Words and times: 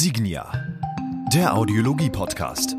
Signia, 0.00 0.52
der 1.34 1.56
Audiologie-Podcast. 1.56 2.76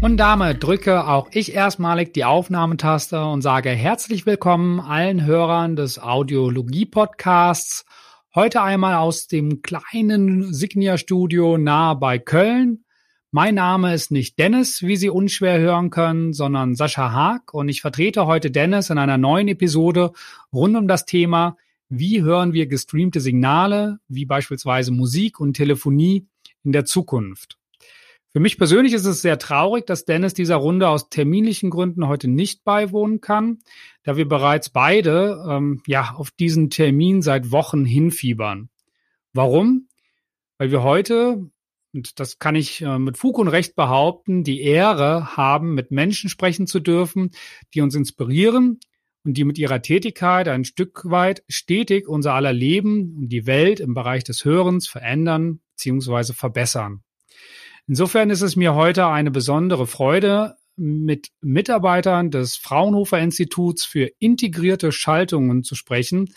Und 0.00 0.16
damit 0.18 0.62
drücke 0.62 1.08
auch 1.08 1.26
ich 1.32 1.52
erstmalig 1.52 2.14
die 2.14 2.24
Aufnahmetaste 2.24 3.24
und 3.24 3.42
sage 3.42 3.70
herzlich 3.70 4.26
willkommen 4.26 4.78
allen 4.78 5.24
Hörern 5.24 5.74
des 5.74 5.98
Audiologie-Podcasts. 5.98 7.84
Heute 8.32 8.62
einmal 8.62 8.94
aus 8.94 9.26
dem 9.26 9.60
kleinen 9.60 10.54
Signia-Studio 10.54 11.58
nahe 11.58 11.96
bei 11.96 12.20
Köln. 12.20 12.85
Mein 13.36 13.56
Name 13.56 13.92
ist 13.92 14.10
nicht 14.10 14.38
Dennis, 14.38 14.80
wie 14.80 14.96
Sie 14.96 15.10
unschwer 15.10 15.58
hören 15.58 15.90
können, 15.90 16.32
sondern 16.32 16.74
Sascha 16.74 17.12
Haag 17.12 17.52
und 17.52 17.68
ich 17.68 17.82
vertrete 17.82 18.24
heute 18.24 18.50
Dennis 18.50 18.88
in 18.88 18.96
einer 18.96 19.18
neuen 19.18 19.46
Episode 19.48 20.12
rund 20.54 20.74
um 20.74 20.88
das 20.88 21.04
Thema, 21.04 21.58
wie 21.90 22.22
hören 22.22 22.54
wir 22.54 22.66
gestreamte 22.66 23.20
Signale, 23.20 23.98
wie 24.08 24.24
beispielsweise 24.24 24.90
Musik 24.90 25.38
und 25.38 25.52
Telefonie 25.52 26.26
in 26.64 26.72
der 26.72 26.86
Zukunft. 26.86 27.58
Für 28.32 28.40
mich 28.40 28.56
persönlich 28.56 28.94
ist 28.94 29.04
es 29.04 29.20
sehr 29.20 29.38
traurig, 29.38 29.84
dass 29.84 30.06
Dennis 30.06 30.32
dieser 30.32 30.56
Runde 30.56 30.88
aus 30.88 31.10
terminlichen 31.10 31.68
Gründen 31.68 32.08
heute 32.08 32.28
nicht 32.28 32.64
beiwohnen 32.64 33.20
kann, 33.20 33.58
da 34.02 34.16
wir 34.16 34.26
bereits 34.26 34.70
beide 34.70 35.44
ähm, 35.46 35.82
ja 35.86 36.14
auf 36.16 36.30
diesen 36.30 36.70
Termin 36.70 37.20
seit 37.20 37.50
Wochen 37.50 37.84
hinfiebern. 37.84 38.70
Warum? 39.34 39.88
Weil 40.56 40.70
wir 40.70 40.82
heute 40.82 41.50
und 41.96 42.20
das 42.20 42.38
kann 42.38 42.54
ich 42.54 42.82
äh, 42.82 42.98
mit 42.98 43.16
Fug 43.16 43.38
und 43.38 43.48
Recht 43.48 43.74
behaupten, 43.74 44.44
die 44.44 44.60
Ehre 44.60 45.36
haben, 45.36 45.74
mit 45.74 45.90
Menschen 45.90 46.30
sprechen 46.30 46.66
zu 46.66 46.78
dürfen, 46.78 47.30
die 47.74 47.80
uns 47.80 47.94
inspirieren 47.94 48.78
und 49.24 49.36
die 49.36 49.44
mit 49.44 49.58
ihrer 49.58 49.82
Tätigkeit 49.82 50.46
ein 50.46 50.64
Stück 50.64 51.02
weit 51.04 51.42
stetig 51.48 52.06
unser 52.06 52.34
aller 52.34 52.52
Leben 52.52 53.16
und 53.16 53.28
die 53.30 53.46
Welt 53.46 53.80
im 53.80 53.94
Bereich 53.94 54.22
des 54.22 54.44
Hörens 54.44 54.86
verändern 54.86 55.60
bzw. 55.76 56.34
verbessern. 56.34 57.02
Insofern 57.88 58.30
ist 58.30 58.42
es 58.42 58.54
mir 58.56 58.74
heute 58.74 59.06
eine 59.06 59.30
besondere 59.30 59.86
Freude, 59.86 60.56
mit 60.78 61.28
Mitarbeitern 61.40 62.30
des 62.30 62.56
Fraunhofer 62.56 63.18
Instituts 63.18 63.86
für 63.86 64.10
integrierte 64.18 64.92
Schaltungen 64.92 65.62
zu 65.62 65.74
sprechen, 65.74 66.34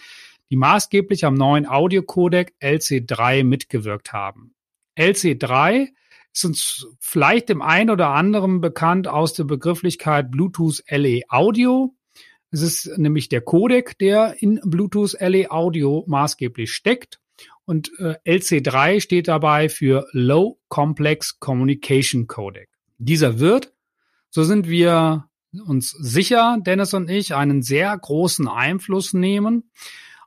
die 0.50 0.56
maßgeblich 0.56 1.26
am 1.26 1.34
neuen 1.34 1.68
Audiocodec 1.68 2.54
LC3 2.62 3.44
mitgewirkt 3.44 4.14
haben. 4.14 4.54
LC3 5.00 5.90
ist 6.34 6.46
uns 6.46 6.88
vielleicht 7.00 7.50
dem 7.50 7.62
einen 7.62 7.90
oder 7.90 8.10
anderen 8.10 8.62
bekannt 8.62 9.08
aus 9.08 9.34
der 9.34 9.46
Begrifflichkeit 9.46 10.30
Bluetooth 10.30 10.84
LE 10.90 11.22
Audio. 11.30 11.96
Es 12.52 12.62
ist 12.62 12.98
nämlich 12.98 13.30
der 13.30 13.42
Codec, 13.42 13.98
der 13.98 14.36
in 14.42 14.60
Bluetooth 14.64 15.16
LE 15.20 15.50
Audio 15.50 16.04
maßgeblich 16.08 16.72
steckt. 16.72 17.20
Und 17.66 17.92
äh, 18.00 18.16
LC3 18.26 19.00
steht 19.00 19.28
dabei 19.28 19.70
für 19.70 20.08
Low 20.12 20.60
Complex 20.68 21.40
Communication 21.40 22.28
Codec. 22.28 22.70
Dieser 22.98 23.40
wird, 23.40 23.74
so 24.30 24.44
sind 24.44 24.68
wir 24.68 25.30
uns 25.66 25.92
sicher, 25.92 26.58
Dennis 26.62 26.94
und 26.94 27.10
ich, 27.10 27.36
einen 27.36 27.62
sehr 27.62 27.98
großen 27.98 28.48
Einfluss 28.48 29.14
nehmen 29.14 29.72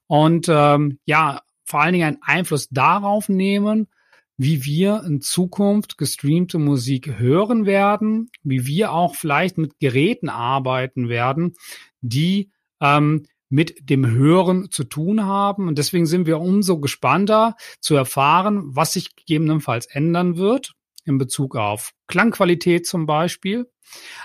und 0.07 0.49
ähm, 0.49 0.99
ja, 1.05 1.43
vor 1.65 1.81
allen 1.81 1.93
Dingen 1.93 2.07
einen 2.07 2.23
Einfluss 2.23 2.69
darauf 2.71 3.29
nehmen, 3.29 3.89
wie 4.43 4.65
wir 4.65 5.05
in 5.07 5.21
Zukunft 5.21 5.99
gestreamte 5.99 6.59
Musik 6.59 7.19
hören 7.19 7.65
werden, 7.65 8.29
wie 8.43 8.67
wir 8.67 8.93
auch 8.93 9.15
vielleicht 9.15 9.57
mit 9.57 9.79
Geräten 9.79 10.29
arbeiten 10.29 11.09
werden, 11.09 11.55
die 12.01 12.51
ähm, 12.81 13.27
mit 13.49 13.89
dem 13.89 14.05
Hören 14.11 14.71
zu 14.71 14.83
tun 14.83 15.25
haben. 15.25 15.69
Und 15.69 15.79
deswegen 15.79 16.07
sind 16.07 16.27
wir 16.27 16.41
umso 16.41 16.81
gespannter 16.81 17.55
zu 17.81 17.95
erfahren, 17.95 18.63
was 18.75 18.95
sich 18.95 19.15
gegebenenfalls 19.15 19.87
ändern 19.87 20.37
wird 20.37 20.75
in 21.05 21.19
Bezug 21.19 21.55
auf 21.55 21.93
Klangqualität 22.09 22.87
zum 22.87 23.07
Beispiel, 23.07 23.71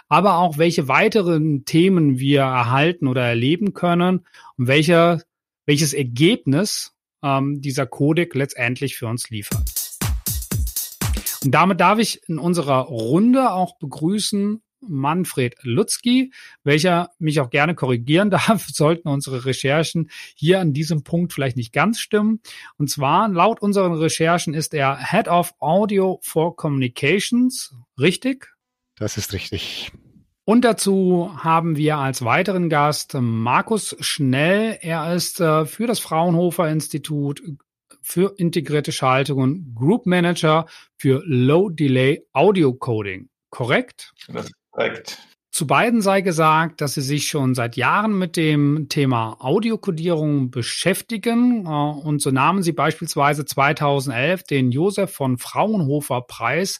aber 0.07 0.37
auch 0.37 0.57
welche 0.57 0.87
weiteren 0.87 1.63
Themen 1.65 2.17
wir 2.17 2.41
erhalten 2.41 3.07
oder 3.07 3.23
erleben 3.23 3.73
können 3.73 4.25
und 4.57 4.67
welcher, 4.67 5.21
welches 5.67 5.93
Ergebnis 5.93 6.95
ähm, 7.21 7.61
dieser 7.61 7.85
Codec 7.85 8.33
letztendlich 8.33 8.95
für 8.97 9.07
uns 9.07 9.29
liefert. 9.29 9.86
Und 11.43 11.51
damit 11.51 11.79
darf 11.79 11.99
ich 11.99 12.21
in 12.27 12.39
unserer 12.39 12.81
Runde 12.81 13.51
auch 13.51 13.77
begrüßen 13.77 14.61
Manfred 14.81 15.55
Lutzki, 15.61 16.31
welcher 16.63 17.11
mich 17.19 17.39
auch 17.39 17.49
gerne 17.49 17.75
korrigieren 17.75 18.29
darf, 18.31 18.67
sollten 18.67 19.07
unsere 19.07 19.45
Recherchen 19.45 20.09
hier 20.35 20.59
an 20.59 20.73
diesem 20.73 21.03
Punkt 21.03 21.33
vielleicht 21.33 21.57
nicht 21.57 21.73
ganz 21.73 21.99
stimmen. 21.99 22.41
Und 22.77 22.89
zwar, 22.89 23.29
laut 23.29 23.61
unseren 23.61 23.93
Recherchen 23.93 24.53
ist 24.53 24.73
er 24.73 24.97
Head 25.11 25.27
of 25.27 25.53
Audio 25.59 26.19
for 26.23 26.55
Communications, 26.55 27.75
richtig? 27.99 28.53
Das 28.95 29.17
ist 29.17 29.33
richtig. 29.33 29.91
Und 30.45 30.61
dazu 30.63 31.31
haben 31.35 31.75
wir 31.75 31.97
als 31.97 32.23
weiteren 32.23 32.69
Gast 32.69 33.15
Markus 33.19 33.97
Schnell. 33.99 34.77
Er 34.79 35.13
ist 35.13 35.41
äh, 35.41 35.65
für 35.65 35.87
das 35.87 35.99
Fraunhofer 35.99 36.69
Institut 36.69 37.41
für 38.07 38.35
integrierte 38.37 38.93
Schaltungen, 38.93 39.75
Group 39.75 40.05
Manager 40.05 40.65
für 40.95 41.21
Low 41.25 41.67
Delay 41.67 42.25
Audio 42.31 42.73
Coding. 42.73 43.27
Korrekt? 43.49 44.13
Das 44.29 44.45
ist 44.45 44.53
korrekt. 44.71 45.17
Zu 45.51 45.67
beiden 45.67 46.01
sei 46.01 46.21
gesagt, 46.21 46.79
dass 46.79 46.93
sie 46.93 47.01
sich 47.01 47.27
schon 47.27 47.53
seit 47.53 47.75
Jahren 47.75 48.17
mit 48.17 48.37
dem 48.37 48.87
Thema 48.87 49.37
Audiokodierung 49.39 50.51
beschäftigen 50.51 51.65
äh, 51.65 51.69
und 51.69 52.21
so 52.21 52.31
nahmen 52.31 52.63
sie 52.63 52.71
beispielsweise 52.71 53.43
2011 53.43 54.43
den 54.43 54.71
Josef 54.71 55.11
von 55.11 55.37
Fraunhofer 55.37 56.21
Preis 56.21 56.79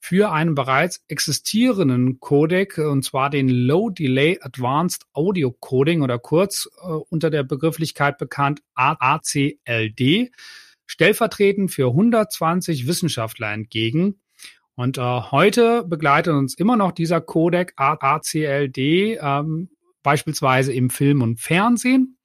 für 0.00 0.32
einen 0.32 0.56
bereits 0.56 1.04
existierenden 1.06 2.18
Codec 2.18 2.78
und 2.78 3.04
zwar 3.04 3.30
den 3.30 3.48
Low 3.48 3.90
Delay 3.90 4.40
Advanced 4.40 5.04
Audio 5.12 5.52
Coding 5.52 6.02
oder 6.02 6.18
kurz 6.18 6.68
äh, 6.82 6.86
unter 6.88 7.30
der 7.30 7.44
Begrifflichkeit 7.44 8.18
bekannt 8.18 8.60
ACLD 8.74 10.32
stellvertretend 10.86 11.70
für 11.70 11.88
120 11.88 12.86
Wissenschaftler 12.86 13.52
entgegen. 13.52 14.20
Und 14.76 14.98
äh, 14.98 15.02
heute 15.02 15.84
begleitet 15.84 16.34
uns 16.34 16.54
immer 16.54 16.76
noch 16.76 16.92
dieser 16.92 17.20
Codec 17.20 17.72
ACLD, 17.76 19.18
ähm, 19.20 19.70
beispielsweise 20.02 20.72
im 20.72 20.90
Film 20.90 21.22
und 21.22 21.40
Fernsehen. 21.40 22.18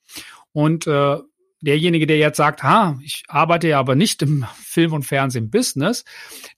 Und 0.51 0.87
äh, 0.87 1.17
derjenige, 1.61 2.07
der 2.07 2.17
jetzt 2.17 2.37
sagt, 2.37 2.63
ha, 2.63 2.97
ich 3.03 3.23
arbeite 3.27 3.67
ja 3.67 3.79
aber 3.79 3.95
nicht 3.95 4.21
im 4.21 4.45
Film- 4.55 4.93
und 4.93 5.03
Fernsehen-Business, 5.03 6.05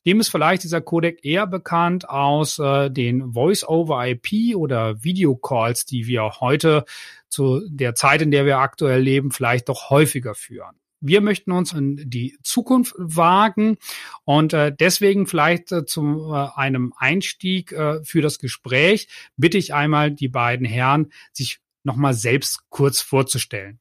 dem 0.06 0.20
ist 0.20 0.30
vielleicht 0.30 0.64
dieser 0.64 0.82
Codec 0.82 1.24
eher 1.24 1.48
bekannt 1.48 2.08
aus 2.08 2.60
äh, 2.60 2.90
den 2.90 3.34
Voice-over-IP 3.34 4.56
oder 4.56 5.04
Videocalls, 5.04 5.86
die 5.86 6.08
wir 6.08 6.40
heute 6.40 6.86
zu 7.30 7.62
der 7.68 7.96
Zeit, 7.96 8.22
in 8.22 8.32
der 8.32 8.46
wir 8.46 8.60
aktuell 8.60 9.02
leben, 9.02 9.32
vielleicht 9.32 9.70
doch 9.70 9.90
häufiger 9.90 10.36
führen. 10.36 10.81
Wir 11.02 11.22
möchten 11.22 11.52
uns 11.52 11.74
in 11.74 12.10
die 12.10 12.38
Zukunft 12.44 12.94
wagen 12.98 13.78
und 14.24 14.54
äh, 14.54 14.72
deswegen 14.74 15.26
vielleicht 15.26 15.72
äh, 15.72 15.86
zu 15.86 16.32
äh, 16.32 16.48
einem 16.56 16.94
Einstieg 16.96 17.72
äh, 17.72 18.04
für 18.04 18.22
das 18.22 18.38
Gespräch 18.38 19.08
bitte 19.36 19.58
ich 19.58 19.74
einmal 19.74 20.12
die 20.12 20.28
beiden 20.28 20.66
Herren, 20.66 21.12
sich 21.34 21.60
nochmal 21.84 22.14
selbst 22.14 22.70
kurz 22.70 23.02
vorzustellen. 23.02 23.80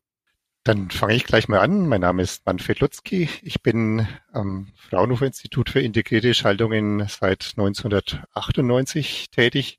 Dann 0.64 0.90
fange 0.90 1.14
ich 1.14 1.24
gleich 1.24 1.48
mal 1.48 1.60
an. 1.60 1.88
Mein 1.88 2.02
Name 2.02 2.22
ist 2.22 2.44
Manfred 2.44 2.80
Lutzki. 2.80 3.28
Ich 3.42 3.62
bin 3.62 4.06
am 4.32 4.68
Fraunhofer 4.76 5.26
Institut 5.26 5.70
für 5.70 5.80
integrierte 5.80 6.34
Schaltungen 6.34 7.06
seit 7.08 7.54
1998 7.56 9.30
tätig, 9.30 9.78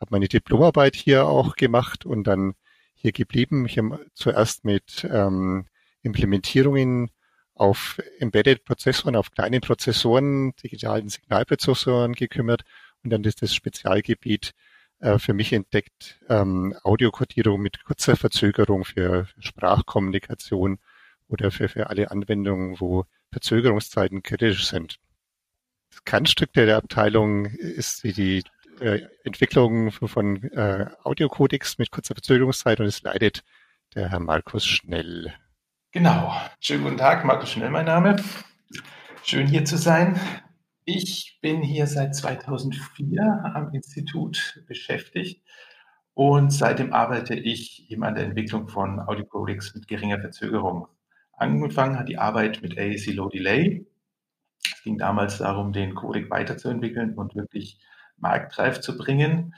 habe 0.00 0.12
meine 0.12 0.28
Diplomarbeit 0.28 0.94
hier 0.94 1.26
auch 1.26 1.56
gemacht 1.56 2.06
und 2.06 2.24
dann 2.24 2.54
hier 2.94 3.12
geblieben. 3.12 3.66
Ich 3.66 3.78
habe 3.78 4.06
zuerst 4.14 4.64
mit 4.64 5.06
ähm, 5.10 5.66
Implementierungen 6.02 7.10
auf 7.54 8.00
Embedded-Prozessoren, 8.18 9.16
auf 9.16 9.30
kleinen 9.30 9.60
Prozessoren, 9.60 10.54
digitalen 10.56 11.08
Signalprozessoren 11.08 12.14
gekümmert 12.14 12.62
und 13.04 13.10
dann 13.10 13.24
ist 13.24 13.42
das 13.42 13.54
Spezialgebiet 13.54 14.52
äh, 15.00 15.18
für 15.18 15.34
mich 15.34 15.52
entdeckt, 15.52 16.20
ähm, 16.28 16.74
Audiokodierung 16.82 17.60
mit 17.60 17.84
kurzer 17.84 18.16
Verzögerung 18.16 18.84
für, 18.84 19.26
Sprachkommunikation 19.38 20.78
oder 21.28 21.50
für, 21.50 21.68
für 21.68 21.90
alle 21.90 22.10
Anwendungen, 22.10 22.80
wo 22.80 23.04
Verzögerungszeiten 23.30 24.22
kritisch 24.22 24.66
sind. 24.66 24.98
Das 25.90 26.04
Kernstück 26.04 26.52
der 26.52 26.76
Abteilung 26.76 27.46
ist 27.46 28.04
die, 28.04 28.12
die 28.12 28.42
äh, 28.80 29.02
Entwicklung 29.24 29.90
von 29.90 30.42
äh, 30.52 30.86
Audiocodecs 31.02 31.78
mit 31.78 31.90
kurzer 31.90 32.14
Verzögerungszeit 32.14 32.80
und 32.80 32.86
es 32.86 33.02
leidet 33.02 33.42
der 33.94 34.10
Herr 34.10 34.20
Markus 34.20 34.64
Schnell. 34.64 35.34
Genau. 35.94 36.32
Schönen 36.58 36.84
guten 36.84 36.96
Tag, 36.96 37.22
Markus 37.26 37.50
Schnell 37.50 37.68
mein 37.68 37.84
Name. 37.84 38.16
Schön 39.24 39.46
hier 39.46 39.66
zu 39.66 39.76
sein. 39.76 40.18
Ich 40.86 41.38
bin 41.42 41.60
hier 41.60 41.86
seit 41.86 42.16
2004 42.16 43.20
am 43.54 43.74
Institut 43.74 44.64
beschäftigt 44.66 45.42
Und 46.14 46.50
seitdem 46.50 46.94
arbeite 46.94 47.34
ich 47.34 47.90
eben 47.90 48.04
an 48.04 48.14
der 48.14 48.24
Entwicklung 48.24 48.68
von 48.68 49.00
Audiocodecs 49.00 49.74
mit 49.74 49.86
geringer 49.86 50.18
Verzögerung. 50.18 50.88
Angefangen 51.34 51.98
hat 51.98 52.08
die 52.08 52.16
Arbeit 52.16 52.62
mit 52.62 52.78
AAC 52.78 53.12
Low 53.12 53.28
Delay. 53.28 53.86
Es 54.64 54.82
ging 54.84 54.96
damals 54.96 55.36
darum, 55.36 55.74
den 55.74 55.94
Codec 55.94 56.30
weiterzuentwickeln 56.30 57.18
und 57.18 57.34
wirklich 57.34 57.78
marktreif 58.16 58.80
zu 58.80 58.96
bringen. 58.96 59.54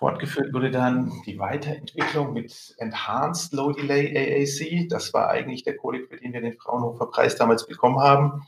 Fortgeführt 0.00 0.54
wurde 0.54 0.70
dann 0.70 1.12
die 1.26 1.38
Weiterentwicklung 1.38 2.32
mit 2.32 2.74
Enhanced 2.78 3.52
Low 3.52 3.70
Delay 3.70 4.16
AAC. 4.16 4.88
Das 4.88 5.12
war 5.12 5.28
eigentlich 5.28 5.62
der 5.62 5.76
Codec, 5.76 6.08
für 6.08 6.16
den 6.16 6.32
wir 6.32 6.40
den 6.40 6.54
Fraunhofer 6.54 7.04
Preis 7.04 7.36
damals 7.36 7.66
bekommen 7.66 8.00
haben. 8.00 8.42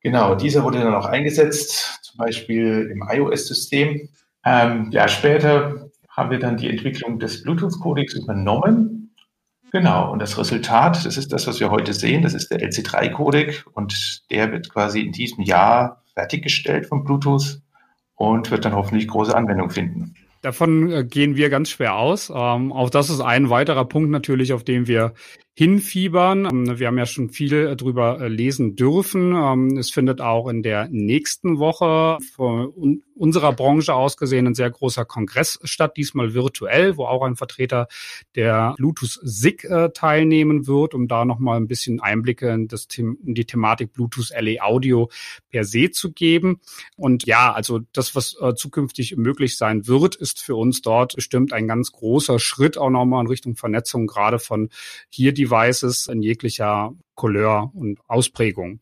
Genau, 0.00 0.34
dieser 0.34 0.64
wurde 0.64 0.80
dann 0.80 0.96
auch 0.96 1.06
eingesetzt, 1.06 2.00
zum 2.02 2.18
Beispiel 2.18 2.90
im 2.92 3.08
iOS-System. 3.08 4.08
Ähm, 4.44 4.90
ja, 4.90 5.06
später 5.06 5.88
haben 6.08 6.30
wir 6.30 6.40
dann 6.40 6.56
die 6.56 6.68
Entwicklung 6.68 7.20
des 7.20 7.44
Bluetooth-Codecs 7.44 8.14
übernommen. 8.14 9.14
Genau, 9.70 10.10
und 10.10 10.18
das 10.18 10.36
Resultat, 10.36 11.06
das 11.06 11.16
ist 11.16 11.32
das, 11.32 11.46
was 11.46 11.60
wir 11.60 11.70
heute 11.70 11.94
sehen, 11.94 12.22
das 12.22 12.34
ist 12.34 12.50
der 12.50 12.58
LC3-Codec 12.58 13.66
und 13.74 14.28
der 14.32 14.50
wird 14.50 14.68
quasi 14.70 15.00
in 15.00 15.12
diesem 15.12 15.44
Jahr 15.44 16.02
fertiggestellt 16.14 16.86
von 16.86 17.04
Bluetooth 17.04 17.60
und 18.16 18.50
wird 18.50 18.64
dann 18.64 18.74
hoffentlich 18.74 19.06
große 19.06 19.32
Anwendung 19.32 19.70
finden. 19.70 20.14
Davon 20.46 20.92
äh, 20.92 21.02
gehen 21.02 21.34
wir 21.34 21.50
ganz 21.50 21.70
schwer 21.70 21.96
aus. 21.96 22.30
Ähm, 22.30 22.72
auch 22.72 22.88
das 22.88 23.10
ist 23.10 23.20
ein 23.20 23.50
weiterer 23.50 23.84
Punkt 23.84 24.10
natürlich, 24.10 24.52
auf 24.52 24.62
den 24.62 24.86
wir 24.86 25.12
hinfiebern. 25.58 26.44
Ähm, 26.44 26.78
wir 26.78 26.86
haben 26.86 26.98
ja 26.98 27.06
schon 27.06 27.30
viel 27.30 27.54
äh, 27.54 27.76
drüber 27.76 28.20
äh, 28.20 28.28
lesen 28.28 28.76
dürfen. 28.76 29.32
Ähm, 29.34 29.78
es 29.78 29.90
findet 29.90 30.20
auch 30.20 30.48
in 30.48 30.62
der 30.62 30.86
nächsten 30.90 31.58
Woche 31.58 32.18
von 32.34 33.02
unserer 33.14 33.54
Branche 33.54 33.94
aus 33.94 34.18
gesehen 34.18 34.46
ein 34.46 34.54
sehr 34.54 34.70
großer 34.70 35.06
Kongress 35.06 35.58
statt, 35.64 35.96
diesmal 35.96 36.34
virtuell, 36.34 36.98
wo 36.98 37.06
auch 37.06 37.22
ein 37.22 37.36
Vertreter 37.36 37.88
der 38.34 38.74
Bluetooth 38.76 39.18
SIG 39.22 39.64
äh, 39.64 39.88
teilnehmen 39.94 40.66
wird, 40.66 40.92
um 40.92 41.08
da 41.08 41.24
nochmal 41.24 41.56
ein 41.56 41.68
bisschen 41.68 42.00
Einblicke 42.00 42.50
in, 42.50 42.68
das, 42.68 42.86
in 42.98 43.16
die 43.34 43.46
Thematik 43.46 43.94
Bluetooth 43.94 44.32
LE 44.38 44.62
Audio 44.62 45.08
per 45.48 45.64
se 45.64 45.90
zu 45.90 46.12
geben. 46.12 46.60
Und 46.96 47.24
ja, 47.24 47.54
also 47.54 47.80
das, 47.94 48.14
was 48.14 48.36
zukünftig 48.56 49.16
möglich 49.16 49.56
sein 49.56 49.86
wird, 49.86 50.14
ist 50.14 50.42
für 50.42 50.54
uns 50.54 50.82
dort 50.82 51.14
bestimmt 51.14 51.54
ein 51.54 51.66
ganz 51.66 51.92
großer 51.92 52.38
Schritt 52.38 52.76
auch 52.76 52.90
nochmal 52.90 53.22
in 53.22 53.28
Richtung 53.28 53.56
Vernetzung, 53.56 54.06
gerade 54.06 54.38
von 54.38 54.68
hier 55.08 55.32
die 55.32 55.45
Devices 55.46 56.06
in 56.06 56.22
jeglicher 56.22 56.92
Couleur 57.14 57.70
und 57.74 57.98
Ausprägung. 58.08 58.80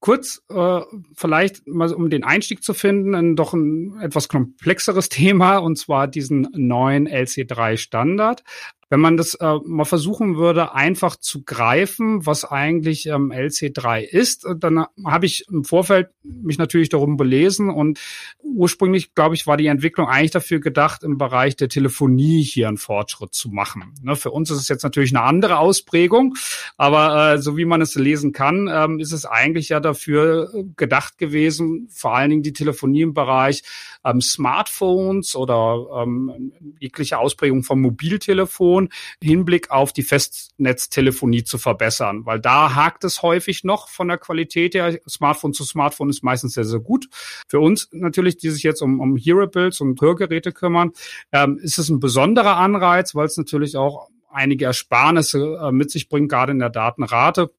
Kurz, 0.00 0.42
äh, 0.48 0.80
vielleicht 1.14 1.66
mal 1.66 1.92
um 1.92 2.08
den 2.08 2.22
Einstieg 2.22 2.62
zu 2.62 2.72
finden, 2.72 3.14
ein 3.16 3.34
doch 3.34 3.52
ein 3.52 3.98
etwas 4.00 4.28
komplexeres 4.28 5.08
Thema, 5.08 5.58
und 5.58 5.76
zwar 5.76 6.06
diesen 6.06 6.48
neuen 6.52 7.08
LC3 7.08 7.76
Standard. 7.76 8.44
Wenn 8.90 9.00
man 9.00 9.16
das 9.16 9.34
äh, 9.34 9.54
mal 9.64 9.84
versuchen 9.84 10.36
würde, 10.36 10.74
einfach 10.74 11.16
zu 11.16 11.42
greifen, 11.44 12.24
was 12.24 12.44
eigentlich 12.44 13.06
ähm, 13.06 13.30
LC3 13.30 14.00
ist, 14.00 14.46
äh, 14.46 14.54
dann 14.56 14.86
habe 15.04 15.26
ich 15.26 15.44
im 15.50 15.64
Vorfeld 15.64 16.08
mich 16.22 16.58
natürlich 16.58 16.88
darum 16.88 17.16
belesen 17.16 17.68
und 17.68 17.98
ursprünglich, 18.42 19.14
glaube 19.14 19.34
ich, 19.34 19.46
war 19.46 19.56
die 19.56 19.66
Entwicklung 19.66 20.08
eigentlich 20.08 20.30
dafür 20.30 20.60
gedacht, 20.60 21.02
im 21.02 21.18
Bereich 21.18 21.56
der 21.56 21.68
Telefonie 21.68 22.42
hier 22.42 22.68
einen 22.68 22.78
Fortschritt 22.78 23.34
zu 23.34 23.50
machen. 23.50 23.94
Ne, 24.02 24.16
für 24.16 24.30
uns 24.30 24.50
ist 24.50 24.58
es 24.58 24.68
jetzt 24.68 24.84
natürlich 24.84 25.14
eine 25.14 25.24
andere 25.24 25.58
Ausprägung, 25.58 26.34
aber 26.76 27.34
äh, 27.34 27.38
so 27.38 27.56
wie 27.56 27.66
man 27.66 27.82
es 27.82 27.94
lesen 27.94 28.32
kann, 28.32 28.70
ähm, 28.72 29.00
ist 29.00 29.12
es 29.12 29.26
eigentlich 29.26 29.68
ja 29.68 29.80
dafür 29.80 30.50
äh, 30.54 30.64
gedacht 30.76 31.18
gewesen, 31.18 31.88
vor 31.90 32.14
allen 32.14 32.30
Dingen 32.30 32.42
die 32.42 32.52
Telefonie 32.54 33.02
im 33.02 33.14
Bereich 33.14 33.62
ähm, 34.04 34.20
Smartphones 34.20 35.36
oder 35.36 36.02
ähm, 36.02 36.52
jegliche 36.78 37.18
Ausprägung 37.18 37.62
vom 37.62 37.82
Mobiltelefon 37.82 38.77
Kommunikation 38.78 38.88
Hinblick 39.22 39.70
auf 39.70 39.92
die 39.92 40.02
Festnetztelefonie 40.02 41.44
zu 41.44 41.58
verbessern, 41.58 42.24
weil 42.24 42.40
da 42.40 42.74
hakt 42.74 43.04
es 43.04 43.22
häufig 43.22 43.64
noch 43.64 43.88
von 43.88 44.08
der 44.08 44.18
Qualität 44.18 44.74
her. 44.74 44.98
Smartphone 45.08 45.52
zu 45.52 45.64
Smartphone 45.64 46.10
ist 46.10 46.22
meistens 46.22 46.54
sehr, 46.54 46.64
sehr 46.64 46.80
gut. 46.80 47.08
Für 47.48 47.60
uns 47.60 47.88
natürlich, 47.92 48.36
die 48.38 48.50
sich 48.50 48.62
jetzt 48.62 48.82
um, 48.82 49.00
um 49.00 49.16
Hearables 49.16 49.80
und 49.80 50.00
Hörgeräte 50.00 50.52
kümmern, 50.52 50.92
ähm, 51.32 51.58
ist 51.58 51.78
es 51.78 51.88
ein 51.88 52.00
besonderer 52.00 52.56
Anreiz, 52.56 53.14
weil 53.14 53.26
es 53.26 53.36
natürlich 53.36 53.76
auch 53.76 54.08
einige 54.30 54.66
Ersparnisse 54.66 55.58
äh, 55.62 55.72
mit 55.72 55.90
sich 55.90 56.08
bringt, 56.08 56.30
gerade 56.30 56.52
in 56.52 56.58
der 56.58 56.70
Datenrate. 56.70 57.50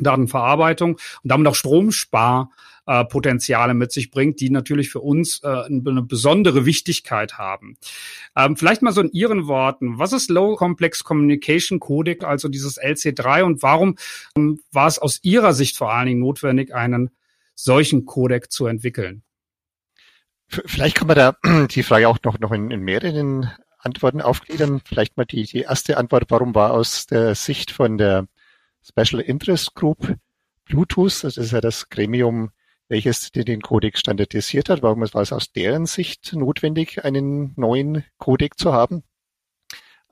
Datenverarbeitung 0.00 0.94
und 0.94 1.00
damit 1.22 1.46
auch 1.46 1.54
Stromspar 1.54 2.50
äh, 2.86 3.04
Potenziale 3.04 3.74
mit 3.74 3.92
sich 3.92 4.10
bringt, 4.10 4.40
die 4.40 4.50
natürlich 4.50 4.90
für 4.90 5.00
uns 5.00 5.42
äh, 5.42 5.48
eine 5.48 6.02
besondere 6.02 6.66
Wichtigkeit 6.66 7.38
haben. 7.38 7.76
Ähm, 8.36 8.56
vielleicht 8.56 8.82
mal 8.82 8.92
so 8.92 9.00
in 9.00 9.10
Ihren 9.12 9.46
Worten, 9.46 9.98
was 9.98 10.12
ist 10.12 10.30
Low 10.30 10.56
Complex 10.56 11.04
Communication 11.04 11.80
Codec, 11.80 12.24
also 12.24 12.48
dieses 12.48 12.80
LC3 12.80 13.42
und 13.42 13.62
warum 13.62 13.96
ähm, 14.36 14.60
war 14.72 14.86
es 14.86 14.98
aus 14.98 15.20
Ihrer 15.22 15.52
Sicht 15.52 15.76
vor 15.76 15.92
allen 15.92 16.06
Dingen 16.06 16.20
notwendig, 16.20 16.74
einen 16.74 17.10
solchen 17.54 18.04
Codec 18.04 18.50
zu 18.50 18.66
entwickeln? 18.66 19.22
Vielleicht 20.48 20.96
kann 20.96 21.08
man 21.08 21.16
da 21.16 21.36
die 21.70 21.82
Frage 21.82 22.08
auch 22.08 22.18
noch, 22.22 22.38
noch 22.38 22.52
in, 22.52 22.70
in 22.70 22.80
mehreren 22.80 23.50
Antworten 23.78 24.20
aufgliedern. 24.20 24.80
Vielleicht 24.84 25.16
mal 25.16 25.24
die, 25.24 25.44
die 25.44 25.60
erste 25.60 25.96
Antwort, 25.96 26.24
warum 26.28 26.54
war 26.54 26.72
aus 26.72 27.06
der 27.06 27.34
Sicht 27.34 27.70
von 27.70 27.98
der 27.98 28.26
Special 28.82 29.20
Interest 29.20 29.74
Group 29.74 30.16
Bluetooth, 30.66 31.24
das 31.24 31.36
ist 31.36 31.52
ja 31.52 31.60
das 31.60 31.88
Gremium 31.88 32.50
welches 32.88 33.32
den 33.32 33.62
Codec 33.62 33.98
standardisiert 33.98 34.68
hat. 34.68 34.82
Warum 34.82 35.00
war 35.00 35.22
es 35.22 35.32
aus 35.32 35.52
deren 35.52 35.86
Sicht 35.86 36.32
notwendig, 36.34 37.04
einen 37.04 37.52
neuen 37.56 38.04
Codec 38.18 38.58
zu 38.58 38.72
haben? 38.72 39.02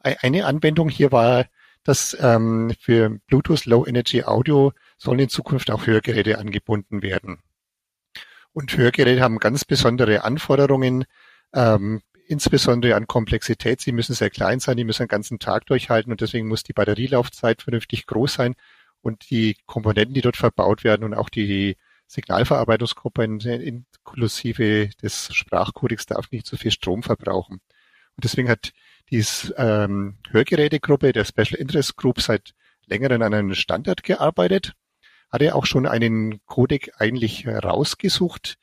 Eine 0.01 0.47
Anwendung 0.47 0.89
hier 0.89 1.13
war, 1.13 1.47
dass 1.85 2.17
ähm, 2.21 2.73
für 2.81 3.19
Bluetooth 3.27 3.67
Low 3.67 3.87
Energy 3.87 4.25
Audio 4.25 4.73
sollen 4.99 5.21
in 5.21 5.29
Zukunft 5.29 5.71
auch 5.71 5.87
Hörgeräte 5.87 6.39
angebunden 6.39 7.03
werden. 7.03 7.41
Und 8.53 8.77
Hörgeräte 8.77 9.21
haben 9.21 9.39
ganz 9.39 9.65
besondere 9.65 10.25
Anforderungen, 10.25 11.05
ähm, 11.55 12.03
insbesondere 12.27 12.95
an 12.95 13.07
Komplexität. 13.07 13.81
Sie 13.81 13.93
müssen 13.93 14.15
sehr 14.15 14.31
klein 14.31 14.61
sein, 14.61 14.77
die 14.77 14.85
müssen 14.85 15.05
den 15.05 15.09
ganzen 15.09 15.39
Tag 15.39 15.67
durchhalten 15.67 16.13
und 16.13 16.21
deswegen 16.21 16.49
muss 16.49 16.63
die 16.63 16.73
Batterielaufzeit 16.73 17.63
vernünftig 17.63 18.07
groß 18.07 18.35
sein 18.35 18.55
und 19.01 19.31
die 19.31 19.57
Komponenten, 19.67 20.15
die 20.15 20.21
dort 20.21 20.37
verbaut 20.37 20.85
werden 20.85 21.05
und 21.05 21.15
auch 21.15 21.29
die 21.29 21.77
Signalverarbeitungsgruppe 22.12 23.25
inklusive 23.25 24.91
des 25.03 25.35
Sprachkodex 25.35 26.06
darf 26.06 26.31
nicht 26.31 26.47
so 26.47 26.56
viel 26.56 26.70
Strom 26.70 27.03
verbrauchen. 27.03 27.61
Und 28.17 28.25
deswegen 28.25 28.50
hat 28.50 28.73
die 29.11 29.25
ähm, 29.57 30.19
Hörgerätegruppe 30.31 31.12
der 31.12 31.25
Special 31.25 31.59
Interest 31.59 31.97
Group 31.97 32.21
seit 32.21 32.52
längerem 32.87 33.23
an 33.23 33.33
einem 33.33 33.54
Standard 33.54 34.02
gearbeitet, 34.02 34.75
hatte 35.31 35.54
auch 35.54 35.64
schon 35.64 35.87
einen 35.87 36.45
Codec 36.45 36.92
eigentlich 36.99 37.47
rausgesucht. 37.49 38.59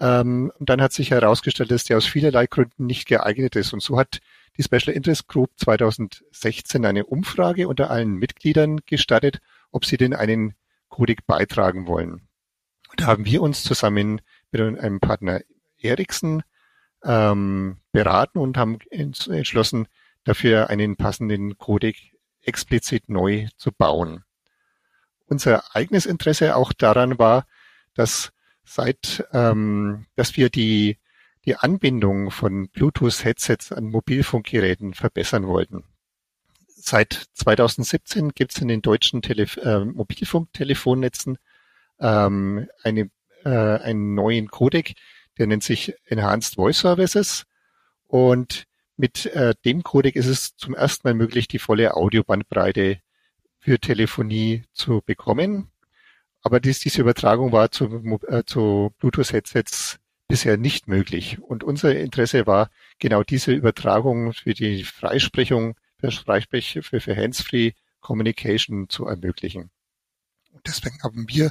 Ähm, 0.00 0.50
und 0.58 0.68
dann 0.68 0.82
hat 0.82 0.92
sich 0.92 1.12
herausgestellt, 1.12 1.70
dass 1.70 1.84
der 1.84 1.98
aus 1.98 2.06
vielerlei 2.06 2.46
Gründen 2.46 2.86
nicht 2.86 3.06
geeignet 3.06 3.54
ist. 3.54 3.72
Und 3.72 3.80
so 3.80 3.96
hat 3.96 4.18
die 4.56 4.64
Special 4.64 4.94
Interest 4.94 5.28
Group 5.28 5.50
2016 5.58 6.84
eine 6.84 7.06
Umfrage 7.06 7.68
unter 7.68 7.90
allen 7.90 8.14
Mitgliedern 8.14 8.80
gestartet, 8.86 9.38
ob 9.70 9.84
sie 9.84 9.96
denn 9.96 10.14
einen 10.14 10.54
Codec 10.88 11.26
beitragen 11.26 11.86
wollen. 11.86 12.27
Da 12.98 13.06
haben 13.06 13.24
wir 13.24 13.42
uns 13.42 13.62
zusammen 13.62 14.20
mit 14.50 14.60
einem 14.60 14.98
Partner 14.98 15.40
Ericsson 15.78 16.42
ähm, 17.04 17.76
beraten 17.92 18.40
und 18.40 18.56
haben 18.56 18.80
entschlossen, 18.90 19.86
dafür 20.24 20.68
einen 20.68 20.96
passenden 20.96 21.56
Codec 21.58 21.96
explizit 22.42 23.08
neu 23.08 23.46
zu 23.56 23.70
bauen. 23.70 24.24
Unser 25.26 25.62
eigenes 25.76 26.06
Interesse 26.06 26.56
auch 26.56 26.72
daran 26.72 27.20
war, 27.20 27.46
dass 27.94 28.32
seit, 28.64 29.24
ähm, 29.32 30.06
dass 30.16 30.36
wir 30.36 30.50
die, 30.50 30.98
die 31.44 31.54
Anbindung 31.54 32.32
von 32.32 32.68
Bluetooth-Headsets 32.68 33.70
an 33.70 33.84
Mobilfunkgeräten 33.84 34.94
verbessern 34.94 35.46
wollten. 35.46 35.84
Seit 36.66 37.26
2017 37.34 38.30
gibt 38.30 38.56
es 38.56 38.60
in 38.60 38.66
den 38.66 38.82
deutschen 38.82 39.22
Telef 39.22 39.56
äh, 39.58 39.84
Mobilfunktelefonnetzen 39.84 41.38
ähm, 42.00 42.68
eine, 42.82 43.10
äh, 43.44 43.48
einen 43.48 44.14
neuen 44.14 44.48
Codec, 44.48 44.94
der 45.38 45.46
nennt 45.46 45.62
sich 45.62 45.94
Enhanced 46.06 46.56
Voice 46.56 46.80
Services. 46.80 47.44
Und 48.06 48.64
mit 48.96 49.26
äh, 49.26 49.54
dem 49.64 49.82
Codec 49.82 50.16
ist 50.16 50.26
es 50.26 50.56
zum 50.56 50.74
ersten 50.74 51.06
Mal 51.06 51.14
möglich, 51.14 51.48
die 51.48 51.58
volle 51.58 51.94
Audiobandbreite 51.94 53.00
für 53.60 53.78
Telefonie 53.78 54.64
zu 54.72 55.02
bekommen. 55.04 55.70
Aber 56.42 56.60
dies, 56.60 56.80
diese 56.80 57.00
Übertragung 57.02 57.52
war 57.52 57.70
zu, 57.70 58.18
äh, 58.28 58.44
zu 58.44 58.92
Bluetooth-Headsets 58.98 59.98
bisher 60.28 60.56
nicht 60.56 60.88
möglich. 60.88 61.40
Und 61.40 61.64
unser 61.64 61.96
Interesse 61.96 62.46
war, 62.46 62.70
genau 62.98 63.22
diese 63.22 63.52
Übertragung 63.52 64.32
für 64.32 64.54
die 64.54 64.84
Freisprechung, 64.84 65.74
für 65.98 66.10
Freisprech, 66.10 66.80
für, 66.82 67.00
für 67.00 67.16
Hands-Free 67.16 67.72
Communication 68.00 68.88
zu 68.88 69.06
ermöglichen. 69.06 69.70
Und 70.52 70.66
deswegen 70.66 71.02
haben 71.02 71.26
wir 71.28 71.50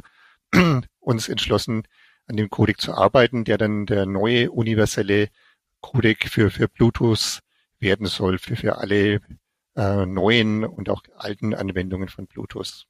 uns 0.99 1.29
entschlossen, 1.29 1.83
an 2.27 2.35
dem 2.35 2.49
Codec 2.49 2.81
zu 2.81 2.93
arbeiten, 2.93 3.43
der 3.45 3.57
dann 3.57 3.85
der 3.85 4.05
neue 4.05 4.51
universelle 4.51 5.29
Codec 5.81 6.27
für, 6.29 6.49
für 6.51 6.67
Bluetooth 6.67 7.39
werden 7.79 8.07
soll 8.07 8.37
für, 8.39 8.55
für 8.55 8.77
alle 8.77 9.21
äh, 9.75 10.05
neuen 10.05 10.65
und 10.65 10.89
auch 10.89 11.03
alten 11.15 11.53
Anwendungen 11.53 12.09
von 12.09 12.27
Bluetooth. 12.27 12.87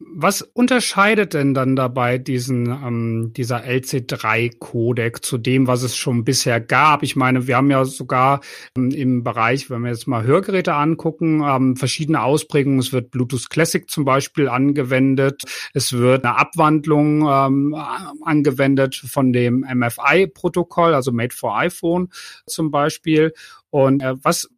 Was 0.00 0.42
unterscheidet 0.42 1.34
denn 1.34 1.54
dann 1.54 1.74
dabei 1.74 2.18
diesen 2.18 2.66
ähm, 2.66 3.32
dieser 3.36 3.64
LC3-Codec 3.64 5.24
zu 5.24 5.38
dem, 5.38 5.66
was 5.66 5.82
es 5.82 5.96
schon 5.96 6.22
bisher 6.22 6.60
gab? 6.60 7.02
Ich 7.02 7.16
meine, 7.16 7.48
wir 7.48 7.56
haben 7.56 7.68
ja 7.68 7.84
sogar 7.84 8.40
ähm, 8.76 8.92
im 8.92 9.24
Bereich, 9.24 9.70
wenn 9.70 9.82
wir 9.82 9.90
jetzt 9.90 10.06
mal 10.06 10.22
Hörgeräte 10.22 10.74
angucken, 10.74 11.42
ähm, 11.44 11.74
verschiedene 11.74 12.22
Ausprägungen. 12.22 12.78
Es 12.78 12.92
wird 12.92 13.10
Bluetooth 13.10 13.50
Classic 13.50 13.90
zum 13.90 14.04
Beispiel 14.04 14.48
angewendet. 14.48 15.42
Es 15.74 15.92
wird 15.92 16.24
eine 16.24 16.36
Abwandlung 16.36 17.22
ähm, 17.28 17.74
angewendet 18.22 18.94
von 18.94 19.32
dem 19.32 19.66
MFI-Protokoll, 19.68 20.94
also 20.94 21.10
Made 21.10 21.34
for 21.34 21.58
iPhone 21.58 22.10
zum 22.46 22.70
Beispiel. 22.70 23.32
Und 23.70 24.00
äh, 24.04 24.14
was 24.22 24.48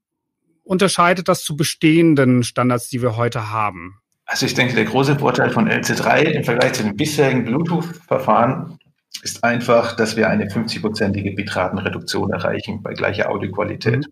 unterscheidet 0.64 1.28
das 1.28 1.42
zu 1.44 1.56
bestehenden 1.56 2.42
Standards, 2.42 2.90
die 2.90 3.00
wir 3.00 3.16
heute 3.16 3.50
haben? 3.50 4.00
Also 4.30 4.46
ich 4.46 4.54
denke, 4.54 4.76
der 4.76 4.84
große 4.84 5.18
Vorteil 5.18 5.50
von 5.50 5.68
LC3 5.68 6.20
im 6.20 6.44
Vergleich 6.44 6.74
zu 6.74 6.84
den 6.84 6.94
bisherigen 6.94 7.44
Bluetooth-Verfahren 7.44 8.78
ist 9.24 9.42
einfach, 9.42 9.96
dass 9.96 10.16
wir 10.16 10.30
eine 10.30 10.46
50-prozentige 10.46 11.34
Bitratenreduktion 11.34 12.30
erreichen 12.30 12.80
bei 12.80 12.94
gleicher 12.94 13.28
Audioqualität. 13.28 14.06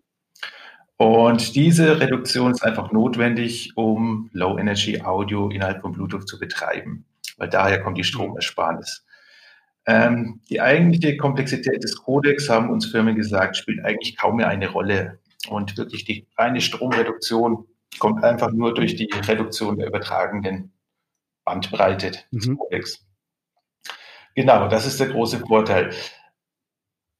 Und 0.97 1.55
diese 1.55 2.01
Reduktion 2.01 2.51
ist 2.51 2.65
einfach 2.65 2.91
notwendig, 2.91 3.71
um 3.77 4.29
Low-Energy-Audio 4.33 5.51
innerhalb 5.51 5.79
von 5.79 5.93
Bluetooth 5.93 6.27
zu 6.27 6.37
betreiben, 6.37 7.05
weil 7.37 7.47
daher 7.47 7.81
kommt 7.81 7.97
die 7.97 8.03
Stromersparnis. 8.03 9.05
Ähm, 9.85 10.41
die 10.49 10.59
eigentliche 10.59 11.15
Komplexität 11.15 11.81
des 11.81 11.95
Codecs, 11.95 12.49
haben 12.49 12.69
uns 12.69 12.87
Firmen 12.87 13.15
gesagt, 13.15 13.55
spielt 13.55 13.85
eigentlich 13.85 14.17
kaum 14.17 14.35
mehr 14.35 14.49
eine 14.49 14.67
Rolle. 14.67 15.19
Und 15.47 15.77
wirklich 15.77 16.03
die 16.03 16.27
reine 16.37 16.59
Stromreduktion 16.59 17.65
kommt 17.97 18.23
einfach 18.23 18.51
nur 18.51 18.73
durch 18.73 18.95
die 18.95 19.09
Reduktion 19.11 19.77
der 19.77 19.87
übertragenen 19.87 20.73
Bandbreite 21.43 22.11
des 22.31 22.47
mhm. 22.47 22.57
Codecs. 22.57 23.05
Genau, 24.35 24.67
das 24.67 24.85
ist 24.85 24.99
der 24.99 25.07
große 25.07 25.39
Vorteil. 25.39 25.93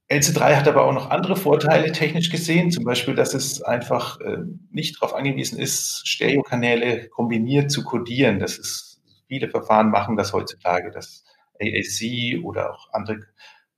LC3 0.09 0.55
hat 0.55 0.67
aber 0.67 0.85
auch 0.85 0.93
noch 0.93 1.11
andere 1.11 1.35
Vorteile 1.35 1.91
technisch 1.91 2.31
gesehen, 2.31 2.71
zum 2.71 2.83
Beispiel, 2.83 3.13
dass 3.13 3.35
es 3.35 3.61
einfach 3.61 4.19
äh, 4.21 4.39
nicht 4.71 4.95
darauf 4.95 5.13
angewiesen 5.13 5.59
ist, 5.59 6.07
Stereokanäle 6.07 7.09
kombiniert 7.09 7.69
zu 7.69 7.83
codieren. 7.83 8.39
Das 8.39 8.57
ist, 8.57 9.01
viele 9.27 9.49
Verfahren 9.49 9.91
machen 9.91 10.17
das 10.17 10.33
heutzutage, 10.33 10.89
das 10.89 11.23
AAC 11.61 12.43
oder 12.43 12.73
auch 12.73 12.91
andere 12.91 13.19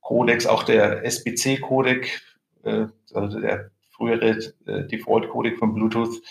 Codecs, 0.00 0.46
auch 0.46 0.62
der 0.62 1.04
SBC-Codec, 1.04 2.22
äh, 2.64 2.86
also 3.12 3.40
der 3.40 3.70
frühere 3.90 4.38
äh, 4.66 4.86
Default-Codec 4.86 5.58
von 5.58 5.74
Bluetooth, 5.74 6.22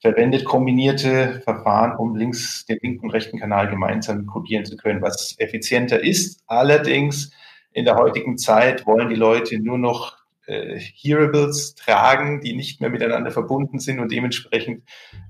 verwendet 0.00 0.44
kombinierte 0.44 1.40
Verfahren, 1.44 1.96
um 1.96 2.16
links 2.16 2.64
den 2.64 2.78
linken 2.82 3.06
und 3.06 3.10
rechten 3.10 3.38
Kanal 3.38 3.68
gemeinsam 3.68 4.26
codieren 4.26 4.64
zu 4.64 4.76
können, 4.76 5.02
was 5.02 5.36
effizienter 5.38 6.02
ist. 6.02 6.42
Allerdings 6.46 7.32
in 7.72 7.84
der 7.84 7.96
heutigen 7.96 8.38
Zeit 8.38 8.86
wollen 8.86 9.10
die 9.10 9.16
Leute 9.16 9.58
nur 9.58 9.78
noch 9.78 10.16
äh, 10.46 10.78
Hearables 10.78 11.74
tragen, 11.74 12.40
die 12.40 12.54
nicht 12.54 12.80
mehr 12.80 12.90
miteinander 12.90 13.30
verbunden 13.30 13.78
sind 13.78 14.00
und 14.00 14.10
dementsprechend 14.10 14.82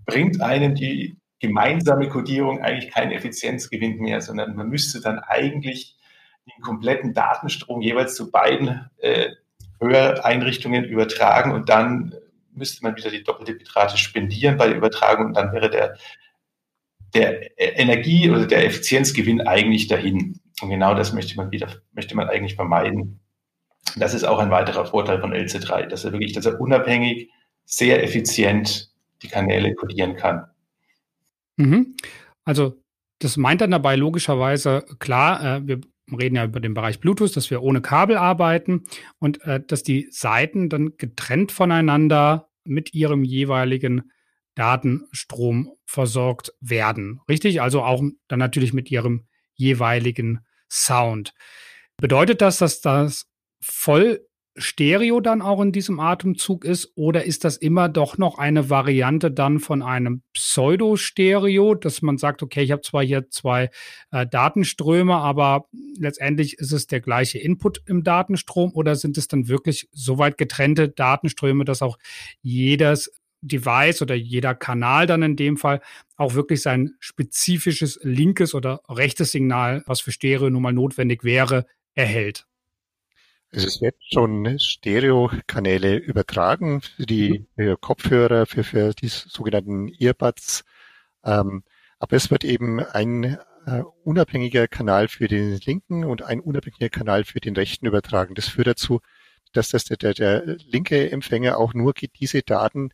bringt 0.07 0.41
einem 0.41 0.75
die 0.75 1.17
gemeinsame 1.41 2.09
Codierung 2.09 2.61
eigentlich 2.61 2.93
keinen 2.93 3.12
Effizienzgewinn 3.12 3.99
mehr, 3.99 4.21
sondern 4.21 4.55
man 4.55 4.69
müsste 4.69 5.00
dann 5.00 5.19
eigentlich 5.19 5.97
den 6.47 6.62
kompletten 6.62 7.12
Datenstrom 7.12 7.81
jeweils 7.81 8.15
zu 8.15 8.31
beiden 8.31 8.89
äh, 8.99 9.31
Höreinrichtungen 9.81 10.85
übertragen 10.85 11.53
und 11.53 11.69
dann 11.69 12.15
müsste 12.61 12.85
man 12.85 12.97
wieder 12.97 13.11
die 13.11 13.25
doppelte 13.25 13.55
Bitrate 13.55 13.97
spendieren 13.97 14.57
bei 14.57 14.69
der 14.69 14.76
Übertragung 14.76 15.26
und 15.26 15.35
dann 15.35 15.52
wäre 15.52 15.69
der, 15.69 15.97
der 17.14 17.59
Energie- 17.59 18.31
oder 18.31 18.47
der 18.47 18.64
Effizienzgewinn 18.64 19.40
eigentlich 19.40 19.88
dahin. 19.88 20.38
Und 20.62 20.71
genau 20.71 20.95
das 20.95 21.12
möchte 21.12 21.35
man 21.37 21.50
wieder, 21.50 21.69
möchte 21.93 22.14
man 22.14 22.29
eigentlich 22.29 22.55
vermeiden. 22.55 23.19
Das 23.97 24.14
ist 24.14 24.25
auch 24.25 24.38
ein 24.38 24.50
weiterer 24.50 24.87
Vorteil 24.87 25.21
von 25.21 25.33
LC3, 25.33 25.87
dass 25.87 26.05
er 26.05 26.12
wirklich, 26.12 26.33
dass 26.33 26.47
er 26.47 26.61
unabhängig, 26.61 27.31
sehr 27.64 28.05
effizient 28.05 28.93
die 29.23 29.29
Kanäle 29.29 29.75
kodieren 29.75 30.17
kann. 30.17 30.45
Mhm. 31.57 31.97
Also 32.45 32.81
das 33.19 33.37
meint 33.37 33.61
dann 33.61 33.71
dabei 33.71 33.97
logischerweise 33.97 34.85
klar, 34.99 35.57
äh, 35.57 35.67
wir 35.67 35.81
reden 36.19 36.37
ja 36.37 36.45
über 36.45 36.61
den 36.61 36.75
Bereich 36.75 37.00
Bluetooth, 37.00 37.37
dass 37.37 37.50
wir 37.50 37.62
ohne 37.62 37.81
Kabel 37.81 38.17
arbeiten 38.17 38.85
und 39.19 39.43
äh, 39.43 39.61
dass 39.64 39.83
die 39.83 40.09
Seiten 40.11 40.69
dann 40.69 40.97
getrennt 40.97 41.52
voneinander 41.52 42.50
mit 42.64 42.95
ihrem 42.95 43.25
jeweiligen 43.25 44.11
Datenstrom 44.55 45.73
versorgt 45.87 46.52
werden. 46.61 47.21
Richtig? 47.29 47.61
Also 47.61 47.83
auch 47.83 48.02
dann 48.29 48.38
natürlich 48.38 48.73
mit 48.73 48.90
ihrem 48.90 49.26
jeweiligen 49.55 50.40
Sound. 50.71 51.35
Bedeutet 51.97 52.40
das, 52.40 52.59
dass 52.59 52.81
das 52.81 53.26
voll 53.61 54.26
Stereo 54.57 55.21
dann 55.21 55.42
auch 55.42 55.61
in 55.61 55.71
diesem 55.71 56.00
Atemzug 56.00 56.64
ist 56.64 56.92
oder 56.97 57.25
ist 57.25 57.45
das 57.45 57.57
immer 57.57 57.88
doch 57.88 58.19
noch 58.19 58.38
eine 58.38 58.69
Variante 58.69 59.30
dann 59.30 59.61
von 59.61 59.80
einem 59.83 60.23
Pseudo-Stereo, 60.33 61.75
dass 61.76 62.02
man 62.02 62.19
sagt, 62.19 62.42
okay, 62.42 62.62
ich 62.62 62.73
habe 62.73 62.83
zwar 62.83 63.04
hier 63.04 63.30
zwei 63.30 63.71
äh, 64.11 64.26
Datenströme, 64.26 65.14
aber 65.14 65.66
letztendlich 65.99 66.59
ist 66.59 66.73
es 66.73 66.88
der 66.88 67.00
gleiche 67.00 67.38
Input 67.38 67.83
im 67.87 68.02
Datenstrom 68.02 68.73
oder 68.75 68.97
sind 68.97 69.16
es 69.19 69.28
dann 69.28 69.47
wirklich 69.49 69.88
so 69.92 70.19
weit 70.19 70.37
getrennte 70.37 70.88
Datenströme, 70.88 71.64
dass 71.64 71.80
auch 71.80 71.97
jedes 72.42 73.12
Device 73.42 74.02
oder 74.02 74.14
jeder 74.14 74.54
Kanal 74.54 75.07
dann 75.07 75.23
in 75.23 75.37
dem 75.37 75.57
Fall 75.57 75.80
auch 76.16 76.35
wirklich 76.35 76.61
sein 76.61 76.95
spezifisches 76.99 78.00
linkes 78.02 78.54
oder 78.54 78.83
rechtes 78.88 79.33
Signal, 79.33 79.83
was 79.87 80.00
für 80.00 80.12
Stereo 80.12 80.50
nun 80.50 80.62
mal 80.62 80.73
notwendig 80.73 81.25
wäre, 81.25 81.66
erhält? 81.95 82.47
Es 83.52 83.80
wird 83.80 83.97
schon 84.00 84.59
Stereokanäle 84.59 85.97
übertragen 85.97 86.83
für 86.83 87.07
die 87.07 87.40
mhm. 87.40 87.47
für 87.57 87.76
Kopfhörer, 87.76 88.47
für, 88.47 88.62
für 88.62 88.92
die 88.95 89.09
sogenannten 89.09 89.88
Earbuds. 89.99 90.64
Ähm, 91.25 91.64
aber 91.99 92.16
es 92.16 92.30
wird 92.30 92.45
eben 92.45 92.80
ein 92.80 93.38
äh, 93.66 93.83
unabhängiger 94.04 94.69
Kanal 94.69 95.09
für 95.09 95.28
den 95.28 95.59
linken 95.64 96.04
und 96.04 96.23
ein 96.23 96.40
unabhängiger 96.40 96.88
Kanal 96.88 97.25
für 97.25 97.40
den 97.40 97.57
rechten 97.57 97.87
übertragen. 97.87 98.35
Das 98.35 98.49
führt 98.49 98.69
dazu, 98.69 99.00
dass 99.52 99.71
das 99.71 99.85
der, 99.85 99.97
der, 99.97 100.14
der 100.14 100.57
linke 100.64 101.11
Empfänger 101.11 101.59
auch 101.59 101.75
nur 101.75 101.92
diese 101.92 102.42
Daten 102.42 102.90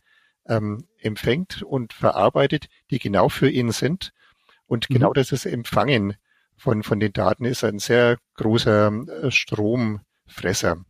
ähm, 0.48 0.86
empfängt 0.98 1.62
und 1.62 1.92
verarbeitet, 1.92 2.68
die 2.90 2.98
genau 2.98 3.28
für 3.28 3.50
ihn 3.50 3.72
sind. 3.72 4.12
Und 4.66 4.88
mhm. 4.88 4.94
genau 4.94 5.12
das 5.12 5.32
ist 5.32 5.46
Empfangen 5.46 6.16
von, 6.56 6.82
von 6.82 6.98
den 6.98 7.12
Daten 7.12 7.44
ist 7.44 7.64
ein 7.64 7.78
sehr 7.78 8.18
großer 8.34 8.90
äh, 9.22 9.30
Strom, 9.30 10.00
Fresser. 10.26 10.84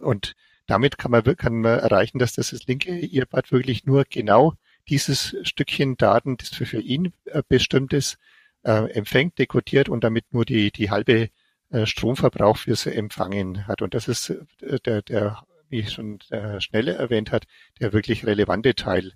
Und 0.00 0.34
damit 0.66 0.98
kann 0.98 1.10
man, 1.10 1.22
kann 1.36 1.60
man 1.60 1.78
erreichen, 1.78 2.18
dass 2.18 2.34
das, 2.34 2.50
das 2.50 2.66
linke 2.66 2.90
Earbud 2.92 3.52
wirklich 3.52 3.84
nur 3.86 4.04
genau 4.04 4.54
dieses 4.88 5.36
Stückchen 5.42 5.96
Daten, 5.96 6.36
das 6.36 6.50
für, 6.50 6.66
für 6.66 6.80
ihn 6.80 7.12
äh, 7.26 7.42
bestimmt 7.48 7.92
ist, 7.92 8.18
äh, 8.62 8.90
empfängt, 8.92 9.38
dekodiert 9.38 9.88
und 9.88 10.04
damit 10.04 10.32
nur 10.32 10.44
die, 10.44 10.70
die 10.70 10.90
halbe 10.90 11.30
äh, 11.70 11.86
Stromverbrauch 11.86 12.58
fürs 12.58 12.86
Empfangen 12.86 13.66
hat. 13.66 13.82
Und 13.82 13.94
das 13.94 14.08
ist 14.08 14.30
äh, 14.30 14.78
der, 14.84 15.02
der, 15.02 15.42
wie 15.68 15.80
ich 15.80 15.92
schon 15.92 16.20
äh, 16.30 16.60
schneller 16.60 16.94
erwähnt 16.94 17.32
hat, 17.32 17.46
der 17.80 17.92
wirklich 17.92 18.26
relevante 18.26 18.74
Teil 18.74 19.12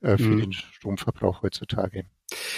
äh, 0.00 0.16
für 0.16 0.24
mhm. 0.24 0.40
den 0.40 0.52
Stromverbrauch 0.52 1.42
heutzutage. 1.42 2.06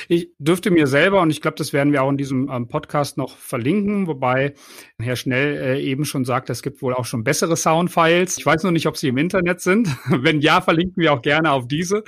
Ich 0.09 0.31
dürfte 0.39 0.71
mir 0.71 0.87
selber, 0.87 1.21
und 1.21 1.31
ich 1.31 1.43
glaube, 1.43 1.57
das 1.57 1.75
werden 1.75 1.93
wir 1.93 2.03
auch 2.03 2.11
in 2.11 2.17
diesem 2.17 2.51
ähm, 2.51 2.69
Podcast 2.69 3.19
noch 3.19 3.37
verlinken, 3.37 4.07
wobei 4.07 4.55
Herr 4.99 5.17
Schnell 5.17 5.57
äh, 5.57 5.83
eben 5.83 6.07
schon 6.07 6.25
sagt, 6.25 6.49
es 6.49 6.63
gibt 6.63 6.81
wohl 6.81 6.95
auch 6.95 7.05
schon 7.05 7.23
bessere 7.23 7.57
Soundfiles. 7.57 8.39
Ich 8.39 8.47
weiß 8.47 8.63
noch 8.63 8.71
nicht, 8.71 8.87
ob 8.87 8.97
sie 8.97 9.09
im 9.09 9.19
Internet 9.19 9.61
sind. 9.61 9.89
Wenn 10.09 10.41
ja, 10.41 10.63
verlinken 10.63 11.03
wir 11.03 11.13
auch 11.13 11.23
gerne 11.23 11.53
auf 11.53 11.69
diese, 11.69 12.03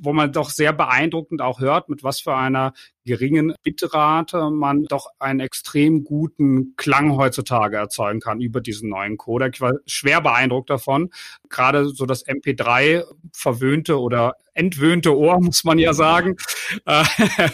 wo 0.00 0.12
man 0.12 0.32
doch 0.32 0.50
sehr 0.50 0.72
beeindruckend 0.72 1.40
auch 1.40 1.60
hört, 1.60 1.88
mit 1.88 2.02
was 2.02 2.20
für 2.20 2.34
einer 2.34 2.72
geringen 3.08 3.54
Bitrate 3.62 4.50
man 4.50 4.84
doch 4.84 5.08
einen 5.18 5.40
extrem 5.40 6.04
guten 6.04 6.76
Klang 6.76 7.16
heutzutage 7.16 7.76
erzeugen 7.76 8.20
kann 8.20 8.40
über 8.40 8.60
diesen 8.60 8.90
neuen 8.90 9.16
Codec. 9.16 9.54
Ich 9.54 9.60
war 9.60 9.74
schwer 9.86 10.20
beeindruckt 10.20 10.70
davon. 10.70 11.10
Gerade 11.48 11.88
so 11.88 12.04
das 12.04 12.26
MP3 12.26 13.04
verwöhnte 13.32 13.98
oder 13.98 14.34
entwöhnte 14.54 15.16
Ohr, 15.16 15.40
muss 15.40 15.64
man 15.64 15.78
ja 15.78 15.94
sagen, 15.94 16.36
äh, 16.84 17.04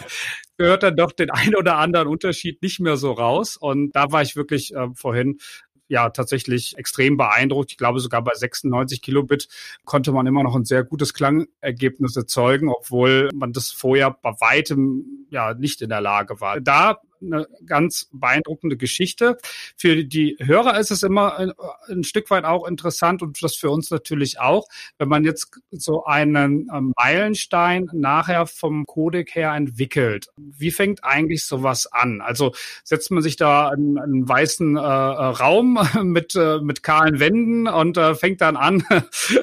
hört 0.57 0.83
dann 0.83 0.95
doch 0.95 1.11
den 1.11 1.31
ein 1.31 1.55
oder 1.55 1.77
anderen 1.77 2.07
Unterschied 2.07 2.61
nicht 2.61 2.79
mehr 2.79 2.97
so 2.97 3.11
raus. 3.11 3.57
Und 3.57 3.95
da 3.95 4.11
war 4.11 4.21
ich 4.21 4.35
wirklich 4.35 4.73
äh, 4.75 4.87
vorhin 4.93 5.39
ja 5.87 6.09
tatsächlich 6.09 6.77
extrem 6.77 7.17
beeindruckt. 7.17 7.71
Ich 7.71 7.77
glaube, 7.77 7.99
sogar 7.99 8.23
bei 8.23 8.33
96 8.33 9.01
Kilobit 9.01 9.47
konnte 9.83 10.11
man 10.11 10.27
immer 10.27 10.43
noch 10.43 10.55
ein 10.55 10.65
sehr 10.65 10.83
gutes 10.83 11.13
Klangergebnis 11.13 12.15
erzeugen, 12.15 12.69
obwohl 12.69 13.29
man 13.33 13.53
das 13.53 13.71
vorher 13.71 14.11
bei 14.11 14.31
weitem 14.39 15.27
ja 15.29 15.53
nicht 15.53 15.81
in 15.81 15.89
der 15.89 16.01
Lage 16.01 16.39
war. 16.41 16.59
Da 16.59 16.99
eine 17.25 17.47
ganz 17.65 18.09
beeindruckende 18.11 18.77
Geschichte. 18.77 19.37
Für 19.75 20.03
die 20.03 20.37
Hörer 20.39 20.79
ist 20.79 20.91
es 20.91 21.03
immer 21.03 21.37
ein, 21.37 21.51
ein, 21.87 22.03
Stück 22.03 22.29
weit 22.29 22.45
auch 22.45 22.67
interessant 22.67 23.21
und 23.21 23.41
das 23.41 23.55
für 23.55 23.69
uns 23.69 23.89
natürlich 23.89 24.39
auch, 24.39 24.67
wenn 24.97 25.09
man 25.09 25.23
jetzt 25.23 25.59
so 25.71 26.05
einen 26.05 26.69
ähm, 26.73 26.93
Meilenstein 26.97 27.89
nachher 27.93 28.45
vom 28.45 28.85
Codec 28.85 29.35
her 29.35 29.53
entwickelt. 29.53 30.27
Wie 30.37 30.71
fängt 30.71 31.03
eigentlich 31.03 31.45
sowas 31.45 31.87
an? 31.87 32.21
Also 32.21 32.53
setzt 32.83 33.11
man 33.11 33.23
sich 33.23 33.35
da 33.35 33.69
einen, 33.69 33.97
einen 33.97 34.27
weißen 34.27 34.75
äh, 34.75 34.79
Raum 34.79 35.79
mit, 36.03 36.35
äh, 36.35 36.59
mit 36.59 36.83
kahlen 36.83 37.19
Wänden 37.19 37.67
und 37.67 37.97
äh, 37.97 38.15
fängt 38.15 38.41
dann 38.41 38.57
an, 38.57 38.83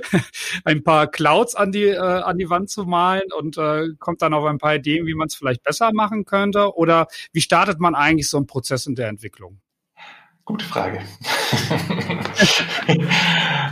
ein 0.65 0.83
paar 0.83 1.07
Clouds 1.09 1.55
an 1.55 1.73
die, 1.73 1.85
äh, 1.85 1.99
an 1.99 2.39
die 2.39 2.51
Wand 2.51 2.71
zu 2.71 2.85
malen 2.85 3.33
und 3.37 3.59
äh, 3.59 3.89
kommt 3.99 4.23
dann 4.23 4.35
auf 4.35 4.45
ein 4.45 4.59
paar 4.59 4.77
Ideen, 4.77 5.07
wie 5.07 5.15
man 5.15 5.29
es 5.29 5.35
vielleicht 5.35 5.63
besser 5.63 5.93
machen 5.93 6.25
könnte? 6.25 6.77
Oder 6.77 7.09
wie 7.33 7.41
startet 7.41 7.72
man 7.81 7.95
eigentlich 7.95 8.29
so 8.29 8.37
einen 8.37 8.47
Prozess 8.47 8.87
in 8.87 8.95
der 8.95 9.09
Entwicklung? 9.09 9.63
Gute 10.45 10.65
Frage. 10.65 10.99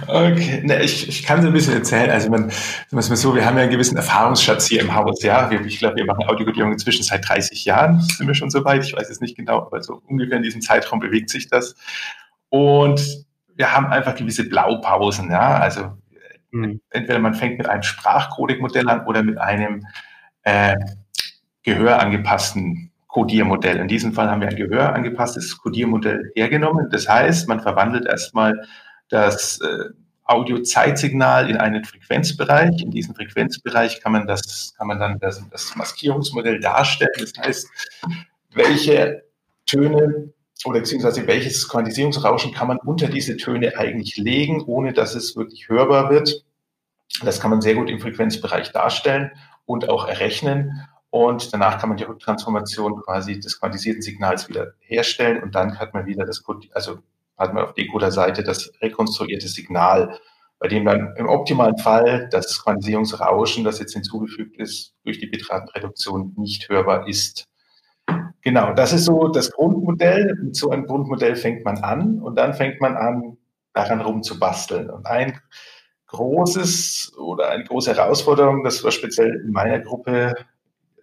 okay, 0.06 0.62
ne, 0.62 0.84
ich, 0.84 1.08
ich 1.08 1.24
kann 1.24 1.42
so 1.42 1.48
ein 1.48 1.52
bisschen 1.52 1.74
erzählen. 1.74 2.10
Also 2.10 2.30
man, 2.30 2.52
man 2.92 3.02
so, 3.02 3.34
wir 3.34 3.44
haben 3.44 3.56
ja 3.56 3.64
einen 3.64 3.72
gewissen 3.72 3.96
Erfahrungsschatz 3.96 4.68
hier 4.68 4.80
im 4.80 4.94
Haus. 4.94 5.20
Ja, 5.24 5.50
wir, 5.50 5.62
ich 5.62 5.80
glaube, 5.80 5.96
wir 5.96 6.04
machen 6.04 6.28
Audiokodierung 6.28 6.72
inzwischen 6.72 7.02
seit 7.02 7.28
30 7.28 7.64
Jahren. 7.64 8.00
Sind 8.00 8.28
wir 8.28 8.34
schon 8.34 8.50
so 8.50 8.64
weit? 8.64 8.84
Ich 8.84 8.94
weiß 8.94 9.10
es 9.10 9.20
nicht 9.20 9.36
genau, 9.36 9.62
aber 9.62 9.82
so 9.82 10.00
ungefähr 10.06 10.36
in 10.36 10.44
diesem 10.44 10.60
Zeitraum 10.60 11.00
bewegt 11.00 11.30
sich 11.30 11.48
das. 11.48 11.74
Und 12.50 13.24
wir 13.56 13.72
haben 13.72 13.86
einfach 13.86 14.14
gewisse 14.14 14.48
Blaupausen. 14.48 15.28
Ja, 15.28 15.56
also 15.56 15.98
mhm. 16.52 16.80
entweder 16.90 17.18
man 17.18 17.34
fängt 17.34 17.58
mit 17.58 17.68
einem 17.68 17.82
Sprachcodec-Modell 17.82 18.88
an 18.88 19.06
oder 19.06 19.24
mit 19.24 19.38
einem 19.38 19.88
äh, 20.44 20.76
gehörangepassten 21.64 22.89
Codiermodell. 23.10 23.78
In 23.78 23.88
diesem 23.88 24.12
Fall 24.12 24.30
haben 24.30 24.40
wir 24.40 24.48
ein 24.48 24.56
gehörangepasstes 24.56 25.58
Codiermodell 25.58 26.30
hergenommen. 26.34 26.88
Das 26.90 27.08
heißt, 27.08 27.48
man 27.48 27.60
verwandelt 27.60 28.06
erstmal 28.06 28.66
das 29.08 29.60
äh, 29.60 29.90
Audio-Zeitsignal 30.24 31.50
in 31.50 31.56
einen 31.56 31.84
Frequenzbereich. 31.84 32.82
In 32.82 32.92
diesem 32.92 33.16
Frequenzbereich 33.16 34.00
kann 34.00 34.12
man 34.12 34.28
das, 34.28 34.74
kann 34.78 34.86
man 34.86 35.00
dann 35.00 35.18
das, 35.18 35.42
das 35.50 35.74
Maskierungsmodell 35.74 36.60
darstellen. 36.60 37.10
Das 37.18 37.32
heißt, 37.36 37.68
welche 38.54 39.24
Töne 39.66 40.32
oder 40.64 40.80
beziehungsweise 40.80 41.26
welches 41.26 41.68
Quantisierungsrauschen 41.68 42.52
kann 42.52 42.68
man 42.68 42.78
unter 42.78 43.08
diese 43.08 43.36
Töne 43.36 43.76
eigentlich 43.76 44.16
legen, 44.16 44.62
ohne 44.66 44.92
dass 44.92 45.14
es 45.14 45.34
wirklich 45.34 45.68
hörbar 45.68 46.10
wird. 46.10 46.44
Das 47.24 47.40
kann 47.40 47.50
man 47.50 47.60
sehr 47.60 47.74
gut 47.74 47.90
im 47.90 47.98
Frequenzbereich 47.98 48.70
darstellen 48.70 49.32
und 49.64 49.88
auch 49.88 50.06
errechnen. 50.06 50.86
Und 51.10 51.52
danach 51.52 51.78
kann 51.78 51.88
man 51.88 51.98
die 51.98 52.04
Rücktransformation 52.04 53.02
quasi 53.02 53.40
des 53.40 53.58
quantisierten 53.58 54.02
Signals 54.02 54.48
wieder 54.48 54.74
herstellen 54.78 55.42
und 55.42 55.54
dann 55.54 55.78
hat 55.78 55.92
man 55.92 56.06
wieder 56.06 56.24
das, 56.24 56.42
also 56.72 56.98
hat 57.36 57.52
man 57.52 57.64
auf 57.64 57.74
Decoder-Seite 57.74 58.44
das 58.44 58.72
rekonstruierte 58.80 59.48
Signal, 59.48 60.18
bei 60.60 60.68
dem 60.68 60.84
dann 60.84 61.14
im 61.16 61.26
optimalen 61.26 61.78
Fall 61.78 62.28
das 62.30 62.62
Quantisierungsrauschen, 62.62 63.64
das 63.64 63.80
jetzt 63.80 63.94
hinzugefügt 63.94 64.56
ist, 64.58 64.94
durch 65.04 65.18
die 65.18 65.26
Bitratenreduktion 65.26 66.34
nicht 66.36 66.68
hörbar 66.68 67.08
ist. 67.08 67.48
Genau, 68.42 68.72
das 68.72 68.92
ist 68.92 69.04
so 69.04 69.28
das 69.28 69.50
Grundmodell. 69.50 70.36
Mit 70.40 70.56
so 70.56 70.70
einem 70.70 70.86
Grundmodell 70.86 71.34
fängt 71.34 71.64
man 71.64 71.78
an 71.78 72.20
und 72.20 72.36
dann 72.36 72.54
fängt 72.54 72.80
man 72.80 72.96
an, 72.96 73.36
daran 73.72 74.00
rumzubasteln. 74.00 74.90
Und 74.90 75.06
ein 75.06 75.40
großes 76.06 77.12
oder 77.18 77.50
eine 77.50 77.64
große 77.64 77.94
Herausforderung, 77.94 78.64
das 78.64 78.82
war 78.84 78.90
speziell 78.90 79.42
in 79.44 79.52
meiner 79.52 79.80
Gruppe 79.80 80.34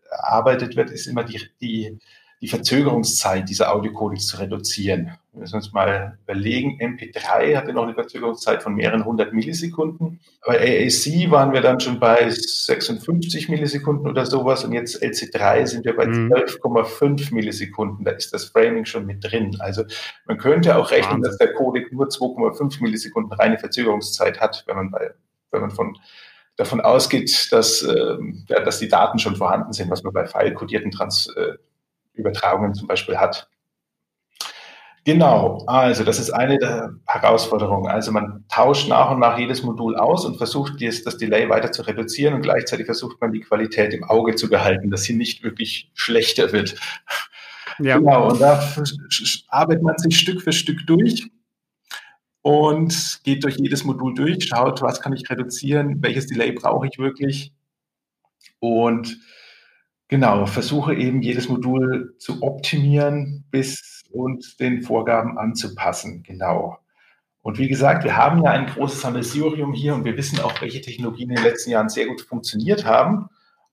erarbeitet 0.10 0.76
wird, 0.76 0.90
ist 0.92 1.08
immer 1.08 1.24
die, 1.24 1.42
die, 1.62 2.00
die 2.42 2.48
Verzögerungszeit 2.48 3.50
dieser 3.50 3.74
Audiocodecs 3.74 4.28
zu 4.28 4.38
reduzieren. 4.38 5.18
Wir 5.34 5.42
müssen 5.42 5.56
uns 5.56 5.74
mal 5.74 6.20
überlegen, 6.24 6.80
MP3 6.80 7.56
hatte 7.56 7.74
noch 7.74 7.84
eine 7.84 7.96
Verzögerungszeit 7.96 8.62
von 8.62 8.76
mehreren 8.76 9.06
hundert 9.06 9.34
Millisekunden. 9.34 10.20
Bei 10.46 10.60
AAC 10.60 11.32
waren 11.32 11.54
wir 11.54 11.62
dann 11.62 11.80
schon 11.80 12.00
bei 12.00 12.30
56 12.30 13.50
Millisekunden 13.50 14.08
oder 14.08 14.26
sowas 14.28 14.64
und 14.64 14.74
jetzt 14.74 15.02
LC3 15.02 15.66
sind 15.66 15.86
wir 15.86 15.96
bei 15.96 16.06
mhm. 16.06 16.32
12,5 16.32 17.34
Millisekunden. 17.34 18.06
Da 18.06 18.12
ist 18.12 18.34
das 18.34 18.46
Framing 18.46 18.86
schon 18.86 19.08
mit 19.08 19.24
drin. 19.24 19.58
Also 19.60 19.84
man 20.26 20.38
könnte 20.38 20.76
auch 20.76 20.92
rechnen, 20.92 21.24
dass 21.24 21.38
der 21.38 21.54
Codec 21.54 21.92
nur 21.92 22.08
2,5 22.08 22.84
Millisekunden 22.84 23.34
reine 23.34 23.58
Verzögerungszeit 23.58 24.40
hat, 24.40 24.64
wenn 24.68 24.76
man 24.76 24.92
bei, 24.92 25.12
wenn 25.52 25.62
man 25.62 25.72
von 25.72 25.98
davon 26.58 26.82
ausgeht, 26.82 27.52
dass, 27.52 27.84
äh, 27.84 28.18
dass 28.48 28.80
die 28.80 28.90
Daten 28.90 29.20
schon 29.20 29.36
vorhanden 29.36 29.74
sind, 29.74 29.90
was 29.90 30.04
man 30.04 30.14
bei 30.14 30.26
file-kodierten 30.26 30.92
äh, 31.36 31.54
Übertragungen 32.14 32.74
zum 32.74 32.88
Beispiel 32.88 33.18
hat. 33.18 33.48
Genau, 35.06 35.64
also 35.68 36.04
das 36.04 36.20
ist 36.20 36.32
eine 36.32 36.58
der 36.58 36.92
Herausforderungen. 37.08 37.90
Also 37.90 38.12
man 38.12 38.44
tauscht 38.50 38.90
nach 38.90 39.10
und 39.10 39.20
nach 39.20 39.38
jedes 39.38 39.64
Modul 39.64 39.96
aus 39.96 40.26
und 40.26 40.36
versucht 40.36 40.82
das, 40.82 41.02
das 41.04 41.18
Delay 41.18 41.48
weiter 41.48 41.72
zu 41.72 41.84
reduzieren 41.84 42.34
und 42.34 42.42
gleichzeitig 42.42 42.88
versucht 42.88 43.22
man 43.22 43.32
die 43.32 43.40
Qualität 43.40 43.94
im 43.94 44.04
Auge 44.04 44.36
zu 44.36 44.50
behalten, 44.50 44.92
dass 44.92 45.04
sie 45.04 45.16
nicht 45.16 45.44
wirklich 45.44 45.90
schlechter 45.94 46.52
wird. 46.52 46.76
Ja. 47.80 48.00
Genau, 48.00 48.28
und 48.28 48.42
da 48.42 48.62
arbeitet 49.48 49.84
man 49.84 49.98
sich 49.98 50.20
Stück 50.20 50.42
für 50.42 50.52
Stück 50.52 50.86
durch 50.88 51.30
und 52.48 53.20
geht 53.26 53.44
durch 53.44 53.58
jedes 53.58 53.84
Modul 53.84 54.14
durch, 54.14 54.46
schaut, 54.46 54.82
was 54.82 55.02
kann 55.02 55.12
ich 55.12 55.30
reduzieren, 55.30 56.02
welches 56.02 56.28
Delay 56.28 56.54
brauche 56.54 56.88
ich 56.88 56.98
wirklich 56.98 57.52
und 58.60 59.18
genau, 60.08 60.46
versuche 60.46 60.96
eben 60.96 61.22
jedes 61.22 61.50
Modul 61.50 62.16
zu 62.20 62.42
optimieren 62.42 63.44
bis 63.52 64.02
und 64.14 64.62
den 64.62 64.82
Vorgaben 64.82 65.38
anzupassen. 65.38 66.24
Genau. 66.24 66.78
Und 67.42 67.58
wie 67.58 67.68
gesagt, 67.68 68.06
wir 68.06 68.16
haben 68.16 68.42
ja 68.42 68.52
ein 68.52 68.68
großes 68.68 69.02
Sammelsurium 69.02 69.74
hier 69.74 69.94
und 69.94 70.06
wir 70.06 70.16
wissen 70.16 70.40
auch, 70.40 70.62
welche 70.62 70.80
Technologien 70.80 71.32
in 71.32 71.36
den 71.36 71.44
letzten 71.44 71.72
Jahren 71.72 71.90
sehr 71.90 72.06
gut 72.06 72.22
funktioniert 72.22 72.86
haben 72.86 73.28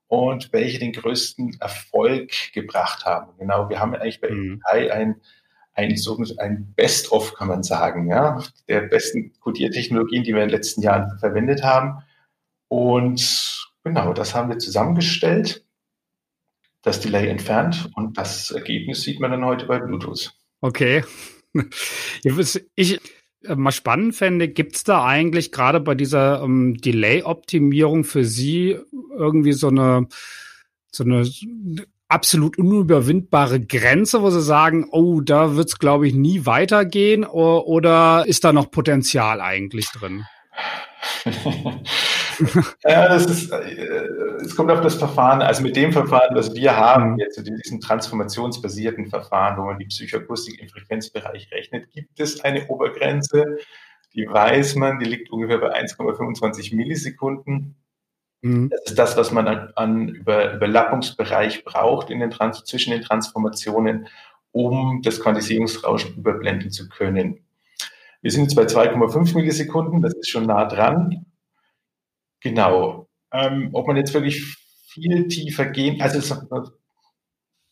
und 0.08 0.52
welche 0.52 0.80
den 0.80 0.92
größten 0.92 1.58
Erfolg 1.60 2.52
gebracht 2.52 3.04
haben. 3.04 3.38
Genau, 3.38 3.68
wir 3.68 3.78
haben 3.78 3.94
eigentlich 3.94 4.20
bei 4.20 4.30
mhm. 4.30 4.60
ein 4.68 5.20
ein, 5.74 5.96
so 5.96 6.22
ein 6.38 6.72
Best-of, 6.74 7.34
kann 7.34 7.48
man 7.48 7.62
sagen, 7.62 8.08
ja, 8.08 8.42
der 8.68 8.82
besten 8.82 9.32
Codiertechnologien, 9.40 10.24
die 10.24 10.34
wir 10.34 10.42
in 10.42 10.48
den 10.48 10.56
letzten 10.56 10.82
Jahren 10.82 11.18
verwendet 11.18 11.62
haben. 11.62 12.02
Und 12.68 13.70
genau, 13.82 14.12
das 14.12 14.34
haben 14.34 14.48
wir 14.48 14.58
zusammengestellt, 14.58 15.64
das 16.82 17.00
Delay 17.00 17.28
entfernt 17.28 17.90
und 17.94 18.18
das 18.18 18.50
Ergebnis 18.50 19.02
sieht 19.02 19.20
man 19.20 19.30
dann 19.30 19.44
heute 19.44 19.66
bei 19.66 19.78
Bluetooth. 19.78 20.32
Okay. 20.60 21.04
Ich 22.74 23.00
äh, 23.44 23.54
mal 23.54 23.72
spannend 23.72 24.14
fände, 24.16 24.48
gibt 24.48 24.76
es 24.76 24.84
da 24.84 25.04
eigentlich 25.04 25.52
gerade 25.52 25.80
bei 25.80 25.94
dieser 25.94 26.42
ähm, 26.42 26.76
Delay-Optimierung 26.78 28.02
für 28.04 28.24
Sie 28.24 28.78
irgendwie 29.16 29.52
so 29.52 29.68
eine 29.68 30.08
so 30.90 31.04
eine 31.04 31.24
absolut 32.08 32.58
unüberwindbare 32.58 33.60
Grenze, 33.60 34.22
wo 34.22 34.30
Sie 34.30 34.42
sagen, 34.42 34.88
oh, 34.90 35.20
da 35.20 35.56
wird 35.56 35.68
es, 35.68 35.78
glaube 35.78 36.06
ich, 36.06 36.14
nie 36.14 36.46
weitergehen? 36.46 37.24
Oder 37.24 38.24
ist 38.26 38.44
da 38.44 38.52
noch 38.52 38.70
Potenzial 38.70 39.40
eigentlich 39.40 39.90
drin? 39.90 40.24
ja, 42.84 43.08
das 43.08 43.26
ist, 43.26 43.50
äh, 43.50 44.06
es 44.42 44.56
kommt 44.56 44.70
auf 44.70 44.80
das 44.80 44.94
Verfahren, 44.94 45.42
also 45.42 45.62
mit 45.62 45.76
dem 45.76 45.92
Verfahren, 45.92 46.34
was 46.34 46.54
wir 46.54 46.76
haben, 46.76 47.12
mhm. 47.12 47.18
jetzt 47.18 47.38
in 47.38 47.56
diesem 47.56 47.80
transformationsbasierten 47.80 49.06
Verfahren, 49.06 49.58
wo 49.58 49.64
man 49.64 49.78
die 49.78 49.86
Psychoakustik 49.86 50.60
im 50.60 50.68
Frequenzbereich 50.68 51.50
rechnet, 51.52 51.90
gibt 51.90 52.20
es 52.20 52.40
eine 52.40 52.66
Obergrenze, 52.68 53.58
die 54.14 54.26
weiß 54.28 54.76
man, 54.76 54.98
die 54.98 55.06
liegt 55.06 55.30
ungefähr 55.30 55.58
bei 55.58 55.74
1,25 55.74 56.74
Millisekunden. 56.74 57.76
Mhm. 58.44 58.68
Das 58.68 58.82
ist 58.84 58.98
das, 58.98 59.16
was 59.16 59.32
man 59.32 59.48
an, 59.48 59.72
an 59.74 60.08
Über, 60.08 60.52
Überlappungsbereich 60.52 61.64
braucht 61.64 62.10
in 62.10 62.20
den 62.20 62.30
Trans 62.30 62.62
zwischen 62.64 62.90
den 62.90 63.00
Transformationen, 63.00 64.06
um 64.52 65.00
das 65.02 65.20
Quantisierungsrauschen 65.20 66.16
überblenden 66.16 66.70
zu 66.70 66.88
können. 66.90 67.40
Wir 68.20 68.30
sind 68.30 68.42
jetzt 68.42 68.54
bei 68.54 68.64
2,5 68.64 69.34
Millisekunden, 69.34 70.02
das 70.02 70.12
ist 70.14 70.28
schon 70.28 70.46
nah 70.46 70.66
dran. 70.66 71.24
Genau. 72.40 73.08
Ähm, 73.32 73.70
ob 73.72 73.86
man 73.86 73.96
jetzt 73.96 74.12
wirklich 74.12 74.58
viel 74.88 75.26
tiefer 75.28 75.64
gehen, 75.64 76.02
also 76.02 76.18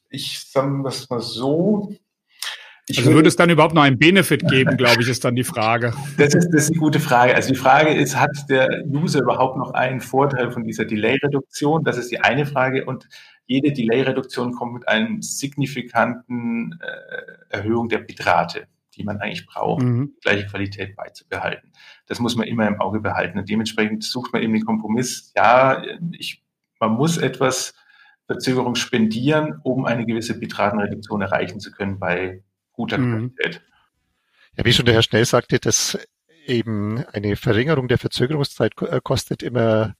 ich 0.09 0.41
sage 0.41 0.83
das 0.85 1.11
mal 1.11 1.21
so, 1.21 1.95
ich 2.93 2.99
also 2.99 3.15
würde 3.15 3.29
es 3.29 3.37
dann 3.37 3.51
überhaupt 3.51 3.75
noch 3.75 3.83
einen 3.83 3.99
Benefit 3.99 4.47
geben, 4.49 4.77
glaube 4.77 5.03
ich, 5.03 5.09
ist 5.09 5.25
dann 5.25 5.35
die 5.35 5.45
Frage. 5.45 5.95
Das 6.19 6.35
ist, 6.35 6.49
das 6.53 6.65
ist 6.65 6.71
eine 6.71 6.79
gute 6.79 7.01
Frage. 7.01 7.35
Also 7.35 7.49
die 7.49 7.59
Frage 7.59 7.93
ist, 7.95 8.19
hat 8.19 8.31
der 8.49 8.85
User 8.87 9.21
überhaupt 9.21 9.57
noch 9.57 9.73
einen 9.73 10.01
Vorteil 10.01 10.51
von 10.51 10.65
dieser 10.65 10.85
Delay-Reduktion? 10.85 11.85
Das 11.85 11.97
ist 11.97 12.11
die 12.11 12.21
eine 12.21 12.45
Frage. 12.47 12.85
Und 12.85 13.09
jede 13.47 13.73
Delay-Reduktion 13.73 14.53
kommt 14.53 14.75
mit 14.75 14.89
einer 14.89 15.09
signifikanten 15.21 16.79
äh, 16.81 17.57
Erhöhung 17.57 17.89
der 17.89 17.99
Bitrate, 17.99 18.67
die 18.95 19.05
man 19.05 19.19
eigentlich 19.19 19.47
braucht, 19.47 19.83
mhm. 19.83 20.15
gleiche 20.21 20.47
Qualität 20.47 20.95
beizubehalten. 20.95 21.73
Das 22.07 22.21
muss 22.21 22.37
man 22.37 22.47
immer 22.47 22.69
im 22.69 22.81
Auge 22.81 23.01
behalten. 23.01 23.39
Und 23.39 23.49
dementsprechend 23.49 24.05
sucht 24.05 24.33
man 24.33 24.43
eben 24.43 24.53
den 24.53 24.65
Kompromiss. 24.65 25.33
Ja, 25.35 25.83
ich, 26.13 26.43
man 26.79 26.93
muss 26.93 27.17
etwas 27.17 27.75
Verzögerung 28.27 28.75
spendieren, 28.75 29.61
um 29.63 29.85
eine 29.85 30.07
gewisse 30.07 30.39
Bitratenreduktion 30.39 31.23
erreichen 31.23 31.61
zu 31.61 31.71
können 31.71 31.99
bei 31.99 32.43
guter 32.73 32.99
mhm. 32.99 33.35
Qualität. 33.35 33.63
Ja, 34.57 34.65
wie 34.65 34.73
schon 34.73 34.85
der 34.85 34.95
Herr 34.95 35.03
Schnell 35.03 35.25
sagte, 35.25 35.59
dass 35.59 35.99
eben 36.47 37.05
eine 37.07 37.37
Verringerung 37.37 37.89
der 37.89 37.99
Verzögerungszeit 37.99 38.75
äh, 38.83 39.01
kostet 39.03 39.43
immer 39.43 39.95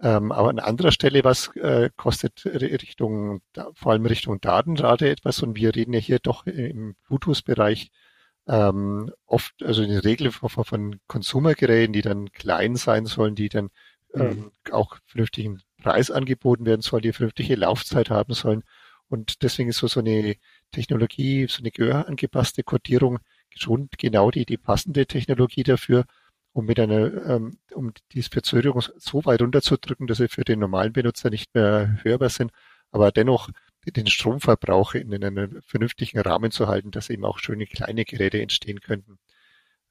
ähm, 0.00 0.30
aber 0.30 0.50
an 0.50 0.60
anderer 0.60 0.92
Stelle 0.92 1.24
was 1.24 1.48
äh, 1.56 1.90
kostet 1.96 2.44
Richtung, 2.44 3.40
vor 3.74 3.92
allem 3.92 4.06
Richtung 4.06 4.40
Datenrate 4.40 5.08
etwas 5.08 5.42
und 5.42 5.56
wir 5.56 5.74
reden 5.74 5.92
ja 5.92 5.98
hier 5.98 6.20
doch 6.20 6.46
im 6.46 6.94
Bluetooth-Bereich 7.08 7.90
ähm, 8.46 9.10
oft, 9.26 9.60
also 9.62 9.82
in 9.82 9.90
der 9.90 10.04
Regel 10.04 10.30
von, 10.30 10.64
von 10.64 11.00
Konsumergeräten, 11.08 11.92
die 11.92 12.02
dann 12.02 12.30
klein 12.30 12.76
sein 12.76 13.06
sollen, 13.06 13.34
die 13.34 13.48
dann 13.48 13.70
ähm, 14.14 14.50
mhm. 14.66 14.72
auch 14.72 14.96
vernünftigen 15.06 15.62
Preis 15.82 16.10
angeboten 16.12 16.64
werden 16.64 16.80
sollen, 16.82 17.02
die 17.02 17.12
vernünftige 17.12 17.56
Laufzeit 17.56 18.08
haben 18.08 18.34
sollen. 18.34 18.62
Und 19.08 19.42
deswegen 19.42 19.70
ist 19.70 19.78
so, 19.78 19.88
so 19.88 20.00
eine 20.00 20.36
Technologie, 20.70 21.46
so 21.48 21.60
eine 21.60 21.70
gehörangepasste 21.70 22.62
Codierung 22.62 23.18
schon 23.54 23.88
genau 23.98 24.30
die, 24.30 24.44
die 24.44 24.56
passende 24.56 25.06
Technologie 25.06 25.62
dafür, 25.62 26.04
um 26.52 26.66
mit 26.66 26.78
einer, 26.80 27.26
ähm, 27.26 27.58
um 27.72 27.92
diese 28.12 28.30
Verzögerung 28.30 28.82
so 28.96 29.24
weit 29.24 29.42
runterzudrücken, 29.42 30.06
dass 30.06 30.18
sie 30.18 30.28
für 30.28 30.44
den 30.44 30.60
normalen 30.60 30.92
Benutzer 30.92 31.30
nicht 31.30 31.54
mehr 31.54 31.98
hörbar 32.02 32.30
sind, 32.30 32.52
aber 32.90 33.12
dennoch 33.12 33.50
den 33.86 34.06
Stromverbrauch 34.06 34.94
in, 34.94 35.12
in 35.12 35.24
einem 35.24 35.62
vernünftigen 35.62 36.20
Rahmen 36.20 36.50
zu 36.50 36.68
halten, 36.68 36.90
dass 36.90 37.10
eben 37.10 37.24
auch 37.24 37.38
schöne 37.38 37.66
kleine 37.66 38.04
Geräte 38.04 38.40
entstehen 38.40 38.80
könnten. 38.80 39.18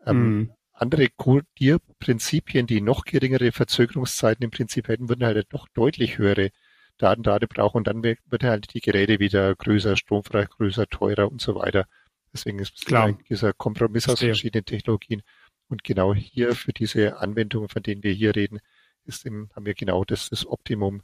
Ähm, 0.06 0.40
mm. 0.40 0.52
Andere 0.74 1.08
Codierprinzipien, 1.16 2.68
die 2.68 2.82
noch 2.82 3.06
geringere 3.06 3.52
Verzögerungszeiten 3.52 4.44
im 4.44 4.52
Prinzip 4.52 4.88
hätten, 4.88 5.10
würden 5.10 5.26
halt 5.26 5.52
noch 5.52 5.68
deutlich 5.70 6.20
höhere 6.20 6.52
Datenrate 6.97 7.47
brauchen 7.47 7.77
und 7.77 7.88
dann 7.88 8.03
würden 8.03 8.49
halt 8.49 8.73
die 8.73 8.81
Geräte 8.81 9.19
wieder 9.19 9.55
größer, 9.55 9.95
stromfrei, 9.95 10.45
größer, 10.45 10.88
teurer 10.88 11.31
und 11.31 11.41
so 11.41 11.55
weiter. 11.55 11.86
Deswegen 12.33 12.60
ist 12.60 12.86
Klar. 12.86 13.17
dieser 13.29 13.53
Kompromiss 13.53 14.10
aus 14.10 14.19
verschiedenen 14.19 14.65
Technologien. 14.65 15.23
Und 15.69 15.83
genau 15.83 16.13
hier 16.13 16.55
für 16.55 16.73
diese 16.73 17.17
Anwendungen, 17.17 17.69
von 17.69 17.83
denen 17.83 18.03
wir 18.03 18.13
hier 18.13 18.36
reden, 18.36 18.60
ist 19.05 19.25
im, 19.25 19.49
haben 19.55 19.65
wir 19.65 19.73
genau 19.73 20.03
das, 20.05 20.29
das 20.29 20.45
Optimum 20.45 21.01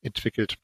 entwickelt. 0.00 0.56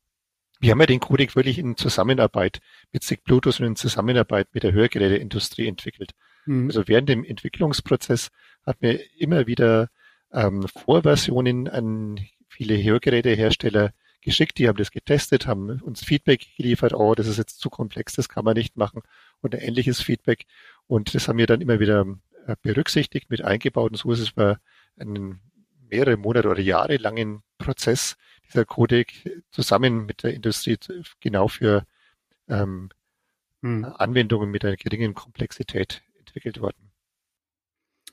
Wir 0.61 0.71
haben 0.71 0.81
ja 0.81 0.87
den 0.87 1.01
Codec 1.01 1.35
wirklich 1.35 1.59
in 1.59 1.77
Zusammenarbeit 1.77 2.61
mit 2.93 3.03
SIG 3.03 3.25
Bluetooth 3.25 3.59
und 3.61 3.67
in 3.67 3.77
Zusammenarbeit 3.77 4.49
mit 4.53 4.63
der 4.63 4.73
Hörgeräteindustrie 4.73 5.67
entwickelt. 5.67 6.13
Mhm. 6.47 6.69
Also 6.69 6.87
während 6.87 7.09
dem 7.09 7.25
Entwicklungsprozess 7.25 8.31
hat 8.65 8.81
mir 8.81 9.01
immer 9.19 9.47
wieder 9.47 9.89
ähm, 10.33 10.67
Vorversionen 10.69 11.69
an 11.69 12.21
viele 12.49 12.81
Hörgerätehersteller 12.83 13.93
geschickt, 14.23 14.59
die 14.59 14.69
haben 14.69 14.79
das 14.79 14.91
getestet, 14.91 15.47
haben 15.47 15.81
uns 15.83 16.05
Feedback 16.05 16.47
geliefert, 16.57 16.95
oh, 16.95 17.15
das 17.15 17.27
ist 17.27 17.39
jetzt 17.39 17.61
zu 17.61 17.69
komplex, 17.71 18.15
das 18.15 18.29
kann 18.29 18.45
man 18.45 18.55
nicht 18.55 18.77
machen 18.77 19.03
und 19.41 19.55
ein 19.55 19.61
ähnliches 19.61 20.01
Feedback. 20.01 20.47
Und 20.87 21.15
das 21.15 21.29
haben 21.29 21.39
wir 21.39 21.47
dann 21.47 21.61
immer 21.61 21.81
wieder 21.81 22.07
äh, 22.47 22.57
berücksichtigt, 22.63 23.31
mit 23.31 23.43
eingebaut. 23.43 23.91
Und 23.91 23.97
so 23.97 24.13
ist 24.13 24.21
es 24.21 24.33
bei 24.33 24.57
einem 24.99 25.41
mehrere 25.91 26.17
Monate 26.17 26.49
oder 26.49 26.61
Jahre 26.61 26.97
langen 26.97 27.43
Prozess 27.59 28.17
dieser 28.49 28.65
Codec 28.65 29.43
zusammen 29.51 30.07
mit 30.07 30.23
der 30.23 30.35
Industrie 30.35 30.79
genau 31.21 31.49
für 31.49 31.87
ähm, 32.49 32.91
hm. 33.63 33.85
Anwendungen 33.85 34.51
mit 34.51 34.65
einer 34.65 34.77
geringen 34.77 35.15
Komplexität 35.15 36.03
entwickelt 36.19 36.61
worden. 36.61 36.92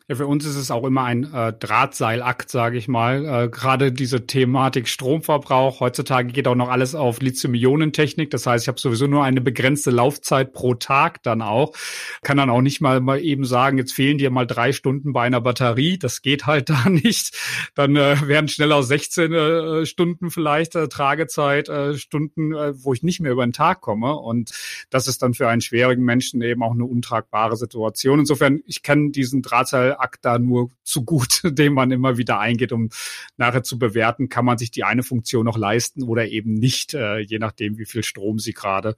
Ja, 0.10 0.16
für 0.16 0.26
uns 0.26 0.44
ist 0.44 0.56
es 0.56 0.72
auch 0.72 0.86
immer 0.86 1.04
ein 1.04 1.32
äh, 1.32 1.54
Drahtseilakt, 1.54 2.50
sage 2.50 2.80
ich 2.80 2.88
mal. 2.88 3.26
Äh, 3.26 3.50
Gerade 3.50 3.92
diese 3.92 4.26
Thematik 4.26 4.88
Stromverbrauch. 4.88 5.82
Heutzutage 5.82 6.34
geht 6.34 6.48
auch 6.48 6.56
noch 6.56 6.70
alles 6.70 6.96
auf 6.96 7.22
Lithium-Ionen-Technik. 7.22 8.32
Das 8.32 8.48
heißt, 8.48 8.64
ich 8.64 8.70
habe 8.70 8.80
sowieso 8.80 9.06
nur 9.06 9.24
eine 9.24 9.40
begrenzte 9.40 9.92
Laufzeit 9.92 10.52
pro 10.52 10.74
Tag 10.74 11.22
dann 11.22 11.44
auch. 11.44 11.76
Kann 12.24 12.38
dann 12.38 12.50
auch 12.50 12.64
nicht 12.64 12.82
mal, 12.82 13.02
mal 13.02 13.22
eben 13.22 13.46
sagen, 13.46 13.78
jetzt 13.78 13.94
fehlen 13.94 14.18
dir 14.18 14.32
mal 14.32 14.48
drei 14.48 14.72
Stunden 14.72 15.14
bei 15.14 15.22
einer 15.22 15.42
Batterie. 15.42 16.00
Das 16.00 16.24
geht 16.24 16.48
halt 16.48 16.70
da 16.72 16.90
nicht. 16.90 17.38
Dann 17.76 17.96
äh, 17.96 18.28
werden 18.28 18.48
schnell 18.48 18.72
aus 18.72 18.88
16 18.88 19.32
äh, 19.32 19.86
Stunden 19.86 20.32
vielleicht 20.32 20.74
äh, 20.74 20.88
Tragezeit, 20.88 21.70
äh, 21.70 21.94
Stunden, 22.00 22.56
äh, 22.56 22.74
wo 22.84 22.94
ich 22.94 23.04
nicht 23.04 23.20
mehr 23.20 23.32
über 23.32 23.46
den 23.46 23.54
Tag 23.54 23.82
komme. 23.82 24.16
Und 24.16 24.54
das 24.90 25.08
ist 25.08 25.22
dann 25.22 25.36
für 25.36 25.48
einen 25.48 25.62
schwierigen 25.62 26.04
Menschen 26.04 26.42
eben 26.42 26.64
auch 26.64 26.74
eine 26.74 26.86
untragbare 26.86 27.56
Situation. 27.58 28.18
Insofern, 28.18 28.62
ich 28.66 28.82
kenne 28.82 29.12
diesen 29.12 29.44
Drahtseil 29.44 29.99
Akt 30.00 30.26
nur 30.40 30.70
zu 30.84 31.04
gut, 31.04 31.42
den 31.44 31.74
man 31.74 31.92
immer 31.92 32.18
wieder 32.18 32.40
eingeht, 32.40 32.72
um 32.72 32.90
nachher 33.38 33.64
zu 33.64 33.80
bewerten, 33.80 34.30
kann 34.30 34.46
man 34.46 34.58
sich 34.58 34.72
die 34.72 34.84
eine 34.84 35.04
Funktion 35.04 35.46
noch 35.46 35.58
leisten 35.58 36.04
oder 36.04 36.28
eben 36.28 36.54
nicht, 36.54 36.94
äh, 36.94 37.20
je 37.20 37.40
nachdem, 37.40 37.78
wie 37.78 37.86
viel 37.86 38.04
Strom 38.04 38.40
sie 38.40 38.54
gerade 38.54 38.96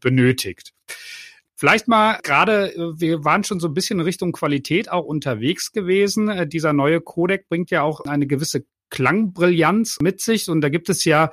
benötigt. 0.00 0.72
Vielleicht 1.60 1.88
mal 1.88 2.20
gerade, 2.22 2.72
äh, 2.72 3.00
wir 3.00 3.24
waren 3.24 3.42
schon 3.42 3.58
so 3.58 3.66
ein 3.66 3.74
bisschen 3.74 3.98
in 3.98 4.04
Richtung 4.04 4.30
Qualität 4.30 4.92
auch 4.92 5.04
unterwegs 5.04 5.72
gewesen. 5.72 6.28
Äh, 6.28 6.46
dieser 6.46 6.72
neue 6.72 7.00
Codec 7.00 7.48
bringt 7.48 7.70
ja 7.70 7.82
auch 7.82 8.00
eine 8.02 8.28
gewisse 8.28 8.64
Klangbrillanz 8.90 9.98
mit 10.00 10.20
sich. 10.20 10.48
Und 10.48 10.60
da 10.60 10.68
gibt 10.68 10.88
es 10.88 11.04
ja 11.04 11.30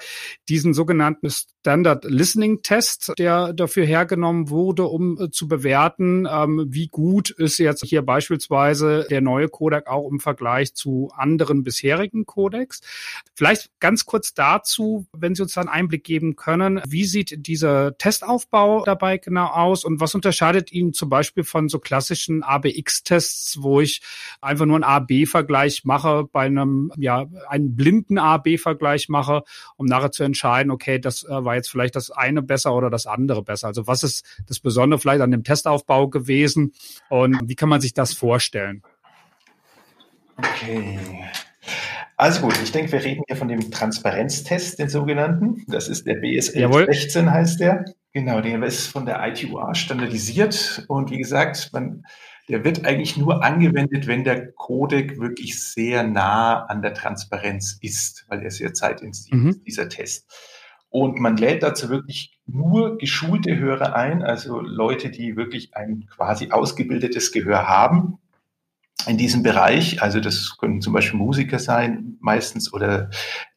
diesen 0.47 0.73
sogenannten 0.73 1.29
Standard 1.65 2.05
Listening 2.05 2.61
Test, 2.61 3.13
der 3.17 3.51
dafür 3.51 3.87
hergenommen 3.87 4.51
wurde, 4.51 4.83
um 4.83 5.19
äh, 5.19 5.31
zu 5.31 5.47
bewerten, 5.47 6.27
ähm, 6.29 6.67
wie 6.69 6.87
gut 6.89 7.31
ist 7.31 7.57
jetzt 7.57 7.83
hier 7.83 8.03
beispielsweise 8.03 9.07
der 9.09 9.21
neue 9.21 9.49
Codec 9.49 9.87
auch 9.87 10.07
im 10.07 10.19
Vergleich 10.19 10.75
zu 10.75 11.09
anderen 11.15 11.63
bisherigen 11.63 12.27
Codecs. 12.27 12.81
Vielleicht 13.33 13.71
ganz 13.79 14.05
kurz 14.05 14.35
dazu, 14.35 15.07
wenn 15.11 15.33
Sie 15.33 15.41
uns 15.41 15.57
einen 15.57 15.67
Einblick 15.69 16.03
geben 16.03 16.35
können, 16.35 16.81
wie 16.87 17.05
sieht 17.05 17.47
dieser 17.47 17.97
Testaufbau 17.97 18.83
dabei 18.85 19.17
genau 19.17 19.47
aus 19.47 19.83
und 19.83 19.99
was 19.99 20.13
unterscheidet 20.13 20.71
ihn 20.71 20.93
zum 20.93 21.09
Beispiel 21.09 21.43
von 21.43 21.67
so 21.67 21.79
klassischen 21.79 22.43
ABX-Tests, 22.43 23.63
wo 23.63 23.81
ich 23.81 24.01
einfach 24.39 24.67
nur 24.67 24.75
einen 24.75 24.83
A-B-Vergleich 24.83 25.83
mache 25.83 26.25
bei 26.31 26.45
einem, 26.45 26.91
ja, 26.95 27.25
einen 27.47 27.75
blinden 27.75 28.17
A-B-Vergleich 28.17 29.09
mache, 29.09 29.43
um 29.77 29.85
nachher 29.85 30.11
zu 30.11 30.23
entscheiden, 30.23 30.71
okay, 30.71 30.99
das 30.99 31.23
äh, 31.23 31.29
war 31.29 31.55
jetzt 31.55 31.69
vielleicht 31.69 31.95
das 31.95 32.11
eine 32.11 32.41
besser 32.41 32.73
oder 32.75 32.89
das 32.89 33.05
andere 33.07 33.43
besser. 33.43 33.67
Also 33.67 33.87
was 33.87 34.03
ist 34.03 34.25
das 34.47 34.59
Besondere 34.59 34.99
vielleicht 34.99 35.21
an 35.21 35.31
dem 35.31 35.43
Testaufbau 35.43 36.09
gewesen 36.09 36.73
und 37.09 37.39
wie 37.45 37.55
kann 37.55 37.69
man 37.69 37.81
sich 37.81 37.93
das 37.93 38.13
vorstellen? 38.13 38.83
Okay. 40.37 40.99
Also 42.17 42.41
gut, 42.41 42.57
ich 42.61 42.71
denke, 42.71 42.91
wir 42.93 43.03
reden 43.03 43.23
hier 43.27 43.35
von 43.35 43.47
dem 43.47 43.71
Transparenztest, 43.71 44.79
den 44.79 44.89
sogenannten. 44.89 45.63
Das 45.67 45.89
ist 45.89 46.07
der 46.07 46.15
BSL 46.15 46.61
Jawohl. 46.61 46.85
16 46.85 47.29
heißt 47.29 47.59
der. 47.59 47.85
Genau, 48.13 48.39
der 48.39 48.63
ist 48.63 48.87
von 48.87 49.05
der 49.05 49.21
ITUA 49.27 49.75
standardisiert 49.75 50.85
und 50.87 51.11
wie 51.11 51.17
gesagt, 51.17 51.71
man 51.73 52.05
der 52.47 52.63
wird 52.63 52.85
eigentlich 52.85 53.17
nur 53.17 53.43
angewendet, 53.43 54.07
wenn 54.07 54.23
der 54.23 54.51
Codec 54.51 55.19
wirklich 55.19 55.61
sehr 55.61 56.03
nah 56.03 56.65
an 56.65 56.81
der 56.81 56.93
Transparenz 56.93 57.77
ist, 57.81 58.25
weil 58.27 58.43
er 58.43 58.51
sehr 58.51 58.73
zeitintensiv 58.73 59.33
mhm. 59.33 59.49
ist, 59.49 59.65
dieser 59.65 59.89
Test. 59.89 60.31
Und 60.89 61.19
man 61.19 61.35
lädt 61.35 61.63
dazu 61.63 61.89
wirklich 61.89 62.39
nur 62.45 62.97
geschulte 62.97 63.57
Hörer 63.57 63.95
ein, 63.95 64.23
also 64.23 64.61
Leute, 64.61 65.09
die 65.09 65.35
wirklich 65.35 65.75
ein 65.75 66.05
quasi 66.07 66.51
ausgebildetes 66.51 67.31
Gehör 67.31 67.67
haben 67.67 68.19
in 69.07 69.17
diesem 69.17 69.43
Bereich. 69.43 70.01
Also 70.01 70.19
das 70.19 70.55
können 70.57 70.81
zum 70.81 70.93
Beispiel 70.93 71.19
Musiker 71.19 71.59
sein, 71.59 72.17
meistens, 72.21 72.71
oder 72.71 73.09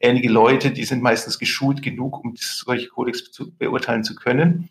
einige 0.03 0.29
Leute, 0.29 0.70
die 0.70 0.85
sind 0.85 1.03
meistens 1.03 1.38
geschult 1.38 1.83
genug, 1.83 2.24
um 2.24 2.35
solche 2.37 2.88
Codecs 2.88 3.31
zu 3.31 3.55
beurteilen 3.57 4.03
zu 4.03 4.14
können. 4.14 4.70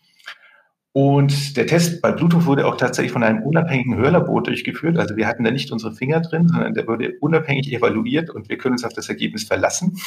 Und 0.98 1.58
der 1.58 1.68
Test 1.68 2.02
bei 2.02 2.12
Bluetooth 2.12 2.48
wurde 2.48 2.66
auch 2.66 2.76
tatsächlich 2.76 3.12
von 3.12 3.22
einem 3.22 3.44
unabhängigen 3.44 3.98
Hörlabor 3.98 4.42
durchgeführt. 4.42 4.98
Also 4.98 5.16
wir 5.16 5.28
hatten 5.28 5.44
da 5.44 5.52
nicht 5.52 5.72
unsere 5.72 5.94
Finger 5.94 6.22
drin, 6.22 6.48
sondern 6.48 6.74
der 6.74 6.88
wurde 6.88 7.14
unabhängig 7.20 7.72
evaluiert 7.72 8.32
und 8.32 8.50
wir 8.50 8.58
können 8.58 8.74
uns 8.74 8.84
auf 8.84 8.94
das 8.94 9.08
Ergebnis 9.08 9.44
verlassen. 9.44 10.00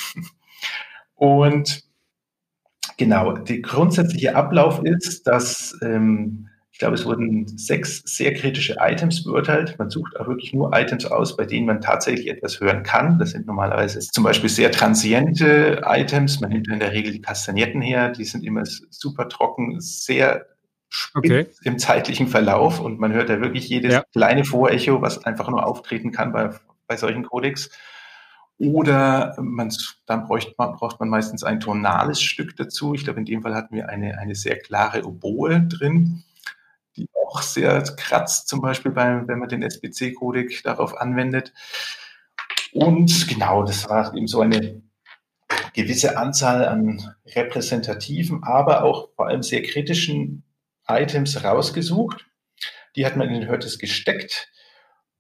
Und 1.14 1.84
genau, 2.96 3.34
der 3.34 3.60
grundsätzliche 3.60 4.34
Ablauf 4.34 4.82
ist, 4.82 5.28
dass 5.28 5.78
ähm, 5.80 6.48
ich 6.72 6.80
glaube, 6.80 6.96
es 6.96 7.04
wurden 7.04 7.46
sechs 7.56 8.02
sehr 8.04 8.34
kritische 8.34 8.78
Items 8.80 9.22
beurteilt. 9.22 9.78
Man 9.78 9.90
sucht 9.90 10.18
auch 10.18 10.26
wirklich 10.26 10.52
nur 10.52 10.72
Items 10.74 11.04
aus, 11.04 11.36
bei 11.36 11.44
denen 11.44 11.66
man 11.66 11.80
tatsächlich 11.80 12.28
etwas 12.28 12.58
hören 12.58 12.82
kann. 12.82 13.20
Das 13.20 13.30
sind 13.30 13.46
normalerweise 13.46 14.00
zum 14.00 14.24
Beispiel 14.24 14.50
sehr 14.50 14.72
transiente 14.72 15.82
Items. 15.84 16.40
Man 16.40 16.50
nimmt 16.50 16.66
in 16.66 16.80
der 16.80 16.90
Regel 16.90 17.12
die 17.12 17.20
Kastagnetten 17.20 17.80
her. 17.80 18.08
Die 18.08 18.24
sind 18.24 18.42
immer 18.42 18.64
super 18.64 19.28
trocken, 19.28 19.78
sehr 19.80 20.46
okay. 21.14 21.46
im 21.64 21.78
zeitlichen 21.78 22.28
Verlauf 22.28 22.80
und 22.80 22.98
man 22.98 23.12
hört 23.12 23.28
da 23.28 23.40
wirklich 23.40 23.68
jedes 23.68 23.92
ja. 23.92 24.04
kleine 24.12 24.44
Vorecho, 24.44 25.02
was 25.02 25.24
einfach 25.24 25.48
nur 25.48 25.66
auftreten 25.66 26.12
kann 26.12 26.32
bei, 26.32 26.50
bei 26.86 26.96
solchen 26.96 27.24
Codecs. 27.24 27.70
Oder 28.58 29.34
man, 29.40 29.72
dann 30.04 30.26
bräucht 30.26 30.58
man, 30.58 30.74
braucht 30.74 31.00
man 31.00 31.08
meistens 31.08 31.44
ein 31.44 31.60
tonales 31.60 32.20
Stück 32.20 32.56
dazu. 32.56 32.92
Ich 32.92 33.04
glaube, 33.04 33.18
in 33.18 33.24
dem 33.24 33.42
Fall 33.42 33.54
hatten 33.54 33.74
wir 33.74 33.88
eine, 33.88 34.18
eine 34.18 34.34
sehr 34.34 34.58
klare 34.58 35.06
Oboe 35.06 35.62
drin, 35.62 36.24
die 36.96 37.08
auch 37.26 37.40
sehr 37.40 37.82
kratzt, 37.96 38.48
zum 38.48 38.60
Beispiel 38.60 38.92
beim, 38.92 39.26
wenn 39.28 39.38
man 39.38 39.48
den 39.48 39.62
SBC-Codec 39.62 40.62
darauf 40.62 40.94
anwendet. 41.00 41.54
Und 42.72 43.28
genau, 43.28 43.62
das 43.62 43.88
war 43.88 44.14
eben 44.14 44.26
so 44.26 44.42
eine 44.42 44.82
gewisse 45.72 46.18
Anzahl 46.18 46.66
an 46.66 47.14
repräsentativen, 47.34 48.42
aber 48.44 48.84
auch 48.84 49.08
vor 49.16 49.28
allem 49.28 49.42
sehr 49.42 49.62
kritischen 49.62 50.44
Items 50.90 51.44
rausgesucht. 51.44 52.26
Die 52.96 53.06
hat 53.06 53.16
man 53.16 53.28
in 53.28 53.40
den 53.40 53.48
Hörtes 53.48 53.78
gesteckt. 53.78 54.50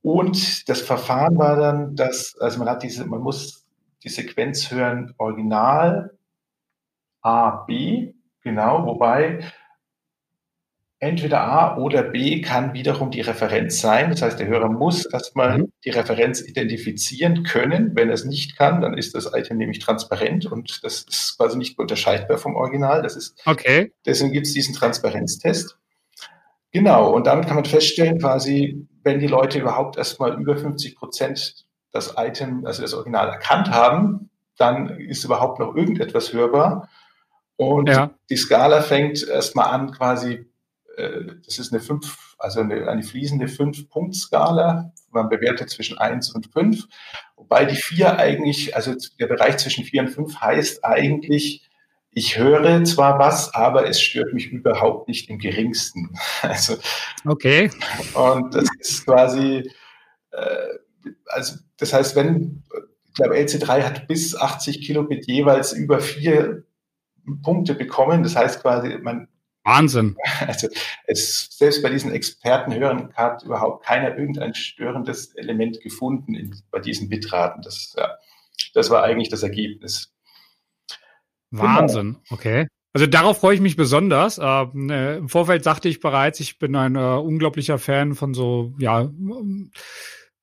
Und 0.02 0.68
das 0.68 0.80
Verfahren 0.80 1.38
war 1.38 1.56
dann, 1.56 1.94
dass, 1.94 2.36
also 2.38 2.58
man 2.58 2.68
hat 2.68 2.82
diese, 2.82 3.04
man 3.04 3.20
muss 3.20 3.66
die 4.02 4.08
Sequenz 4.08 4.70
hören, 4.70 5.14
Original 5.18 6.16
A, 7.22 7.64
B, 7.66 8.14
genau, 8.42 8.86
wobei 8.86 9.44
entweder 11.00 11.40
A 11.40 11.76
oder 11.78 12.02
B 12.02 12.42
kann 12.42 12.74
wiederum 12.74 13.10
die 13.10 13.22
Referenz 13.22 13.80
sein. 13.80 14.10
Das 14.10 14.20
heißt, 14.20 14.38
der 14.38 14.46
Hörer 14.46 14.68
muss 14.68 15.06
erstmal 15.06 15.58
mhm. 15.58 15.72
die 15.84 15.90
Referenz 15.90 16.42
identifizieren 16.42 17.42
können. 17.42 17.96
Wenn 17.96 18.08
er 18.08 18.14
es 18.14 18.26
nicht 18.26 18.56
kann, 18.56 18.82
dann 18.82 18.96
ist 18.96 19.14
das 19.14 19.32
Item 19.34 19.56
nämlich 19.56 19.78
transparent 19.78 20.44
und 20.44 20.84
das 20.84 21.02
ist 21.08 21.38
quasi 21.38 21.56
nicht 21.56 21.78
unterscheidbar 21.78 22.36
vom 22.36 22.54
Original. 22.54 23.02
Das 23.02 23.16
ist, 23.16 23.40
okay. 23.46 23.92
Deswegen 24.04 24.32
gibt 24.32 24.46
es 24.46 24.52
diesen 24.52 24.74
Transparenztest. 24.74 25.78
Genau, 26.70 27.10
und 27.12 27.26
damit 27.26 27.46
kann 27.46 27.56
man 27.56 27.64
feststellen, 27.64 28.20
quasi, 28.20 28.86
wenn 29.02 29.18
die 29.18 29.26
Leute 29.26 29.58
überhaupt 29.58 29.96
erstmal 29.96 30.38
über 30.38 30.56
50 30.56 30.96
Prozent 30.96 31.64
das 31.92 32.14
Item, 32.16 32.64
also 32.66 32.82
das 32.82 32.94
Original 32.94 33.28
erkannt 33.30 33.70
haben, 33.70 34.30
dann 34.58 34.90
ist 35.00 35.24
überhaupt 35.24 35.58
noch 35.58 35.74
irgendetwas 35.74 36.34
hörbar. 36.34 36.88
Und 37.56 37.88
ja. 37.88 38.10
die 38.28 38.36
Skala 38.36 38.82
fängt 38.82 39.26
erstmal 39.26 39.70
an, 39.70 39.90
quasi 39.90 40.49
das 40.96 41.58
ist 41.58 41.72
eine 41.72 41.80
fünf, 41.80 42.34
also 42.38 42.60
eine, 42.60 42.88
eine 42.88 43.02
fließende 43.02 43.48
Fünf-Punkt-Skala. 43.48 44.92
Man 45.10 45.28
bewertet 45.28 45.70
zwischen 45.70 45.98
eins 45.98 46.30
und 46.30 46.52
fünf. 46.52 46.86
Wobei 47.36 47.64
die 47.64 47.76
vier 47.76 48.18
eigentlich, 48.18 48.76
also 48.76 48.94
der 49.18 49.26
Bereich 49.26 49.58
zwischen 49.58 49.84
vier 49.84 50.02
und 50.02 50.08
fünf 50.08 50.40
heißt 50.40 50.84
eigentlich, 50.84 51.68
ich 52.12 52.36
höre 52.36 52.84
zwar 52.84 53.18
was, 53.18 53.54
aber 53.54 53.88
es 53.88 54.00
stört 54.00 54.34
mich 54.34 54.50
überhaupt 54.50 55.08
nicht 55.08 55.28
im 55.30 55.38
geringsten. 55.38 56.16
Also, 56.42 56.76
okay. 57.24 57.70
Und 58.14 58.54
das 58.54 58.68
ist 58.78 59.04
quasi, 59.04 59.70
äh, 60.32 60.66
also 61.26 61.56
das 61.76 61.92
heißt, 61.92 62.16
wenn, 62.16 62.64
ich 63.06 63.14
glaube, 63.14 63.36
LC3 63.36 63.82
hat 63.82 64.08
bis 64.08 64.34
80 64.34 64.82
Kilobit 64.82 65.26
jeweils 65.26 65.72
über 65.72 66.00
vier 66.00 66.64
Punkte 67.42 67.74
bekommen. 67.74 68.22
Das 68.22 68.36
heißt 68.36 68.62
quasi, 68.62 68.98
man 68.98 69.28
Wahnsinn. 69.64 70.16
Also 70.46 70.68
es, 71.06 71.48
selbst 71.50 71.82
bei 71.82 71.90
diesen 71.90 72.12
Expertenhörern 72.12 73.12
hat 73.14 73.42
überhaupt 73.42 73.84
keiner 73.84 74.16
irgendein 74.16 74.54
störendes 74.54 75.34
Element 75.34 75.80
gefunden 75.80 76.34
in, 76.34 76.54
bei 76.70 76.78
diesen 76.78 77.08
Bitraten. 77.08 77.62
Das, 77.62 77.94
ja, 77.96 78.16
das 78.74 78.90
war 78.90 79.02
eigentlich 79.02 79.28
das 79.28 79.42
Ergebnis. 79.42 80.14
Wahnsinn, 81.50 82.12
genau. 82.12 82.24
okay. 82.30 82.66
Also 82.92 83.06
darauf 83.06 83.38
freue 83.38 83.54
ich 83.54 83.60
mich 83.60 83.76
besonders. 83.76 84.40
Ähm, 84.42 84.90
äh, 84.90 85.18
Im 85.18 85.28
Vorfeld 85.28 85.62
sagte 85.62 85.88
ich 85.88 86.00
bereits, 86.00 86.40
ich 86.40 86.58
bin 86.58 86.74
ein 86.74 86.96
äh, 86.96 86.98
unglaublicher 86.98 87.78
Fan 87.78 88.14
von 88.14 88.34
so, 88.34 88.74
ja, 88.78 89.10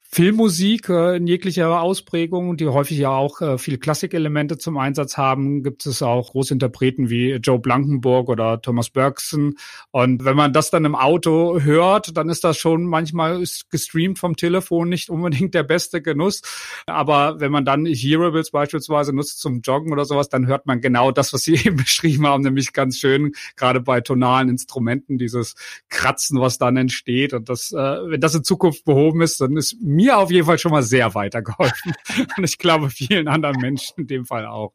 Filmmusik 0.10 0.88
äh, 0.88 1.18
in 1.18 1.28
jeglicher 1.28 1.82
Ausprägung, 1.82 2.56
die 2.56 2.68
häufig 2.68 2.98
ja 2.98 3.10
auch 3.10 3.42
äh, 3.42 3.58
viele 3.58 3.78
Klassikelemente 3.78 4.58
zum 4.58 4.78
Einsatz 4.78 5.18
haben, 5.18 5.64
gibt 5.64 5.86
es 5.86 6.02
auch 6.02 6.32
große 6.32 6.54
Interpreten 6.54 7.10
wie 7.10 7.34
Joe 7.34 7.60
Blankenburg 7.60 8.30
oder 8.30 8.62
Thomas 8.62 8.90
Bergson. 8.90 9.56
Und 9.92 10.24
wenn 10.24 10.38
man 10.38 10.54
das 10.54 10.72
dann 10.72 10.86
im 10.86 10.96
Auto 10.96 11.60
hört, 11.60 12.16
dann 12.16 12.30
ist 12.30 12.46
das 12.46 12.58
schon 12.58 12.86
manchmal 12.86 13.44
gestreamt 13.70 14.18
vom 14.18 14.38
Telefon 14.38 14.88
nicht 14.88 15.10
unbedingt 15.10 15.54
der 15.54 15.64
beste 15.64 16.02
Genuss. 16.02 16.42
Aber 16.86 17.42
wenn 17.42 17.52
man 17.52 17.66
dann 17.66 17.86
Hearables 17.86 18.52
beispielsweise 18.52 19.14
nutzt 19.14 19.42
zum 19.42 19.60
Joggen 19.60 19.92
oder 19.92 20.06
sowas, 20.06 20.30
dann 20.30 20.48
hört 20.48 20.68
man 20.68 20.80
genau 20.80 21.12
das, 21.12 21.34
was 21.34 21.42
Sie 21.42 21.56
eben 21.66 21.76
beschrieben 21.76 22.26
haben, 22.26 22.44
nämlich 22.44 22.72
ganz 22.72 22.98
schön, 22.98 23.34
gerade 23.58 23.82
bei 23.82 24.00
tonalen 24.00 24.48
Instrumenten, 24.48 25.18
dieses 25.18 25.56
Kratzen, 25.90 26.40
was 26.40 26.58
dann 26.58 26.78
entsteht. 26.78 27.34
Und 27.34 27.50
das, 27.50 27.74
äh, 27.74 27.76
wenn 27.76 28.22
das 28.22 28.36
in 28.36 28.46
Zukunft 28.46 28.86
behoben 28.86 29.22
ist, 29.22 29.42
dann 29.42 29.58
ist 29.58 29.76
mir 29.98 30.18
auf 30.18 30.32
jeden 30.32 30.46
Fall 30.46 30.60
schon 30.60 30.72
mal 30.72 30.84
sehr 30.84 31.14
weitergeholfen. 31.16 31.94
Und 32.38 32.44
ich 32.44 32.58
glaube 32.58 32.90
vielen 32.90 33.28
anderen 33.28 33.60
Menschen 33.60 33.96
in 33.98 34.08
dem 34.08 34.26
Fall 34.26 34.46
auch. 34.46 34.74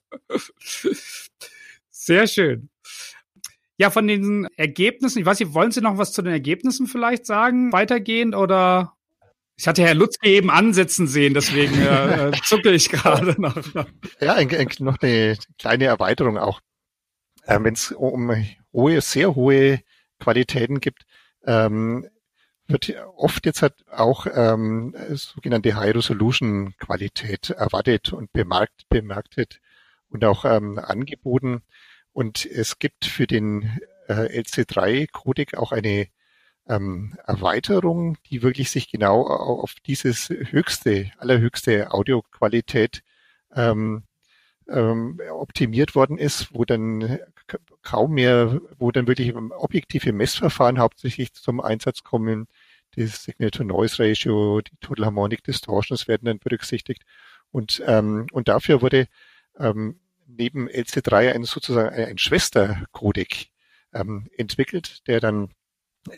Sehr 1.91 2.27
schön. 2.27 2.69
Ja, 3.79 3.91
von 3.91 4.07
den 4.07 4.49
Ergebnissen, 4.57 5.21
ich 5.21 5.27
weiß 5.27 5.41
nicht, 5.41 5.55
wollen 5.55 5.71
Sie 5.71 5.81
noch 5.81 5.97
was 5.97 6.13
zu 6.13 6.23
den 6.23 6.33
Ergebnissen 6.33 6.87
vielleicht 6.87 7.25
sagen, 7.25 7.73
weitergehend 7.73 8.35
oder? 8.35 8.95
Ich 9.57 9.69
hatte 9.69 9.83
Herr 9.83 9.95
Lutzke 9.95 10.29
eben 10.29 10.51
ansetzen 10.51 11.07
sehen, 11.07 11.35
deswegen 11.35 11.81
äh, 11.81 12.29
äh 12.29 12.33
zucke 12.45 12.73
ich 12.73 12.89
gerade 12.91 13.41
noch. 13.41 13.57
Ja, 14.21 14.37
noch 14.81 14.99
eine 15.01 15.37
kleine 15.59 15.85
Erweiterung 15.85 16.39
auch. 16.39 16.61
Äh, 17.45 17.59
Wenn 17.63 17.75
es 17.75 17.93
um 17.93 18.35
hohe, 18.73 19.01
sehr 19.01 19.35
hohe 19.35 19.81
Qualitäten 20.19 20.81
gibt, 20.81 21.05
ähm, 21.47 22.09
wird 22.73 22.95
oft 23.17 23.47
jetzt 23.47 23.63
halt 23.63 23.75
auch 23.91 24.27
ähm, 24.33 24.95
sogenannte 25.11 25.75
High 25.77 25.95
Resolution 25.95 26.75
Qualität 26.79 27.51
erwartet 27.51 28.13
und 28.13 28.33
bemarkt, 28.33 28.89
bemarktet 28.89 29.61
und 30.09 30.25
auch 30.25 30.45
ähm, 30.45 30.79
angeboten. 30.79 31.63
Und 32.13 32.45
es 32.47 32.79
gibt 32.79 33.05
für 33.05 33.27
den 33.27 33.81
äh, 34.09 34.41
LC3 34.41 35.57
auch 35.57 35.73
eine 35.73 36.09
ähm, 36.69 37.17
Erweiterung, 37.27 38.17
die 38.31 38.43
wirklich 38.43 38.71
sich 38.71 38.91
genau 38.91 39.27
auf 39.27 39.75
dieses 39.87 40.29
höchste, 40.29 41.11
allerhöchste 41.19 41.93
Audioqualität 41.93 43.03
ähm, 43.55 44.05
ähm, 44.69 45.21
optimiert 45.31 45.95
worden 45.95 46.19
ist, 46.19 46.55
wo 46.55 46.65
dann 46.65 47.19
kaum 47.83 48.13
mehr, 48.13 48.61
wo 48.79 48.91
dann 48.91 49.07
wirklich 49.07 49.35
objektive 49.35 50.13
Messverfahren 50.13 50.79
hauptsächlich 50.79 51.33
zum 51.35 51.61
Einsatz 51.61 52.03
kommen. 52.05 52.47
Das 52.97 53.25
Signal-to-Noise-Ratio, 53.25 54.61
die 54.61 54.77
Total 54.81 55.07
Harmonic 55.07 55.45
Distortions 55.45 56.09
werden 56.09 56.27
dann 56.27 56.39
berücksichtigt. 56.39 57.03
Und, 57.51 57.83
ähm, 57.87 58.27
und 58.33 58.49
dafür 58.49 58.83
wurde 58.83 59.09
ähm, 59.59 60.01
neben 60.27 60.69
LC3 60.69 61.33
ein 61.33 61.45
sozusagen 61.45 61.95
ein 61.95 62.19
Schwestercodec 62.19 63.49
ähm, 63.93 64.29
entwickelt, 64.37 65.07
der 65.07 65.21
dann 65.21 65.51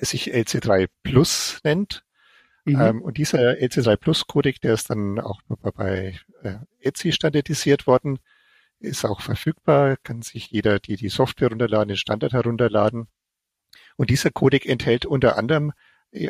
sich 0.01 0.33
LC3 0.33 0.89
Plus 1.03 1.61
nennt. 1.65 2.05
Mhm. 2.65 2.81
Ähm, 2.81 3.03
und 3.03 3.19
dieser 3.19 3.39
LC3 3.39 3.97
Plus 3.97 4.27
Codec, 4.27 4.61
der 4.61 4.75
ist 4.75 4.91
dann 4.91 5.21
auch 5.21 5.41
bei 5.49 6.19
äh, 6.43 6.55
Etsy 6.81 7.13
standardisiert 7.13 7.87
worden 7.87 8.19
ist 8.85 9.05
auch 9.05 9.21
verfügbar, 9.21 9.97
kann 10.03 10.23
sich 10.23 10.51
jeder, 10.51 10.79
die 10.79 10.97
die 10.97 11.09
Software 11.09 11.49
runterladen, 11.49 11.89
den 11.89 11.97
Standard 11.97 12.33
herunterladen. 12.33 13.09
Und 13.97 14.11
dieser 14.11 14.31
Codec 14.31 14.67
enthält 14.67 15.07
unter 15.07 15.37
anderem 15.37 15.73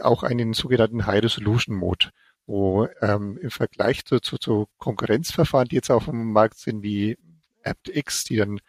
auch 0.02 0.22
einen 0.22 0.54
sogenannten 0.54 1.06
High 1.06 1.22
Resolution 1.22 1.76
Mode, 1.76 2.10
wo 2.46 2.88
ähm, 3.00 3.38
im 3.38 3.50
Vergleich 3.50 4.04
zu, 4.04 4.20
zu, 4.20 4.38
zu 4.38 4.66
Konkurrenzverfahren, 4.78 5.68
die 5.68 5.76
jetzt 5.76 5.90
auf 5.90 6.06
dem 6.06 6.32
Markt 6.32 6.58
sind, 6.58 6.82
wie 6.82 7.16
aptX, 7.62 8.24
die 8.24 8.36
dann 8.36 8.60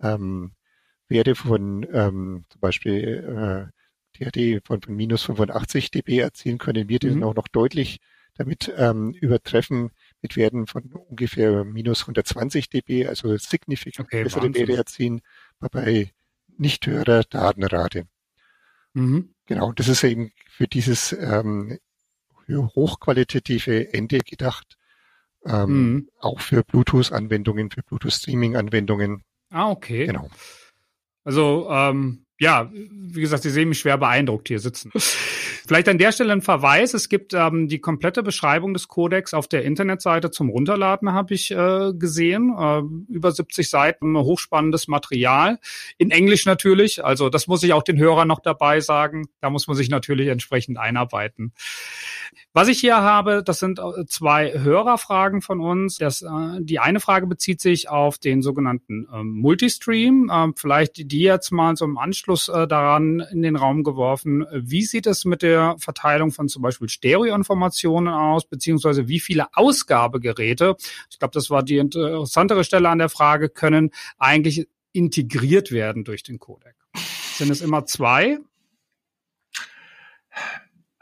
ähm, 0.00 0.52
Werte 1.08 1.34
von 1.34 1.86
ähm, 1.92 2.44
zum 2.48 2.60
Beispiel 2.60 3.70
äh, 3.70 4.18
DRD 4.18 4.66
von, 4.66 4.82
von 4.82 4.94
minus 4.94 5.22
85 5.24 5.90
dB 5.90 6.18
erzielen 6.18 6.58
können, 6.58 6.88
wir 6.88 6.98
mhm. 7.02 7.08
den 7.08 7.24
auch 7.24 7.34
noch 7.34 7.48
deutlich 7.48 8.00
damit 8.34 8.72
ähm, 8.76 9.12
übertreffen, 9.12 9.90
mit 10.22 10.36
Werten 10.36 10.66
von 10.66 10.84
ungefähr 10.92 11.64
minus 11.64 12.02
120 12.02 12.70
dB, 12.70 13.06
also 13.06 13.36
signifikant 13.36 14.08
okay, 14.08 14.24
bessere. 14.24 14.54
Werte 14.54 14.76
erzielen 14.76 15.20
bei 15.60 16.12
nicht 16.56 16.86
höherer 16.86 17.24
Datenrate. 17.24 18.06
Mhm. 18.94 19.34
Genau, 19.46 19.72
das 19.72 19.88
ist 19.88 20.04
eben 20.04 20.32
für 20.48 20.66
dieses 20.66 21.12
ähm, 21.12 21.78
hochqualitative 22.48 23.92
Ende 23.92 24.18
gedacht, 24.18 24.76
ähm, 25.44 25.92
mhm. 25.92 26.08
auch 26.18 26.40
für 26.40 26.62
Bluetooth-Anwendungen, 26.62 27.70
für 27.70 27.82
Bluetooth-Streaming-Anwendungen. 27.82 29.24
Ah, 29.50 29.70
okay. 29.70 30.06
Genau. 30.06 30.30
Also 31.24 31.68
ähm, 31.70 32.26
ja, 32.38 32.70
wie 32.72 33.20
gesagt, 33.20 33.42
Sie 33.44 33.50
sehen 33.50 33.68
mich 33.68 33.78
schwer 33.78 33.98
beeindruckt 33.98 34.48
hier 34.48 34.58
sitzen. 34.58 34.90
Vielleicht 35.66 35.88
an 35.88 35.98
der 35.98 36.12
Stelle 36.12 36.32
ein 36.32 36.42
Verweis. 36.42 36.92
Es 36.94 37.08
gibt 37.08 37.34
ähm, 37.34 37.68
die 37.68 37.78
komplette 37.78 38.22
Beschreibung 38.22 38.74
des 38.74 38.88
Codex 38.88 39.32
auf 39.32 39.46
der 39.46 39.64
Internetseite 39.64 40.30
zum 40.30 40.48
Runterladen, 40.48 41.12
habe 41.12 41.34
ich 41.34 41.50
äh, 41.50 41.92
gesehen. 41.94 42.54
Äh, 42.58 42.82
über 43.12 43.30
70 43.30 43.70
Seiten, 43.70 44.16
hochspannendes 44.16 44.88
Material. 44.88 45.58
In 45.98 46.10
Englisch 46.10 46.46
natürlich. 46.46 47.04
Also 47.04 47.28
das 47.28 47.46
muss 47.46 47.62
ich 47.62 47.72
auch 47.72 47.84
den 47.84 47.98
Hörern 47.98 48.28
noch 48.28 48.40
dabei 48.40 48.80
sagen. 48.80 49.28
Da 49.40 49.50
muss 49.50 49.68
man 49.68 49.76
sich 49.76 49.88
natürlich 49.88 50.28
entsprechend 50.28 50.78
einarbeiten. 50.78 51.52
Was 52.54 52.68
ich 52.68 52.80
hier 52.80 52.96
habe, 52.96 53.42
das 53.44 53.60
sind 53.60 53.78
äh, 53.78 54.04
zwei 54.06 54.52
Hörerfragen 54.58 55.42
von 55.42 55.60
uns. 55.60 55.98
Das, 55.98 56.22
äh, 56.22 56.28
die 56.60 56.80
eine 56.80 57.00
Frage 57.00 57.26
bezieht 57.26 57.60
sich 57.60 57.88
auf 57.88 58.18
den 58.18 58.42
sogenannten 58.42 59.06
äh, 59.12 59.22
Multistream. 59.22 60.28
Äh, 60.30 60.48
vielleicht 60.56 61.10
die 61.12 61.20
jetzt 61.20 61.52
mal 61.52 61.76
so 61.76 61.84
im 61.84 61.98
Anschluss 61.98 62.48
äh, 62.48 62.66
daran 62.66 63.20
in 63.30 63.42
den 63.42 63.56
Raum 63.56 63.84
geworfen. 63.84 64.44
Wie 64.52 64.82
sieht 64.82 65.06
es 65.06 65.24
mit 65.24 65.42
der 65.42 65.51
der 65.52 65.76
Verteilung 65.78 66.32
von 66.32 66.48
zum 66.48 66.62
Beispiel 66.62 66.88
Stereoinformationen 66.88 68.12
aus, 68.12 68.48
beziehungsweise 68.48 69.08
wie 69.08 69.20
viele 69.20 69.46
Ausgabegeräte, 69.54 70.76
ich 71.10 71.18
glaube, 71.18 71.32
das 71.34 71.50
war 71.50 71.62
die 71.62 71.76
interessantere 71.76 72.64
Stelle 72.64 72.88
an 72.88 72.98
der 72.98 73.08
Frage, 73.08 73.48
können 73.48 73.90
eigentlich 74.18 74.66
integriert 74.92 75.70
werden 75.70 76.04
durch 76.04 76.22
den 76.22 76.38
Codec? 76.38 76.74
Sind 77.34 77.50
es 77.50 77.60
immer 77.60 77.84
zwei? 77.86 78.38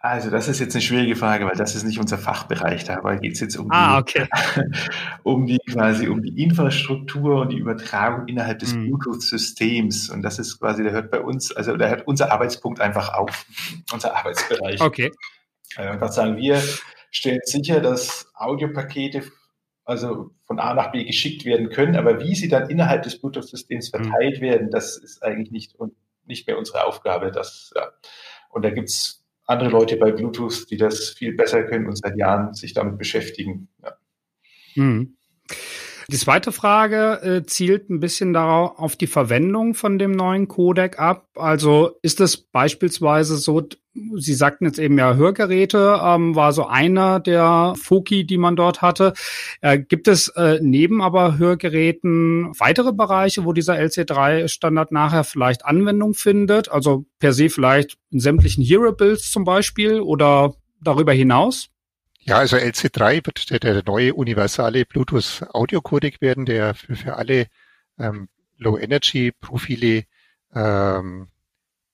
Also 0.03 0.31
das 0.31 0.49
ist 0.49 0.61
jetzt 0.61 0.75
eine 0.75 0.81
schwierige 0.81 1.15
Frage, 1.15 1.45
weil 1.45 1.57
das 1.57 1.75
ist 1.75 1.85
nicht 1.85 1.99
unser 1.99 2.17
Fachbereich. 2.17 2.85
Dabei 2.85 3.17
geht 3.17 3.35
es 3.35 3.41
jetzt 3.41 3.57
um, 3.57 3.71
ah, 3.71 3.99
okay. 3.99 4.27
um 5.25 5.45
die 5.45 5.59
quasi 5.59 6.09
um 6.09 6.23
die 6.23 6.43
Infrastruktur 6.43 7.43
und 7.43 7.51
die 7.51 7.59
Übertragung 7.59 8.27
innerhalb 8.27 8.61
des 8.61 8.73
mhm. 8.73 8.87
Bluetooth-Systems. 8.87 10.09
Und 10.09 10.23
das 10.23 10.39
ist 10.39 10.59
quasi, 10.59 10.83
der 10.83 10.93
hört 10.93 11.11
bei 11.11 11.21
uns, 11.21 11.55
also 11.55 11.77
da 11.77 11.89
hört 11.89 12.07
unser 12.07 12.33
Arbeitspunkt 12.33 12.81
einfach 12.81 13.13
auf, 13.13 13.45
unser 13.93 14.17
Arbeitsbereich. 14.17 14.81
Okay. 14.81 15.11
Äh, 15.77 15.93
und 15.93 16.01
das 16.01 16.15
sagen 16.15 16.39
wir, 16.39 16.63
stellen 17.11 17.41
sicher, 17.45 17.81
dass 17.81 18.27
Audiopakete 18.35 19.23
also 19.85 20.31
von 20.47 20.61
A 20.61 20.73
nach 20.73 20.93
B 20.93 21.05
geschickt 21.05 21.45
werden 21.45 21.69
können, 21.69 21.97
aber 21.97 22.21
wie 22.21 22.35
sie 22.35 22.49
dann 22.49 22.71
innerhalb 22.71 23.03
des 23.03 23.21
Bluetooth-Systems 23.21 23.93
mhm. 23.93 24.05
verteilt 24.05 24.39
mhm. 24.39 24.45
werden, 24.45 24.71
das 24.71 24.97
ist 24.97 25.23
eigentlich 25.23 25.51
nicht, 25.51 25.77
nicht 26.25 26.47
mehr 26.47 26.57
unsere 26.57 26.85
Aufgabe. 26.85 27.31
Das, 27.31 27.71
ja. 27.77 27.91
Und 28.49 28.65
da 28.65 28.71
gibt 28.71 28.89
es 28.89 29.20
andere 29.51 29.71
Leute 29.71 29.97
bei 29.97 30.13
Bluetooth, 30.13 30.71
die 30.71 30.77
das 30.77 31.11
viel 31.11 31.35
besser 31.35 31.65
können 31.65 31.87
und 31.87 31.97
seit 31.97 32.17
Jahren 32.17 32.55
sich 32.55 32.73
damit 32.75 32.99
beschäftigen. 32.99 33.69
Ja. 33.83 33.97
Mhm. 34.77 35.17
Die 36.11 36.17
zweite 36.17 36.51
Frage 36.51 37.23
äh, 37.23 37.47
zielt 37.47 37.89
ein 37.89 38.01
bisschen 38.01 38.33
darauf 38.33 38.81
auf 38.81 38.97
die 38.97 39.07
Verwendung 39.07 39.75
von 39.75 39.97
dem 39.97 40.11
neuen 40.11 40.49
Codec 40.49 40.99
ab. 40.99 41.29
Also 41.37 41.93
ist 42.03 42.21
es 42.21 42.37
beispielsweise 42.37 43.37
so, 43.37 43.63
Sie 44.17 44.35
sagten 44.35 44.65
jetzt 44.65 44.81
eben 44.81 44.99
ja 44.99 45.15
Hörgeräte, 45.15 46.01
ähm, 46.03 46.35
war 46.35 46.53
so 46.53 46.67
einer 46.67 47.21
der 47.21 47.75
Foki, 47.81 48.27
die 48.27 48.39
man 48.39 48.57
dort 48.57 48.83
hatte. 48.83 49.13
Äh, 49.61 49.79
gibt 49.79 50.09
es 50.09 50.27
äh, 50.31 50.59
neben 50.61 51.01
aber 51.01 51.39
Hörgeräten 51.39 52.59
weitere 52.59 52.93
Bereiche, 52.93 53.45
wo 53.45 53.53
dieser 53.53 53.75
LC3-Standard 53.75 54.91
nachher 54.91 55.23
vielleicht 55.23 55.65
Anwendung 55.65 56.15
findet? 56.15 56.73
Also 56.73 57.05
per 57.21 57.33
se 57.33 57.51
vielleicht 57.51 57.99
in 58.11 58.19
sämtlichen 58.19 58.65
Hearables 58.65 59.31
zum 59.31 59.45
Beispiel 59.45 60.01
oder 60.01 60.55
darüber 60.81 61.13
hinaus? 61.13 61.71
Ja, 62.23 62.37
also 62.39 62.57
LC3 62.57 63.25
wird 63.27 63.51
der, 63.51 63.59
der 63.61 63.83
neue 63.85 64.15
universale 64.15 64.85
Bluetooth 64.85 65.43
Audio 65.55 65.81
Codec 65.81 66.21
werden, 66.21 66.45
der 66.45 66.75
für, 66.75 66.95
für 66.95 67.17
alle 67.17 67.47
ähm, 67.99 68.29
Low 68.59 68.77
Energy 68.79 69.33
Profile 69.33 70.05
ähm, 70.55 71.29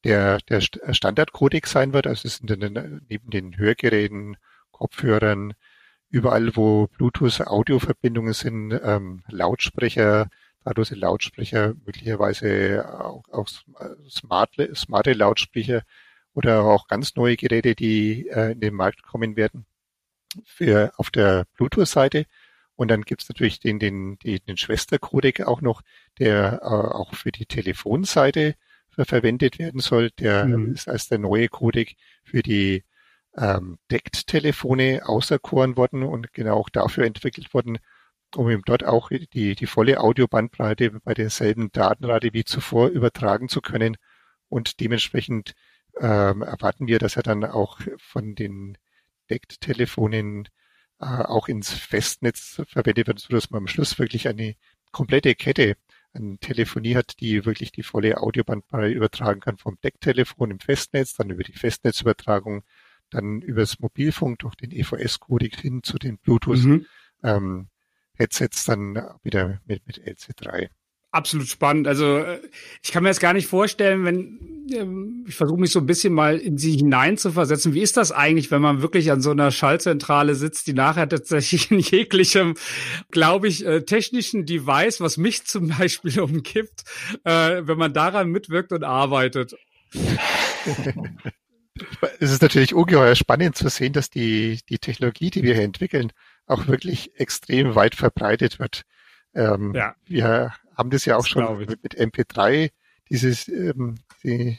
der, 0.05 0.39
der 0.39 0.61
Standard-Codec 0.61 1.67
sein 1.69 1.93
wird. 1.93 2.09
Also 2.09 2.27
es 2.27 2.37
sind 2.39 2.51
den, 2.51 3.03
neben 3.09 3.31
den 3.31 3.57
Hörgeräten, 3.57 4.37
Kopfhörern, 4.73 5.55
überall, 6.11 6.57
wo 6.57 6.89
Bluetooth-Audio-Verbindungen 6.89 8.33
sind, 8.35 8.73
ähm, 8.83 9.23
Lautsprecher, 9.29 10.29
dadurch 10.65 10.89
sind 10.89 10.99
Lautsprecher 10.99 11.75
möglicherweise 11.85 12.85
auch, 13.01 13.25
auch 13.31 13.49
smart, 14.11 14.51
smarte 14.75 15.13
Lautsprecher 15.13 15.83
oder 16.35 16.65
auch 16.65 16.89
ganz 16.89 17.15
neue 17.15 17.37
Geräte, 17.37 17.77
die 17.77 18.29
äh, 18.29 18.53
in 18.53 18.61
den 18.61 18.75
Markt 18.75 19.03
kommen 19.05 19.37
werden 19.37 19.67
für 20.45 20.93
auf 20.97 21.11
der 21.11 21.47
Bluetooth-Seite. 21.57 22.27
Und 22.75 22.89
dann 22.91 23.03
gibt's 23.03 23.29
natürlich 23.29 23.59
den, 23.61 23.79
den, 23.79 24.19
den, 24.19 24.39
den 24.47 24.57
Schwestercodec 24.57 25.41
auch 25.43 25.63
noch, 25.63 25.83
der 26.19 26.61
äh, 26.63 26.67
auch 26.67 27.15
für 27.15 27.33
die 27.33 27.47
Telefonseite 27.47 28.55
verwendet 28.91 29.59
werden 29.59 29.81
soll. 29.81 30.11
Der 30.19 30.47
mhm. 30.47 30.73
ist 30.73 30.89
als 30.89 31.09
der 31.09 31.19
neue 31.19 31.49
Codec 31.49 31.97
für 32.25 32.43
die 32.43 32.85
ähm, 33.37 33.79
DECT-Telefone 33.91 35.03
auserkoren 35.07 35.77
worden 35.77 36.03
und 36.03 36.33
genau 36.33 36.57
auch 36.57 36.71
dafür 36.71 37.05
entwickelt 37.05 37.53
worden, 37.53 37.79
um 38.35 38.49
eben 38.51 38.63
dort 38.65 38.85
auch 38.85 39.11
die, 39.11 39.55
die 39.55 39.67
volle 39.67 40.01
Audiobandbreite 40.01 40.91
bei 41.05 41.15
derselben 41.15 41.71
Datenrate 41.73 42.33
wie 42.33 42.45
zuvor 42.45 42.89
übertragen 42.89 43.49
zu 43.49 43.61
können. 43.61 43.97
Und 44.49 44.81
dementsprechend 44.81 45.55
ähm, 46.01 46.43
erwarten 46.43 46.87
wir, 46.87 46.99
dass 46.99 47.17
er 47.17 47.23
dann 47.23 47.45
auch 47.45 47.81
von 47.99 48.35
den 48.35 48.79
DECT-Telefonen 49.31 50.49
äh, 51.01 51.05
auch 51.05 51.49
ins 51.49 51.73
Festnetz 51.73 52.63
verwendet 52.69 53.07
wird, 53.07 53.19
sodass 53.19 53.51
man 53.51 53.63
am 53.63 53.67
Schluss 53.69 53.99
wirklich 53.99 54.29
eine 54.29 54.57
komplette 54.93 55.35
Kette 55.35 55.77
an 56.13 56.39
Telefonie 56.41 56.95
hat, 56.95 57.21
die 57.21 57.45
wirklich 57.45 57.73
die 57.73 57.83
volle 57.83 58.19
Audiobandbreite 58.19 58.95
übertragen 58.95 59.41
kann 59.41 59.59
vom 59.59 59.79
DECT-Telefon 59.83 60.53
im 60.53 60.61
Festnetz, 60.61 61.15
dann 61.15 61.31
über 61.31 61.43
die 61.43 61.53
Festnetzübertragung, 61.53 62.63
dann 63.11 63.43
übers 63.43 63.79
Mobilfunk 63.79 64.39
durch 64.41 64.55
den 64.55 64.71
EVS-Codec 64.71 65.61
hin 65.61 65.83
zu 65.83 65.99
den 65.99 66.19
Bluetooth 66.19 66.65
mhm. 66.65 66.87
ähm, 67.23 67.69
Headsets 68.15 68.65
dann 68.65 68.95
wieder 69.23 69.61
mit, 69.67 69.87
mit 69.87 70.01
LC3 70.01 70.71
absolut 71.11 71.49
spannend. 71.49 71.89
Also 71.89 72.19
äh, 72.19 72.41
ich 72.83 72.93
kann 72.93 73.03
mir 73.03 73.11
das 73.11 73.21
gar 73.21 73.33
nicht 73.33 73.47
vorstellen, 73.47 74.05
wenn 74.05 74.57
ähm, 74.73 75.25
ich 75.29 75.35
versuche 75.35 75.61
mich 75.61 75.71
so 75.71 75.81
ein 75.81 75.87
bisschen 75.87 76.13
mal 76.13 76.39
in 76.39 76.59
sie 76.59 76.77
hineinzuversetzen. 76.77 77.75
Wie 77.75 77.83
ist 77.83 77.97
das 77.97 78.13
eigentlich, 78.13 78.51
wenn 78.51 78.63
man 78.63 78.83
wirklich 78.83 79.11
an 79.11 79.21
so 79.21 79.31
einer 79.31 79.51
Schallzentrale 79.51 80.35
sitzt, 80.35 80.67
die 80.67 80.73
nachher 80.73 81.09
tatsächlich 81.09 81.71
in 81.71 81.79
jeglichem, 81.79 82.55
glaube 83.11 83.49
ich, 83.49 83.65
äh, 83.65 83.83
technischen 83.83 84.45
Device, 84.47 85.01
was 85.01 85.17
mich 85.17 85.47
zum 85.47 85.69
Beispiel 85.69 86.21
umkippt, 86.23 86.85
äh, 87.25 87.63
wenn 87.67 87.79
man 87.79 87.93
daran 87.93 88.31
mitwirkt 88.31 88.73
und 88.73 88.85
arbeitet? 88.85 89.57
es 92.21 92.33
ist 92.33 92.43
natürlich 92.43 92.75
ungeheuer 92.75 93.15
spannend 93.15 93.57
zu 93.57 93.69
sehen, 93.69 93.93
dass 93.93 94.11
die, 94.11 94.61
die 94.69 94.79
Technologie, 94.79 95.31
die 95.31 95.43
wir 95.43 95.55
hier 95.55 95.65
entwickeln, 95.65 96.13
auch 96.47 96.67
wirklich 96.67 97.19
extrem 97.19 97.75
weit 97.75 97.95
verbreitet 97.95 98.59
wird. 98.59 98.83
Ähm, 99.35 99.75
ja. 99.75 99.95
Wir 100.07 100.53
haben 100.77 100.91
das 100.91 101.05
ja 101.05 101.17
auch 101.17 101.23
das 101.23 101.29
schon 101.29 101.59
mit, 101.59 101.83
mit, 101.83 101.99
MP3 101.99 102.71
dieses 103.09 103.49
ähm, 103.49 103.97
die 104.23 104.59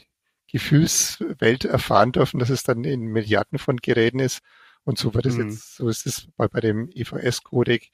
Gefühlswelt 0.50 1.64
erfahren 1.64 2.12
dürfen, 2.12 2.40
dass 2.40 2.50
es 2.50 2.62
dann 2.62 2.84
in 2.84 3.02
Milliarden 3.02 3.58
von 3.58 3.76
Geräten 3.76 4.18
ist. 4.18 4.40
Und 4.84 4.98
so 4.98 5.12
wird 5.14 5.26
es 5.26 5.36
mhm. 5.36 5.50
jetzt, 5.50 5.76
so 5.76 5.88
ist 5.88 6.06
es 6.06 6.28
bei, 6.36 6.48
bei 6.48 6.60
dem 6.60 6.90
EVS-Codec, 6.90 7.90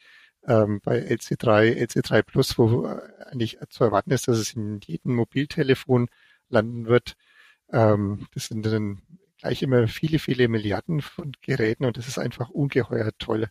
ähm, 0.46 0.80
bei 0.82 1.00
LC3, 1.00 1.76
LC3 1.84 2.22
Plus, 2.22 2.56
wo 2.56 2.86
eigentlich 3.30 3.58
zu 3.70 3.84
erwarten 3.84 4.12
ist, 4.12 4.28
dass 4.28 4.38
es 4.38 4.52
in 4.52 4.80
jedem 4.84 5.16
Mobiltelefon 5.16 6.08
landen 6.48 6.86
wird. 6.86 7.16
Ähm, 7.72 8.28
das 8.34 8.46
sind 8.46 8.64
dann 8.64 9.02
gleich 9.38 9.62
immer 9.62 9.88
viele, 9.88 10.20
viele 10.20 10.46
Milliarden 10.48 11.00
von 11.00 11.32
Geräten 11.42 11.84
und 11.84 11.96
das 11.96 12.06
ist 12.06 12.18
einfach 12.18 12.50
ungeheuer 12.50 13.10
toll. 13.18 13.48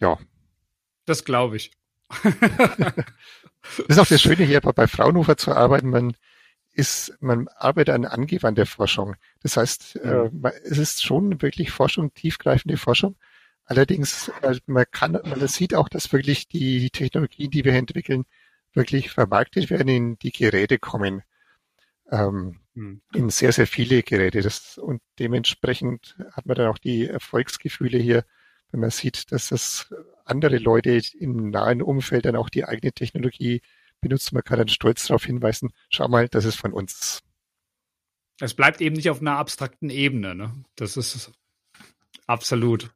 Ja. 0.00 0.18
Das 1.04 1.24
glaube 1.24 1.56
ich 1.56 1.70
das 2.22 3.86
ist 3.88 3.98
auch 3.98 4.06
das 4.06 4.20
Schöne 4.20 4.44
hier 4.44 4.60
bei 4.60 4.86
Fraunhofer 4.86 5.36
zu 5.36 5.52
arbeiten. 5.52 5.90
Man 5.90 6.14
ist, 6.72 7.16
man 7.20 7.48
arbeitet 7.48 7.94
an 7.94 8.04
angewandter 8.04 8.66
Forschung. 8.66 9.16
Das 9.42 9.56
heißt, 9.56 10.00
ja. 10.02 10.24
äh, 10.24 10.30
es 10.64 10.78
ist 10.78 11.04
schon 11.04 11.42
wirklich 11.42 11.70
Forschung, 11.70 12.14
tiefgreifende 12.14 12.76
Forschung. 12.76 13.16
Allerdings, 13.64 14.30
äh, 14.42 14.56
man 14.66 14.84
kann, 14.90 15.12
man 15.12 15.46
sieht 15.48 15.74
auch, 15.74 15.88
dass 15.88 16.12
wirklich 16.12 16.48
die 16.48 16.90
Technologien, 16.90 17.50
die 17.50 17.64
wir 17.64 17.74
entwickeln, 17.74 18.24
wirklich 18.72 19.10
vermarktet 19.10 19.70
werden, 19.70 19.88
in 19.88 20.18
die 20.18 20.32
Geräte 20.32 20.78
kommen. 20.78 21.22
Ähm, 22.10 22.60
hm. 22.74 23.02
in 23.14 23.30
sehr, 23.30 23.52
sehr 23.52 23.66
viele 23.66 24.02
Geräte. 24.02 24.42
Das, 24.42 24.78
und 24.78 25.02
dementsprechend 25.18 26.16
hat 26.32 26.46
man 26.46 26.56
dann 26.56 26.68
auch 26.68 26.78
die 26.78 27.06
Erfolgsgefühle 27.06 27.98
hier, 27.98 28.24
wenn 28.70 28.80
man 28.80 28.90
sieht, 28.90 29.30
dass 29.32 29.48
das 29.48 29.92
andere 30.30 30.58
Leute 30.58 31.00
im 31.18 31.50
nahen 31.50 31.82
Umfeld 31.82 32.24
dann 32.24 32.36
auch 32.36 32.48
die 32.48 32.64
eigene 32.64 32.92
Technologie 32.92 33.62
benutzen. 34.00 34.34
Man 34.34 34.44
kann 34.44 34.58
dann 34.58 34.68
stolz 34.68 35.06
darauf 35.06 35.24
hinweisen, 35.24 35.70
schau 35.90 36.08
mal, 36.08 36.28
das 36.28 36.44
ist 36.44 36.56
von 36.56 36.72
uns. 36.72 37.20
Es 38.40 38.54
bleibt 38.54 38.80
eben 38.80 38.96
nicht 38.96 39.10
auf 39.10 39.20
einer 39.20 39.36
abstrakten 39.36 39.90
Ebene. 39.90 40.34
Ne? 40.34 40.64
Das 40.76 40.96
ist 40.96 41.30
absolut 42.26 42.90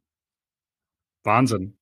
Wahnsinn. 1.23 1.77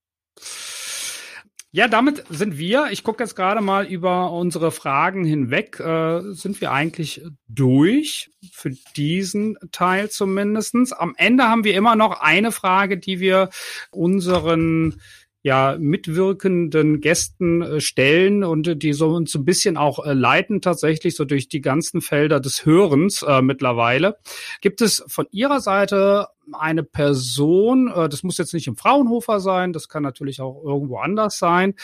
Ja, 1.75 1.87
damit 1.87 2.23
sind 2.29 2.59
wir, 2.59 2.89
ich 2.91 3.03
gucke 3.03 3.23
jetzt 3.23 3.35
gerade 3.35 3.59
mal 3.59 3.87
über 3.87 4.31
unsere 4.31 4.71
Fragen 4.71 5.25
hinweg, 5.25 5.79
äh, 5.79 6.21
sind 6.33 6.61
wir 6.61 6.71
eigentlich 6.71 7.23
durch 7.47 8.29
für 8.51 8.69
diesen 8.95 9.57
Teil 9.71 10.11
zumindestens. 10.11 10.93
Am 10.93 11.15
Ende 11.17 11.45
haben 11.45 11.63
wir 11.63 11.73
immer 11.73 11.95
noch 11.95 12.21
eine 12.21 12.51
Frage, 12.51 12.99
die 12.99 13.19
wir 13.19 13.49
unseren 13.89 15.01
ja 15.43 15.75
mitwirkenden 15.77 17.01
Gästen 17.01 17.61
äh, 17.61 17.81
stellen 17.81 18.43
und 18.43 18.67
äh, 18.67 18.75
die 18.77 18.93
so 18.93 19.09
uns 19.09 19.35
ein 19.35 19.45
bisschen 19.45 19.77
auch 19.77 20.03
äh, 20.03 20.13
leiten 20.13 20.61
tatsächlich 20.61 21.15
so 21.15 21.25
durch 21.25 21.49
die 21.49 21.61
ganzen 21.61 22.01
Felder 22.01 22.39
des 22.39 22.65
Hörens 22.65 23.23
äh, 23.23 23.41
mittlerweile. 23.41 24.17
Gibt 24.61 24.81
es 24.81 25.03
von 25.07 25.27
Ihrer 25.31 25.59
Seite 25.59 26.29
eine 26.53 26.83
Person, 26.83 27.91
äh, 27.93 28.07
das 28.07 28.23
muss 28.23 28.37
jetzt 28.37 28.53
nicht 28.53 28.67
im 28.67 28.77
Fraunhofer 28.77 29.41
sein, 29.41 29.73
das 29.73 29.89
kann 29.89 30.01
natürlich 30.01 30.39
auch 30.39 30.63
irgendwo 30.63 30.97
anders 30.97 31.37
sein, 31.39 31.75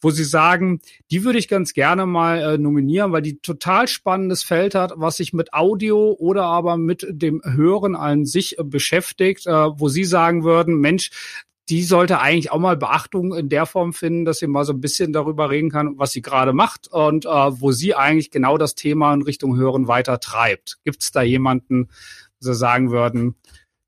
wo 0.00 0.10
Sie 0.10 0.24
sagen, 0.24 0.80
die 1.10 1.24
würde 1.24 1.40
ich 1.40 1.48
ganz 1.48 1.72
gerne 1.72 2.06
mal 2.06 2.38
äh, 2.54 2.58
nominieren, 2.58 3.10
weil 3.10 3.22
die 3.22 3.40
total 3.40 3.88
spannendes 3.88 4.44
Feld 4.44 4.76
hat, 4.76 4.92
was 4.94 5.16
sich 5.16 5.32
mit 5.32 5.52
Audio 5.52 6.14
oder 6.18 6.44
aber 6.44 6.76
mit 6.76 7.04
dem 7.08 7.42
Hören 7.44 7.96
an 7.96 8.26
sich 8.26 8.60
äh, 8.60 8.64
beschäftigt, 8.64 9.46
äh, 9.48 9.52
wo 9.52 9.88
Sie 9.88 10.04
sagen 10.04 10.44
würden, 10.44 10.76
Mensch, 10.76 11.10
die 11.68 11.82
sollte 11.82 12.20
eigentlich 12.20 12.50
auch 12.50 12.58
mal 12.58 12.76
Beachtung 12.76 13.34
in 13.34 13.48
der 13.48 13.66
Form 13.66 13.92
finden, 13.92 14.24
dass 14.24 14.38
sie 14.38 14.46
mal 14.46 14.64
so 14.64 14.72
ein 14.72 14.80
bisschen 14.80 15.12
darüber 15.12 15.50
reden 15.50 15.70
kann, 15.70 15.98
was 15.98 16.12
sie 16.12 16.22
gerade 16.22 16.52
macht 16.52 16.88
und 16.88 17.26
äh, 17.26 17.28
wo 17.28 17.72
sie 17.72 17.94
eigentlich 17.94 18.30
genau 18.30 18.56
das 18.56 18.74
Thema 18.74 19.12
in 19.12 19.22
Richtung 19.22 19.56
Hören 19.56 19.86
weiter 19.86 20.18
treibt. 20.20 20.78
Gibt 20.84 21.02
es 21.02 21.10
da 21.10 21.22
jemanden, 21.22 21.88
sie 22.40 22.54
sagen 22.54 22.90
würden, 22.90 23.34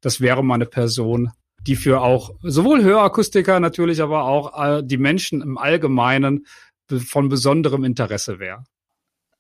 das 0.01 0.21
wäre 0.21 0.45
mal 0.45 0.57
eine 0.57 0.67
Person, 0.67 1.31
die 1.67 1.77
für 1.77 2.01
auch 2.01 2.35
sowohl 2.43 2.83
Hörakustiker 2.83 3.61
natürlich, 3.61 4.03
aber 4.03 4.25
auch 4.25 4.63
äh, 4.63 4.83
die 4.85 4.99
Menschen 4.99 5.41
im 5.41 5.57
Allgemeinen 5.57 6.47
von 6.89 7.29
besonderem 7.29 7.85
Interesse 7.85 8.39
wäre? 8.39 8.65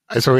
Also 0.06 0.38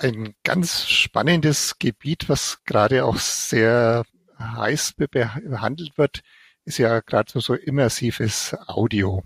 ein 0.00 0.34
ganz 0.44 0.88
spannendes 0.88 1.78
Gebiet, 1.78 2.28
was 2.28 2.58
gerade 2.64 3.04
auch 3.04 3.16
sehr 3.16 4.04
heiß 4.38 4.94
behandelt 4.94 5.96
wird, 5.96 6.22
ist 6.64 6.78
ja 6.78 7.00
gerade 7.00 7.30
so, 7.30 7.40
so 7.40 7.54
immersives 7.54 8.56
Audio, 8.66 9.24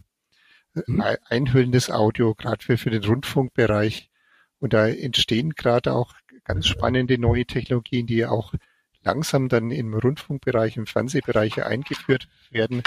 mhm. 0.75 1.03
einhüllendes 1.29 1.91
Audio, 1.91 2.35
gerade 2.35 2.65
für, 2.65 2.79
für 2.79 2.91
den 2.91 3.05
Rundfunkbereich. 3.05 4.11
Und 4.59 4.73
da 4.73 4.89
entstehen 4.89 5.51
gerade 5.51 5.93
auch 5.93 6.15
ganz 6.45 6.67
spannende 6.67 7.19
neue 7.19 7.45
Technologien, 7.45 8.07
die 8.07 8.25
auch 8.25 8.55
langsam 9.03 9.49
dann 9.49 9.71
im 9.71 9.95
Rundfunkbereich, 9.95 10.77
im 10.77 10.87
Fernsehbereich 10.87 11.63
eingeführt 11.63 12.29
werden. 12.51 12.83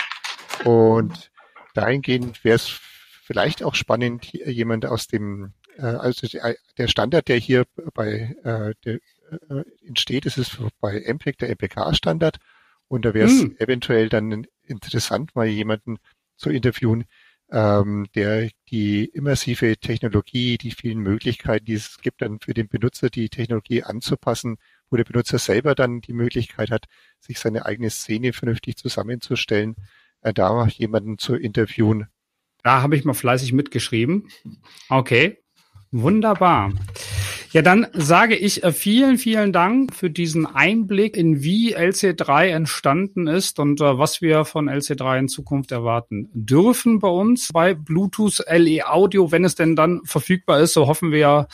Und 0.66 1.32
dahingehend 1.74 2.44
wäre 2.44 2.56
es 2.56 2.80
vielleicht 3.24 3.64
auch 3.64 3.76
spannend, 3.76 4.26
jemand 4.34 4.86
aus 4.86 5.08
dem, 5.08 5.54
äh, 5.78 5.84
also 5.84 6.28
der 6.78 6.88
Standard, 6.88 7.28
der 7.28 7.38
hier 7.38 7.66
bei 7.94 8.36
äh, 8.44 8.74
der, 8.84 9.00
äh, 9.50 9.64
entsteht, 9.86 10.26
ist 10.26 10.38
es 10.38 10.58
bei 10.82 11.00
MPEG 11.00 11.38
der 11.38 11.50
MPK-Standard. 11.50 12.40
Und 12.90 13.06
da 13.06 13.14
wäre 13.14 13.28
es 13.28 13.42
hm. 13.42 13.56
eventuell 13.60 14.10
dann 14.10 14.46
interessant, 14.64 15.36
mal 15.36 15.48
jemanden 15.48 16.00
zu 16.36 16.50
interviewen, 16.50 17.06
ähm, 17.52 18.08
der 18.16 18.50
die 18.70 19.06
immersive 19.06 19.78
Technologie, 19.78 20.58
die 20.58 20.72
vielen 20.72 21.00
Möglichkeiten, 21.00 21.66
die 21.66 21.74
es 21.74 22.00
gibt, 22.02 22.22
dann 22.22 22.40
für 22.40 22.54
den 22.54 22.68
Benutzer 22.68 23.10
die 23.10 23.30
Technologie 23.30 23.84
anzupassen, 23.84 24.58
wo 24.90 24.98
der 24.98 25.04
Benutzer 25.04 25.40
selber 25.40 25.76
dann 25.76 26.02
die 26.02 26.14
Möglichkeit 26.14 26.72
hat, 26.72 26.86
sich 27.20 27.40
seine 27.40 27.66
eigene 27.66 27.90
Szene 27.90 28.34
vernünftig 28.34 28.78
zusammenzustellen, 28.78 29.76
äh, 30.22 30.34
da 30.34 30.68
jemanden 30.68 31.18
zu 31.18 31.36
interviewen. 31.36 32.08
Da 32.64 32.82
habe 32.82 32.96
ich 32.96 33.06
mal 33.06 33.14
fleißig 33.14 33.54
mitgeschrieben. 33.54 34.30
Okay, 34.90 35.40
wunderbar. 35.92 36.74
Ja, 37.52 37.64
dann 37.64 37.88
sage 37.94 38.36
ich 38.36 38.64
äh, 38.64 38.72
vielen, 38.72 39.18
vielen 39.18 39.52
Dank 39.52 39.96
für 39.96 40.12
diesen 40.12 40.46
Einblick 40.46 41.18
in 41.18 41.42
wie 41.42 41.76
LC3 41.76 42.50
entstanden 42.50 43.26
ist 43.26 43.58
und 43.58 43.82
äh, 43.82 43.98
was 43.98 44.22
wir 44.22 44.46
von 44.46 44.70
LC3 44.70 45.18
in 45.18 45.28
Zukunft 45.30 45.72
erwarten 45.72 46.30
dürfen 46.34 47.00
bei 47.00 47.08
uns 47.08 47.50
bei 47.52 47.74
Bluetooth 47.74 48.46
LE 48.48 48.88
Audio, 48.88 49.32
wenn 49.32 49.46
es 49.46 49.56
denn 49.56 49.76
dann 49.76 50.02
verfügbar 50.06 50.60
ist. 50.60 50.74
So 50.74 50.86
hoffen 50.86 51.12
wir 51.12 51.48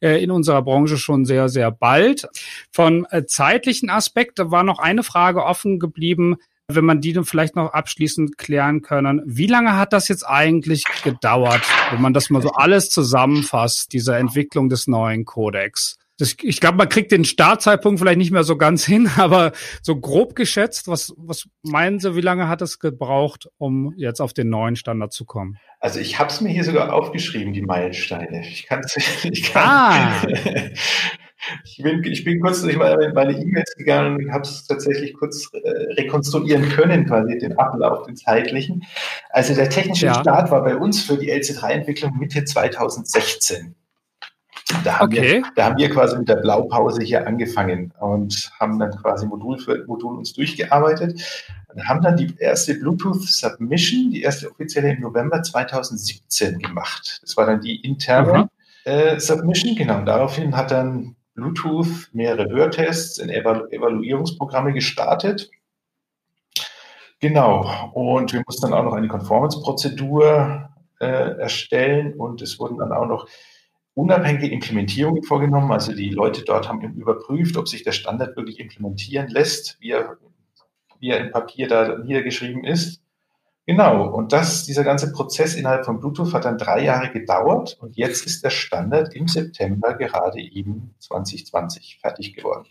äh, 0.00 0.20
in 0.20 0.32
unserer 0.32 0.62
Branche 0.62 0.96
schon 0.96 1.24
sehr, 1.24 1.48
sehr 1.48 1.70
bald. 1.70 2.26
Von 2.72 3.06
zeitlichen 3.28 3.88
Aspekt 3.88 4.40
war 4.42 4.64
noch 4.64 4.80
eine 4.80 5.04
Frage 5.04 5.44
offen 5.44 5.78
geblieben 5.78 6.38
wenn 6.68 6.84
man 6.84 7.00
die 7.00 7.12
dann 7.12 7.24
vielleicht 7.24 7.56
noch 7.56 7.72
abschließend 7.72 8.38
klären 8.38 8.82
können. 8.82 9.22
Wie 9.24 9.46
lange 9.46 9.76
hat 9.76 9.92
das 9.92 10.08
jetzt 10.08 10.24
eigentlich 10.24 10.84
gedauert, 11.04 11.62
wenn 11.90 12.02
man 12.02 12.12
das 12.12 12.30
mal 12.30 12.42
so 12.42 12.50
alles 12.50 12.90
zusammenfasst, 12.90 13.92
diese 13.92 14.16
Entwicklung 14.16 14.68
des 14.68 14.86
neuen 14.86 15.24
Codex? 15.24 15.96
Das, 16.18 16.34
ich 16.40 16.60
glaube, 16.60 16.78
man 16.78 16.88
kriegt 16.88 17.12
den 17.12 17.26
Startzeitpunkt 17.26 18.00
vielleicht 18.00 18.18
nicht 18.18 18.30
mehr 18.30 18.42
so 18.42 18.56
ganz 18.56 18.84
hin, 18.86 19.08
aber 19.16 19.52
so 19.82 19.96
grob 19.96 20.34
geschätzt, 20.34 20.88
was, 20.88 21.14
was 21.16 21.48
meinen 21.62 22.00
Sie, 22.00 22.16
wie 22.16 22.20
lange 22.20 22.48
hat 22.48 22.62
es 22.62 22.78
gebraucht, 22.78 23.48
um 23.58 23.92
jetzt 23.96 24.20
auf 24.20 24.32
den 24.32 24.48
neuen 24.48 24.76
Standard 24.76 25.12
zu 25.12 25.24
kommen? 25.24 25.58
Also 25.78 26.00
ich 26.00 26.18
habe 26.18 26.30
es 26.30 26.40
mir 26.40 26.48
hier 26.48 26.64
sogar 26.64 26.92
aufgeschrieben, 26.92 27.52
die 27.52 27.62
Meilensteine. 27.62 28.40
Ich 28.40 28.66
kann 28.66 28.80
es 28.80 28.96
ich 29.24 29.52
kann, 29.52 29.62
ah. 29.62 30.22
Ich 31.64 31.82
bin, 31.82 32.02
ich 32.04 32.24
bin 32.24 32.40
kurz 32.40 32.62
durch 32.62 32.76
meine, 32.76 33.12
meine 33.12 33.32
E-Mails 33.32 33.74
gegangen 33.76 34.16
und 34.16 34.32
habe 34.32 34.42
es 34.42 34.66
tatsächlich 34.66 35.14
kurz 35.14 35.48
äh, 35.52 35.92
rekonstruieren 35.94 36.68
können, 36.70 37.06
quasi 37.06 37.38
den 37.38 37.58
Ablauf, 37.58 38.06
den 38.06 38.16
zeitlichen. 38.16 38.84
Also 39.30 39.54
der 39.54 39.68
technische 39.68 40.06
ja. 40.06 40.14
Start 40.14 40.50
war 40.50 40.62
bei 40.62 40.76
uns 40.76 41.02
für 41.02 41.16
die 41.16 41.32
LC3-Entwicklung 41.32 42.18
Mitte 42.18 42.44
2016. 42.44 43.74
Da 44.82 44.98
haben, 44.98 45.12
okay. 45.12 45.22
wir, 45.22 45.42
da 45.54 45.66
haben 45.66 45.76
wir 45.76 45.90
quasi 45.90 46.18
mit 46.18 46.28
der 46.28 46.36
Blaupause 46.36 47.02
hier 47.02 47.26
angefangen 47.26 47.92
und 48.00 48.50
haben 48.58 48.78
dann 48.78 48.90
quasi 48.90 49.26
Modul 49.26 49.58
für 49.58 49.84
Modul 49.86 50.16
uns 50.16 50.32
durchgearbeitet 50.32 51.22
und 51.72 51.88
haben 51.88 52.02
dann 52.02 52.16
die 52.16 52.34
erste 52.38 52.74
Bluetooth 52.74 53.22
Submission, 53.22 54.10
die 54.10 54.22
erste 54.22 54.50
offizielle 54.50 54.92
im 54.92 55.02
November 55.02 55.42
2017 55.42 56.58
gemacht. 56.58 57.20
Das 57.22 57.36
war 57.36 57.46
dann 57.46 57.60
die 57.60 57.76
interne 57.76 58.48
mhm. 58.84 58.90
äh, 58.90 59.20
Submission, 59.20 59.76
genau. 59.76 59.98
Und 59.98 60.06
daraufhin 60.06 60.56
hat 60.56 60.70
dann 60.70 61.15
Bluetooth 61.36 62.08
mehrere 62.12 62.48
Hörtests 62.48 63.18
in 63.18 63.28
Evalu 63.28 63.66
Evaluierungsprogramme 63.68 64.72
gestartet. 64.72 65.50
Genau, 67.20 67.92
und 67.94 68.32
wir 68.32 68.42
mussten 68.44 68.62
dann 68.62 68.74
auch 68.74 68.84
noch 68.84 68.92
eine 68.92 69.08
Conformance-Prozedur 69.08 70.68
äh, 71.00 71.06
erstellen 71.06 72.14
und 72.14 72.42
es 72.42 72.58
wurden 72.58 72.78
dann 72.78 72.92
auch 72.92 73.06
noch 73.06 73.28
unabhängige 73.94 74.48
Implementierungen 74.48 75.22
vorgenommen. 75.22 75.72
Also 75.72 75.92
die 75.92 76.10
Leute 76.10 76.42
dort 76.44 76.68
haben 76.68 76.82
überprüft, 76.94 77.56
ob 77.56 77.68
sich 77.68 77.84
der 77.84 77.92
Standard 77.92 78.36
wirklich 78.36 78.60
implementieren 78.60 79.28
lässt, 79.28 79.78
wie 79.80 79.92
er, 79.92 80.18
wie 81.00 81.10
er 81.10 81.20
im 81.20 81.30
Papier 81.30 81.68
da 81.68 81.98
niedergeschrieben 81.98 82.64
ist. 82.64 83.02
Genau, 83.66 84.06
und 84.06 84.32
das, 84.32 84.64
dieser 84.64 84.84
ganze 84.84 85.10
Prozess 85.10 85.56
innerhalb 85.56 85.84
von 85.84 85.98
Bluetooth 85.98 86.32
hat 86.32 86.44
dann 86.44 86.56
drei 86.56 86.84
Jahre 86.84 87.10
gedauert 87.10 87.76
und 87.80 87.96
jetzt 87.96 88.24
ist 88.24 88.44
der 88.44 88.50
Standard 88.50 89.12
im 89.14 89.26
September 89.26 89.94
gerade 89.94 90.40
eben 90.40 90.94
2020 91.00 91.98
fertig 92.00 92.36
geworden. 92.36 92.68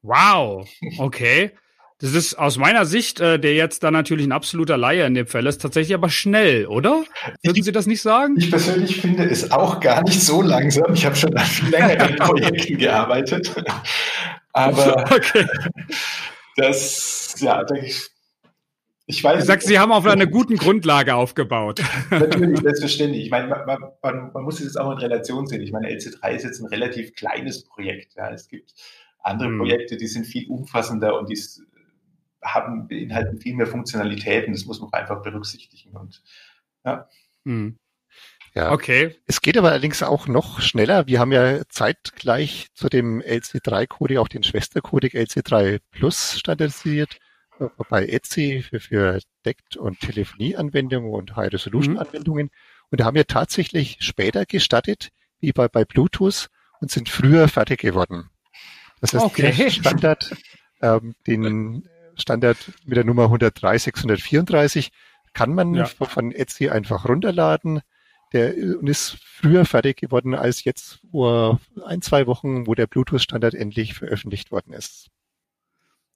Wow, 0.00 0.66
okay. 0.98 1.52
Das 2.00 2.14
ist 2.14 2.38
aus 2.38 2.58
meiner 2.58 2.86
Sicht, 2.86 3.18
äh, 3.20 3.40
der 3.40 3.54
jetzt 3.54 3.82
da 3.82 3.90
natürlich 3.90 4.24
ein 4.24 4.32
absoluter 4.32 4.76
Laie 4.78 5.04
in 5.04 5.14
dem 5.14 5.26
Fall 5.26 5.46
ist, 5.46 5.60
tatsächlich 5.60 5.94
aber 5.94 6.08
schnell, 6.08 6.66
oder? 6.66 7.04
Würden 7.42 7.62
Sie 7.62 7.72
das 7.72 7.86
nicht 7.86 8.00
sagen? 8.00 8.36
Ich 8.38 8.50
persönlich 8.50 9.00
finde 9.00 9.24
es 9.24 9.50
auch 9.50 9.80
gar 9.80 10.02
nicht 10.04 10.22
so 10.22 10.40
langsam. 10.40 10.94
Ich 10.94 11.04
habe 11.04 11.16
schon 11.16 11.36
an 11.36 11.46
längeren 11.70 12.16
Projekten 12.16 12.78
gearbeitet. 12.78 13.52
Aber 14.52 15.04
okay. 15.12 15.44
das, 16.56 17.34
ja, 17.40 17.64
denke 17.64 17.86
ich, 17.86 18.08
ich 19.10 19.24
weiß. 19.24 19.40
Du 19.40 19.46
sagst, 19.46 19.66
Sie 19.66 19.78
haben 19.78 19.90
auf 19.90 20.04
einer 20.04 20.26
guten 20.26 20.56
Grundlage 20.56 21.14
aufgebaut. 21.14 21.82
Natürlich, 22.10 22.60
selbstverständlich. 22.60 23.24
Ich 23.24 23.30
meine, 23.30 23.48
man, 23.48 23.78
man, 24.02 24.32
man 24.34 24.44
muss 24.44 24.58
es 24.58 24.66
jetzt 24.66 24.78
auch 24.78 24.92
in 24.92 24.98
Relation 24.98 25.46
sehen. 25.46 25.62
Ich 25.62 25.72
meine, 25.72 25.88
LC3 25.88 26.30
ist 26.32 26.44
jetzt 26.44 26.60
ein 26.60 26.66
relativ 26.66 27.14
kleines 27.14 27.64
Projekt. 27.64 28.16
Ja. 28.16 28.30
Es 28.30 28.48
gibt 28.48 28.74
andere 29.20 29.48
hm. 29.48 29.58
Projekte, 29.60 29.96
die 29.96 30.06
sind 30.06 30.26
viel 30.26 30.46
umfassender 30.50 31.18
und 31.18 31.30
die 31.30 31.38
haben, 32.44 32.86
beinhalten 32.86 33.38
viel 33.38 33.56
mehr 33.56 33.66
Funktionalitäten. 33.66 34.52
Das 34.52 34.66
muss 34.66 34.78
man 34.78 34.92
einfach 34.92 35.22
berücksichtigen. 35.22 35.96
Und, 35.96 36.22
ja. 36.84 37.08
Hm. 37.46 37.78
Ja. 38.54 38.72
Okay. 38.72 39.16
Es 39.26 39.40
geht 39.40 39.56
aber 39.56 39.70
allerdings 39.70 40.02
auch 40.02 40.28
noch 40.28 40.60
schneller. 40.60 41.06
Wir 41.06 41.18
haben 41.18 41.32
ja 41.32 41.62
zeitgleich 41.70 42.66
zu 42.74 42.90
dem 42.90 43.22
LC3-Codec 43.22 44.18
auch 44.18 44.28
den 44.28 44.42
Schwestercodec 44.42 45.14
LC3 45.14 45.80
Plus 45.92 46.38
standardisiert 46.38 47.18
bei 47.88 48.06
Etsy 48.06 48.62
für, 48.62 48.80
für 48.80 49.20
Deckt- 49.44 49.76
und 49.76 50.00
Telefonieanwendungen 50.00 51.12
und 51.12 51.36
High-Resolution-Anwendungen. 51.36 52.46
Mhm. 52.46 52.50
Und 52.90 53.00
da 53.00 53.04
haben 53.04 53.14
wir 53.14 53.26
tatsächlich 53.26 53.98
später 54.00 54.46
gestartet, 54.46 55.10
wie 55.40 55.52
bei, 55.52 55.68
bei 55.68 55.84
Bluetooth, 55.84 56.48
und 56.80 56.90
sind 56.90 57.08
früher 57.08 57.48
fertig 57.48 57.80
geworden. 57.80 58.30
Das 59.00 59.12
heißt, 59.14 59.24
okay. 59.24 59.52
der 59.56 59.70
Standard, 59.70 60.36
ähm, 60.80 61.14
den 61.26 61.88
Standard 62.16 62.56
mit 62.84 62.96
der 62.96 63.04
Nummer 63.04 63.24
103 63.24 63.78
634 63.78 64.90
kann 65.32 65.54
man 65.54 65.74
ja. 65.74 65.86
von 65.86 66.32
Etsy 66.32 66.68
einfach 66.68 67.08
runterladen. 67.08 67.80
Der 68.32 68.54
und 68.78 68.88
ist 68.88 69.16
früher 69.24 69.64
fertig 69.64 69.96
geworden 69.96 70.34
als 70.34 70.64
jetzt 70.64 71.00
vor 71.10 71.60
ein, 71.86 72.02
zwei 72.02 72.26
Wochen, 72.26 72.66
wo 72.66 72.74
der 72.74 72.86
Bluetooth-Standard 72.86 73.54
endlich 73.54 73.94
veröffentlicht 73.94 74.50
worden 74.50 74.74
ist. 74.74 75.08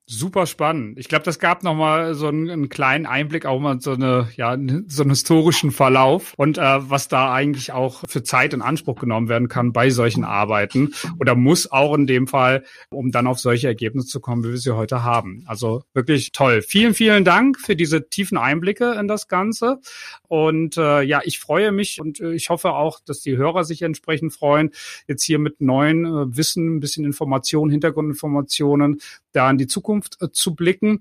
Super 0.07 0.47
spannend. 0.47 0.99
Ich 0.99 1.07
glaube, 1.07 1.25
das 1.25 1.39
gab 1.39 1.63
noch 1.63 1.77
mal 1.77 2.15
so 2.15 2.27
einen, 2.27 2.51
einen, 2.51 2.69
kleinen 2.69 3.07
Einblick 3.07 3.47
auch 3.47 3.61
mal 3.61 3.81
so 3.81 3.93
eine 3.93 4.29
ja 4.37 4.59
so 4.89 5.03
einen 5.03 5.11
historischen 5.11 5.71
Verlauf 5.71 6.35
und 6.37 6.59
äh, 6.59 6.91
was 6.91 7.07
da 7.07 7.33
eigentlich 7.33 7.71
auch 7.71 8.03
für 8.09 8.25
Zeit 8.25 8.53
in 8.53 8.63
Anspruch 8.63 8.97
genommen 8.97 9.29
werden 9.29 9.47
kann 9.47 9.73
bei 9.73 9.91
solchen 9.91 10.25
Arbeiten 10.25 10.93
oder 11.21 11.37
muss 11.37 11.71
auch 11.71 11.95
in 11.95 12.09
dem 12.09 12.27
Fall, 12.27 12.65
um 12.91 13.13
dann 13.13 13.29
auf 13.29 13.39
solche 13.39 13.69
Ergebnisse 13.69 14.09
zu 14.09 14.19
kommen, 14.19 14.43
wie 14.43 14.51
wir 14.51 14.59
sie 14.59 14.75
heute 14.75 15.05
haben. 15.05 15.45
Also 15.47 15.85
wirklich 15.95 16.33
toll. 16.33 16.63
Vielen 16.63 16.95
vielen 16.95 17.25
Dank 17.25 17.61
für 17.61 17.77
diese 17.77 18.09
tiefen 18.09 18.39
Einblicke 18.39 18.97
in 18.99 19.07
das 19.07 19.29
Ganze 19.29 19.79
und 20.27 20.77
äh, 20.79 21.03
ja, 21.03 21.21
ich 21.23 21.39
freue 21.39 21.71
mich 21.71 22.01
und 22.01 22.19
äh, 22.19 22.33
ich 22.33 22.51
hoffe 22.51 22.73
auch, 22.73 22.99
dass 22.99 23.21
die 23.21 23.37
Hörer 23.37 23.63
sich 23.63 23.83
entsprechend 23.83 24.33
freuen, 24.33 24.73
jetzt 25.07 25.23
hier 25.23 25.39
mit 25.39 25.61
neuen 25.61 26.05
äh, 26.05 26.37
Wissen, 26.37 26.77
ein 26.77 26.81
bisschen 26.81 27.05
Informationen, 27.05 27.71
Hintergrundinformationen 27.71 29.01
da 29.33 29.51
in 29.51 29.59
die 29.59 29.67
Zukunft 29.67 30.21
äh, 30.21 30.31
zu 30.31 30.55
blicken. 30.55 31.01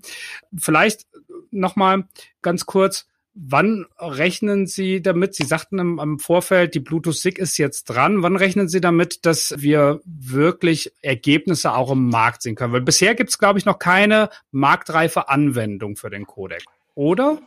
Vielleicht 0.56 1.06
nochmal 1.50 2.08
ganz 2.40 2.66
kurz, 2.66 3.06
Wann 3.34 3.86
rechnen 3.98 4.66
Sie 4.66 5.00
damit? 5.00 5.34
Sie 5.34 5.44
sagten 5.44 5.78
im, 5.78 5.98
im, 5.98 6.18
Vorfeld, 6.18 6.74
die 6.74 6.80
Bluetooth 6.80 7.16
SIG 7.16 7.38
ist 7.38 7.56
jetzt 7.56 7.84
dran. 7.84 8.22
Wann 8.22 8.36
rechnen 8.36 8.68
Sie 8.68 8.82
damit, 8.82 9.24
dass 9.24 9.54
wir 9.56 10.02
wirklich 10.04 10.92
Ergebnisse 11.00 11.72
auch 11.72 11.90
im 11.90 12.10
Markt 12.10 12.42
sehen 12.42 12.56
können? 12.56 12.74
Weil 12.74 12.82
bisher 12.82 13.14
gibt 13.14 13.30
es, 13.30 13.38
glaube 13.38 13.58
ich, 13.58 13.64
noch 13.64 13.78
keine 13.78 14.28
marktreife 14.50 15.30
Anwendung 15.30 15.96
für 15.96 16.10
den 16.10 16.26
Codec. 16.26 16.64
Oder? 16.94 17.40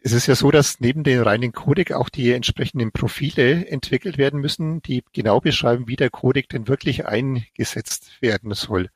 Es 0.00 0.12
ist 0.12 0.26
ja 0.26 0.34
so, 0.34 0.50
dass 0.50 0.80
neben 0.80 1.04
den 1.04 1.20
reinen 1.20 1.52
Codec 1.52 1.92
auch 1.92 2.08
die 2.08 2.32
entsprechenden 2.32 2.90
Profile 2.90 3.64
entwickelt 3.68 4.18
werden 4.18 4.40
müssen, 4.40 4.82
die 4.82 5.04
genau 5.12 5.40
beschreiben, 5.40 5.86
wie 5.86 5.96
der 5.96 6.10
Codec 6.10 6.48
denn 6.48 6.66
wirklich 6.66 7.06
eingesetzt 7.06 8.10
werden 8.20 8.54
soll. 8.54 8.90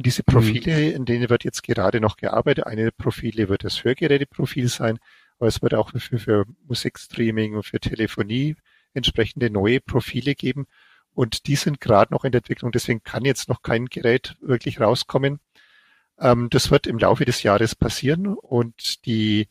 Und 0.00 0.06
diese 0.06 0.22
mhm. 0.26 0.32
Profile, 0.32 0.92
in 0.92 1.04
denen 1.04 1.28
wird 1.28 1.44
jetzt 1.44 1.62
gerade 1.62 2.00
noch 2.00 2.16
gearbeitet. 2.16 2.66
Eine 2.66 2.90
Profile 2.90 3.50
wird 3.50 3.64
das 3.64 3.84
Hörgeräteprofil 3.84 4.68
sein, 4.68 4.98
aber 5.38 5.46
es 5.46 5.60
wird 5.60 5.74
auch 5.74 5.90
für, 5.94 6.18
für 6.18 6.46
Musikstreaming 6.66 7.54
und 7.54 7.64
für 7.64 7.80
Telefonie 7.80 8.56
entsprechende 8.94 9.50
neue 9.50 9.78
Profile 9.78 10.34
geben. 10.34 10.66
Und 11.12 11.46
die 11.46 11.54
sind 11.54 11.82
gerade 11.82 12.14
noch 12.14 12.24
in 12.24 12.32
der 12.32 12.38
Entwicklung, 12.38 12.72
deswegen 12.72 13.02
kann 13.02 13.26
jetzt 13.26 13.50
noch 13.50 13.60
kein 13.60 13.88
Gerät 13.88 14.36
wirklich 14.40 14.80
rauskommen. 14.80 15.38
Ähm, 16.18 16.48
das 16.48 16.70
wird 16.70 16.86
im 16.86 16.96
Laufe 16.96 17.26
des 17.26 17.42
Jahres 17.42 17.74
passieren 17.74 18.26
und 18.26 19.04
die 19.04 19.48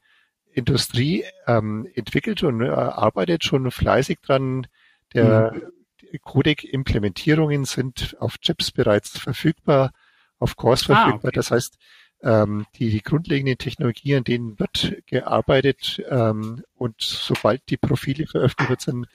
Industrie 0.51 1.25
ähm, 1.45 1.87
entwickelt 1.93 2.41
und 2.41 2.63
äh, 2.63 2.69
arbeitet 2.69 3.43
schon 3.43 3.69
fleißig 3.69 4.17
dran. 4.23 4.65
Der 5.13 5.53
mhm. 5.53 6.17
Codec-Implementierungen 6.23 7.65
sind 7.65 8.17
auf 8.19 8.39
Chips 8.39 8.71
bereits 8.71 9.19
verfügbar 9.19 9.91
auf 10.39 10.55
Cores 10.55 10.83
ah, 10.83 10.95
verfügbar. 10.95 11.29
Okay. 11.29 11.35
Das 11.35 11.51
heißt, 11.51 11.77
ähm, 12.21 12.65
die, 12.75 12.89
die 12.89 13.01
grundlegenden 13.01 13.57
Technologien, 13.57 14.17
an 14.17 14.23
denen 14.23 14.59
wird 14.59 14.97
gearbeitet 15.05 16.01
ähm, 16.09 16.63
und 16.75 16.95
sobald 16.99 17.69
die 17.69 17.77
Profile 17.77 18.27
veröffentlicht 18.27 18.81
sind 18.81 19.07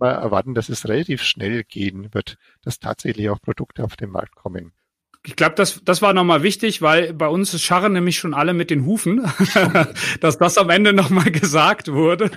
wir 0.00 0.10
erwarten, 0.10 0.54
dass 0.54 0.68
es 0.68 0.88
relativ 0.88 1.22
schnell 1.22 1.64
gehen 1.64 2.12
wird, 2.12 2.36
dass 2.62 2.80
tatsächlich 2.80 3.30
auch 3.30 3.40
Produkte 3.40 3.84
auf 3.84 3.96
den 3.96 4.10
Markt 4.10 4.34
kommen. 4.34 4.72
Ich 5.24 5.36
glaube, 5.36 5.54
das, 5.54 5.80
das 5.84 6.02
war 6.02 6.14
nochmal 6.14 6.42
wichtig, 6.42 6.82
weil 6.82 7.14
bei 7.14 7.28
uns 7.28 7.60
scharren 7.62 7.92
nämlich 7.92 8.18
schon 8.18 8.34
alle 8.34 8.54
mit 8.54 8.70
den 8.70 8.84
Hufen, 8.84 9.24
dass 10.20 10.36
das 10.36 10.58
am 10.58 10.68
Ende 10.68 10.92
nochmal 10.92 11.30
gesagt 11.30 11.92
wurde, 11.92 12.32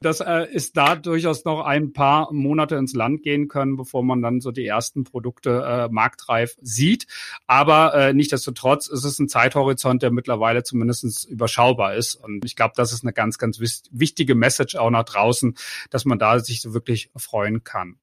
dass 0.00 0.20
äh, 0.20 0.46
es 0.50 0.72
da 0.72 0.96
durchaus 0.96 1.44
noch 1.44 1.60
ein 1.66 1.92
paar 1.92 2.32
Monate 2.32 2.76
ins 2.76 2.94
Land 2.94 3.22
gehen 3.24 3.48
können, 3.48 3.76
bevor 3.76 4.02
man 4.02 4.22
dann 4.22 4.40
so 4.40 4.52
die 4.52 4.64
ersten 4.64 5.04
Produkte 5.04 5.62
äh, 5.66 5.92
marktreif 5.92 6.56
sieht. 6.62 7.06
Aber 7.46 7.92
äh, 7.94 8.14
nichtdestotrotz 8.14 8.86
ist 8.86 9.04
es 9.04 9.18
ein 9.18 9.28
Zeithorizont, 9.28 10.02
der 10.02 10.10
mittlerweile 10.10 10.62
zumindest 10.62 11.28
überschaubar 11.28 11.94
ist. 11.94 12.14
Und 12.14 12.46
ich 12.46 12.56
glaube, 12.56 12.72
das 12.74 12.94
ist 12.94 13.04
eine 13.04 13.12
ganz, 13.12 13.36
ganz 13.36 13.60
wichtige 13.60 14.34
Message 14.34 14.76
auch 14.76 14.90
nach 14.90 15.04
draußen, 15.04 15.58
dass 15.90 16.06
man 16.06 16.18
da 16.18 16.40
sich 16.40 16.62
so 16.62 16.72
wirklich 16.72 17.10
freuen 17.14 17.64
kann. 17.64 17.99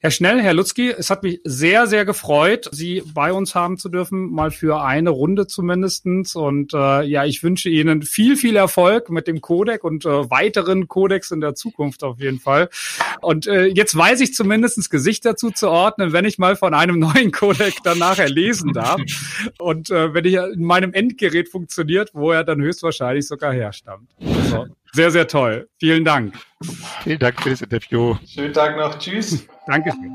Herr 0.00 0.10
Schnell, 0.10 0.42
Herr 0.42 0.54
Lutzki, 0.54 0.90
es 0.90 1.08
hat 1.10 1.22
mich 1.22 1.40
sehr, 1.44 1.86
sehr 1.86 2.04
gefreut, 2.04 2.68
Sie 2.72 3.02
bei 3.14 3.32
uns 3.32 3.54
haben 3.54 3.78
zu 3.78 3.88
dürfen, 3.88 4.30
mal 4.30 4.50
für 4.50 4.82
eine 4.82 5.10
Runde 5.10 5.46
zumindestens. 5.46 6.36
Und 6.36 6.74
äh, 6.74 7.02
ja, 7.04 7.24
ich 7.24 7.42
wünsche 7.42 7.70
Ihnen 7.70 8.02
viel, 8.02 8.36
viel 8.36 8.56
Erfolg 8.56 9.10
mit 9.10 9.26
dem 9.26 9.40
Codec 9.40 9.82
und 9.84 10.04
äh, 10.04 10.30
weiteren 10.30 10.88
Codecs 10.88 11.30
in 11.30 11.40
der 11.40 11.54
Zukunft 11.54 12.04
auf 12.04 12.20
jeden 12.20 12.38
Fall. 12.38 12.68
Und 13.20 13.46
äh, 13.46 13.66
jetzt 13.66 13.96
weiß 13.96 14.20
ich 14.20 14.34
zumindestens 14.34 14.90
Gesicht 14.90 15.24
dazu 15.24 15.50
zu 15.50 15.70
ordnen, 15.70 16.12
wenn 16.12 16.24
ich 16.24 16.38
mal 16.38 16.56
von 16.56 16.74
einem 16.74 16.98
neuen 16.98 17.32
Codec 17.32 17.74
dann 17.82 17.98
nachher 17.98 18.28
lesen 18.28 18.72
darf. 18.72 19.00
Und 19.58 19.90
äh, 19.90 20.12
wenn 20.12 20.24
ich 20.24 20.34
in 20.34 20.64
meinem 20.64 20.92
Endgerät 20.92 21.48
funktioniert, 21.48 22.10
wo 22.12 22.30
er 22.30 22.44
dann 22.44 22.60
höchstwahrscheinlich 22.60 23.26
sogar 23.26 23.52
herstammt. 23.52 24.10
Also, 24.20 24.66
sehr, 24.94 25.10
sehr 25.10 25.26
toll. 25.26 25.68
Vielen 25.80 26.04
Dank. 26.04 26.34
Vielen 27.02 27.18
Dank 27.18 27.42
für 27.42 27.50
das 27.50 27.62
Interview. 27.62 28.16
Schönen 28.26 28.52
Tag 28.52 28.76
noch. 28.76 28.96
Tschüss. 28.98 29.46
Dankeschön. 29.66 30.12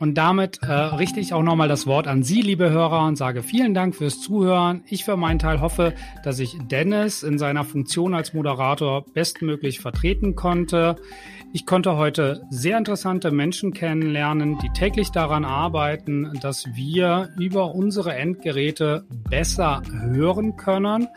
Und 0.00 0.14
damit 0.14 0.60
äh, 0.62 0.72
richte 0.72 1.18
ich 1.20 1.32
auch 1.32 1.42
nochmal 1.42 1.68
das 1.68 1.86
Wort 1.86 2.06
an 2.06 2.22
Sie, 2.22 2.40
liebe 2.40 2.70
Hörer, 2.70 3.06
und 3.06 3.16
sage 3.16 3.42
vielen 3.42 3.74
Dank 3.74 3.96
fürs 3.96 4.20
Zuhören. 4.20 4.82
Ich 4.86 5.04
für 5.04 5.16
meinen 5.16 5.38
Teil 5.38 5.60
hoffe, 5.60 5.92
dass 6.22 6.38
ich 6.38 6.56
Dennis 6.70 7.22
in 7.22 7.38
seiner 7.38 7.64
Funktion 7.64 8.14
als 8.14 8.32
Moderator 8.32 9.04
bestmöglich 9.12 9.80
vertreten 9.80 10.36
konnte. 10.36 10.96
Ich 11.50 11.64
konnte 11.64 11.96
heute 11.96 12.42
sehr 12.50 12.76
interessante 12.76 13.30
Menschen 13.30 13.72
kennenlernen, 13.72 14.58
die 14.58 14.68
täglich 14.70 15.12
daran 15.12 15.46
arbeiten, 15.46 16.38
dass 16.42 16.66
wir 16.74 17.30
über 17.38 17.74
unsere 17.74 18.14
Endgeräte 18.14 19.06
besser 19.30 19.82
hören 19.90 20.56
können 20.56 21.08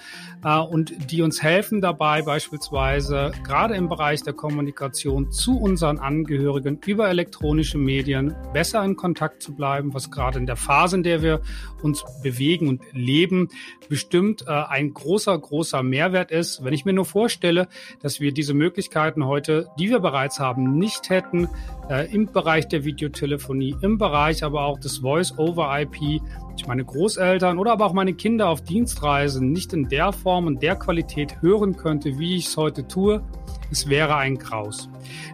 und 0.44 1.12
die 1.12 1.22
uns 1.22 1.44
helfen 1.44 1.82
dabei 1.82 2.22
beispielsweise 2.22 3.32
gerade 3.44 3.76
im 3.76 3.90
Bereich 3.90 4.24
der 4.24 4.34
Kommunikation 4.34 5.32
zu 5.32 5.60
unseren 5.60 6.00
Angehörigen 6.00 6.80
über 6.86 7.10
elektronische 7.10 7.78
Medien 7.78 8.36
besser 8.54 8.84
in 8.84 8.96
Kontakt 8.96 9.44
zu 9.44 9.54
bleiben, 9.54 9.94
was 9.94 10.10
gerade 10.10 10.40
in 10.40 10.46
der 10.46 10.56
Phase, 10.56 10.96
in 10.96 11.04
der 11.04 11.22
wir 11.22 11.42
uns 11.84 12.04
bewegen 12.24 12.68
und 12.70 12.82
leben, 12.94 13.50
bestimmt 13.90 14.46
äh, 14.48 14.52
ein 14.52 14.94
großer, 14.94 15.38
großer 15.38 15.84
Mehrwert 15.84 16.32
ist. 16.32 16.64
Wenn 16.64 16.74
ich 16.74 16.86
mir 16.86 16.94
nur 16.94 17.06
vorstelle, 17.06 17.68
dass 18.02 18.20
wir 18.20 18.32
diese 18.32 18.54
Möglichkeiten 18.54 19.26
heute, 19.26 19.68
die 19.78 19.90
wir 19.90 20.00
bereits 20.00 20.12
bereits 20.12 20.40
haben, 20.40 20.78
nicht 20.78 21.10
hätten, 21.10 21.48
äh, 21.90 22.14
im 22.14 22.32
Bereich 22.32 22.68
der 22.68 22.84
Videotelefonie, 22.84 23.76
im 23.82 23.98
Bereich 23.98 24.44
aber 24.44 24.66
auch 24.66 24.80
des 24.80 24.98
Voice-over-IP, 25.00 26.22
ich 26.62 26.68
meine 26.68 26.86
Großeltern 26.86 27.58
oder 27.58 27.72
aber 27.72 27.88
auch 27.88 27.94
meine 27.94 28.14
Kinder 28.14 28.50
auf 28.50 28.62
Dienstreisen 28.62 29.52
nicht 29.52 29.74
in 29.74 29.90
der 29.90 30.14
Form 30.14 30.46
und 30.46 30.62
der 30.62 30.76
Qualität 30.76 31.42
hören 31.42 31.76
könnte, 31.76 32.20
wie 32.20 32.38
ich 32.38 32.46
es 32.46 32.58
heute 32.58 32.88
tue, 32.88 33.24
es 33.72 33.90
wäre 33.90 34.16
ein 34.16 34.38
Graus. 34.38 34.88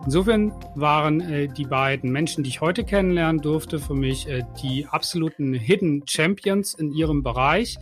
Insofern 0.05 0.53
waren 0.75 1.19
äh, 1.19 1.47
die 1.49 1.65
beiden 1.65 2.11
Menschen, 2.11 2.43
die 2.43 2.49
ich 2.49 2.61
heute 2.61 2.85
kennenlernen 2.85 3.41
durfte, 3.41 3.79
für 3.79 3.93
mich 3.93 4.29
äh, 4.29 4.43
die 4.63 4.85
absoluten 4.89 5.53
Hidden 5.53 6.03
Champions 6.07 6.73
in 6.73 6.93
ihrem 6.93 7.23
Bereich. 7.23 7.77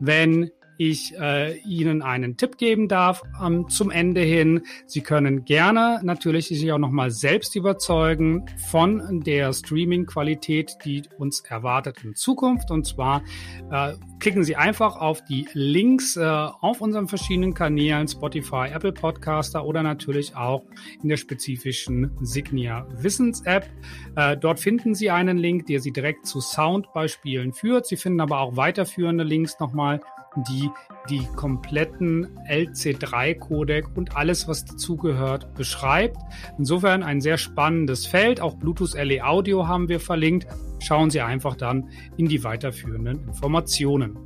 Wenn 0.00 0.50
ich 0.78 1.14
äh, 1.18 1.58
Ihnen 1.60 2.02
einen 2.02 2.36
Tipp 2.36 2.58
geben 2.58 2.88
darf 2.88 3.22
ähm, 3.42 3.68
zum 3.68 3.90
Ende 3.90 4.20
hin. 4.20 4.62
Sie 4.86 5.00
können 5.00 5.44
gerne 5.44 6.00
natürlich 6.02 6.48
sich 6.48 6.72
auch 6.72 6.78
nochmal 6.78 7.10
selbst 7.10 7.56
überzeugen 7.56 8.46
von 8.70 9.20
der 9.20 9.52
Streaming-Qualität, 9.52 10.76
die 10.84 11.02
uns 11.18 11.40
erwartet 11.40 12.04
in 12.04 12.14
Zukunft. 12.14 12.70
Und 12.70 12.86
zwar 12.86 13.22
äh, 13.70 13.94
klicken 14.18 14.44
Sie 14.44 14.56
einfach 14.56 14.96
auf 14.96 15.24
die 15.24 15.46
Links 15.52 16.16
äh, 16.16 16.24
auf 16.24 16.80
unseren 16.80 17.08
verschiedenen 17.08 17.54
Kanälen, 17.54 18.08
Spotify, 18.08 18.68
Apple 18.72 18.92
Podcaster 18.92 19.64
oder 19.64 19.82
natürlich 19.82 20.36
auch 20.36 20.64
in 21.02 21.08
der 21.08 21.16
spezifischen 21.16 22.10
Signia 22.20 22.86
Wissens-App. 22.90 23.68
Äh, 24.16 24.36
dort 24.36 24.60
finden 24.60 24.94
Sie 24.94 25.10
einen 25.10 25.38
Link, 25.38 25.66
der 25.66 25.80
Sie 25.80 25.92
direkt 25.92 26.26
zu 26.26 26.40
Soundbeispielen 26.40 27.52
führt. 27.52 27.86
Sie 27.86 27.96
finden 27.96 28.20
aber 28.20 28.40
auch 28.40 28.56
weiterführende 28.56 29.24
Links 29.24 29.58
nochmal 29.60 30.00
die 30.48 30.70
die 31.08 31.26
kompletten 31.34 32.28
LC3-Codec 32.48 33.86
und 33.96 34.16
alles, 34.16 34.46
was 34.46 34.64
dazugehört, 34.64 35.54
beschreibt. 35.54 36.16
Insofern 36.58 37.02
ein 37.02 37.20
sehr 37.20 37.38
spannendes 37.38 38.06
Feld. 38.06 38.40
Auch 38.40 38.54
Bluetooth 38.54 38.94
LE 38.94 39.24
Audio 39.24 39.66
haben 39.66 39.88
wir 39.88 40.00
verlinkt. 40.00 40.46
Schauen 40.78 41.10
Sie 41.10 41.20
einfach 41.20 41.56
dann 41.56 41.88
in 42.16 42.26
die 42.26 42.44
weiterführenden 42.44 43.28
Informationen. 43.28 44.16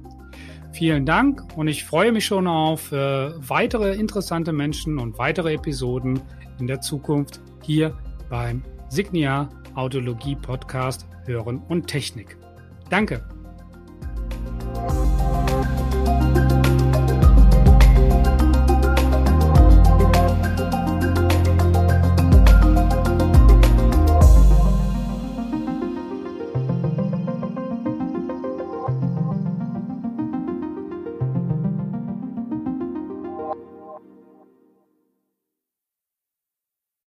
Vielen 0.72 1.06
Dank 1.06 1.56
und 1.56 1.68
ich 1.68 1.84
freue 1.84 2.12
mich 2.12 2.26
schon 2.26 2.46
auf 2.46 2.92
äh, 2.92 3.30
weitere 3.48 3.94
interessante 3.94 4.52
Menschen 4.52 4.98
und 4.98 5.16
weitere 5.16 5.54
Episoden 5.54 6.20
in 6.58 6.66
der 6.66 6.82
Zukunft 6.82 7.40
hier 7.62 7.96
beim 8.28 8.62
Signia 8.90 9.48
Audiologie 9.74 10.36
Podcast 10.36 11.08
Hören 11.24 11.62
und 11.68 11.86
Technik. 11.86 12.36
Danke. 12.90 13.26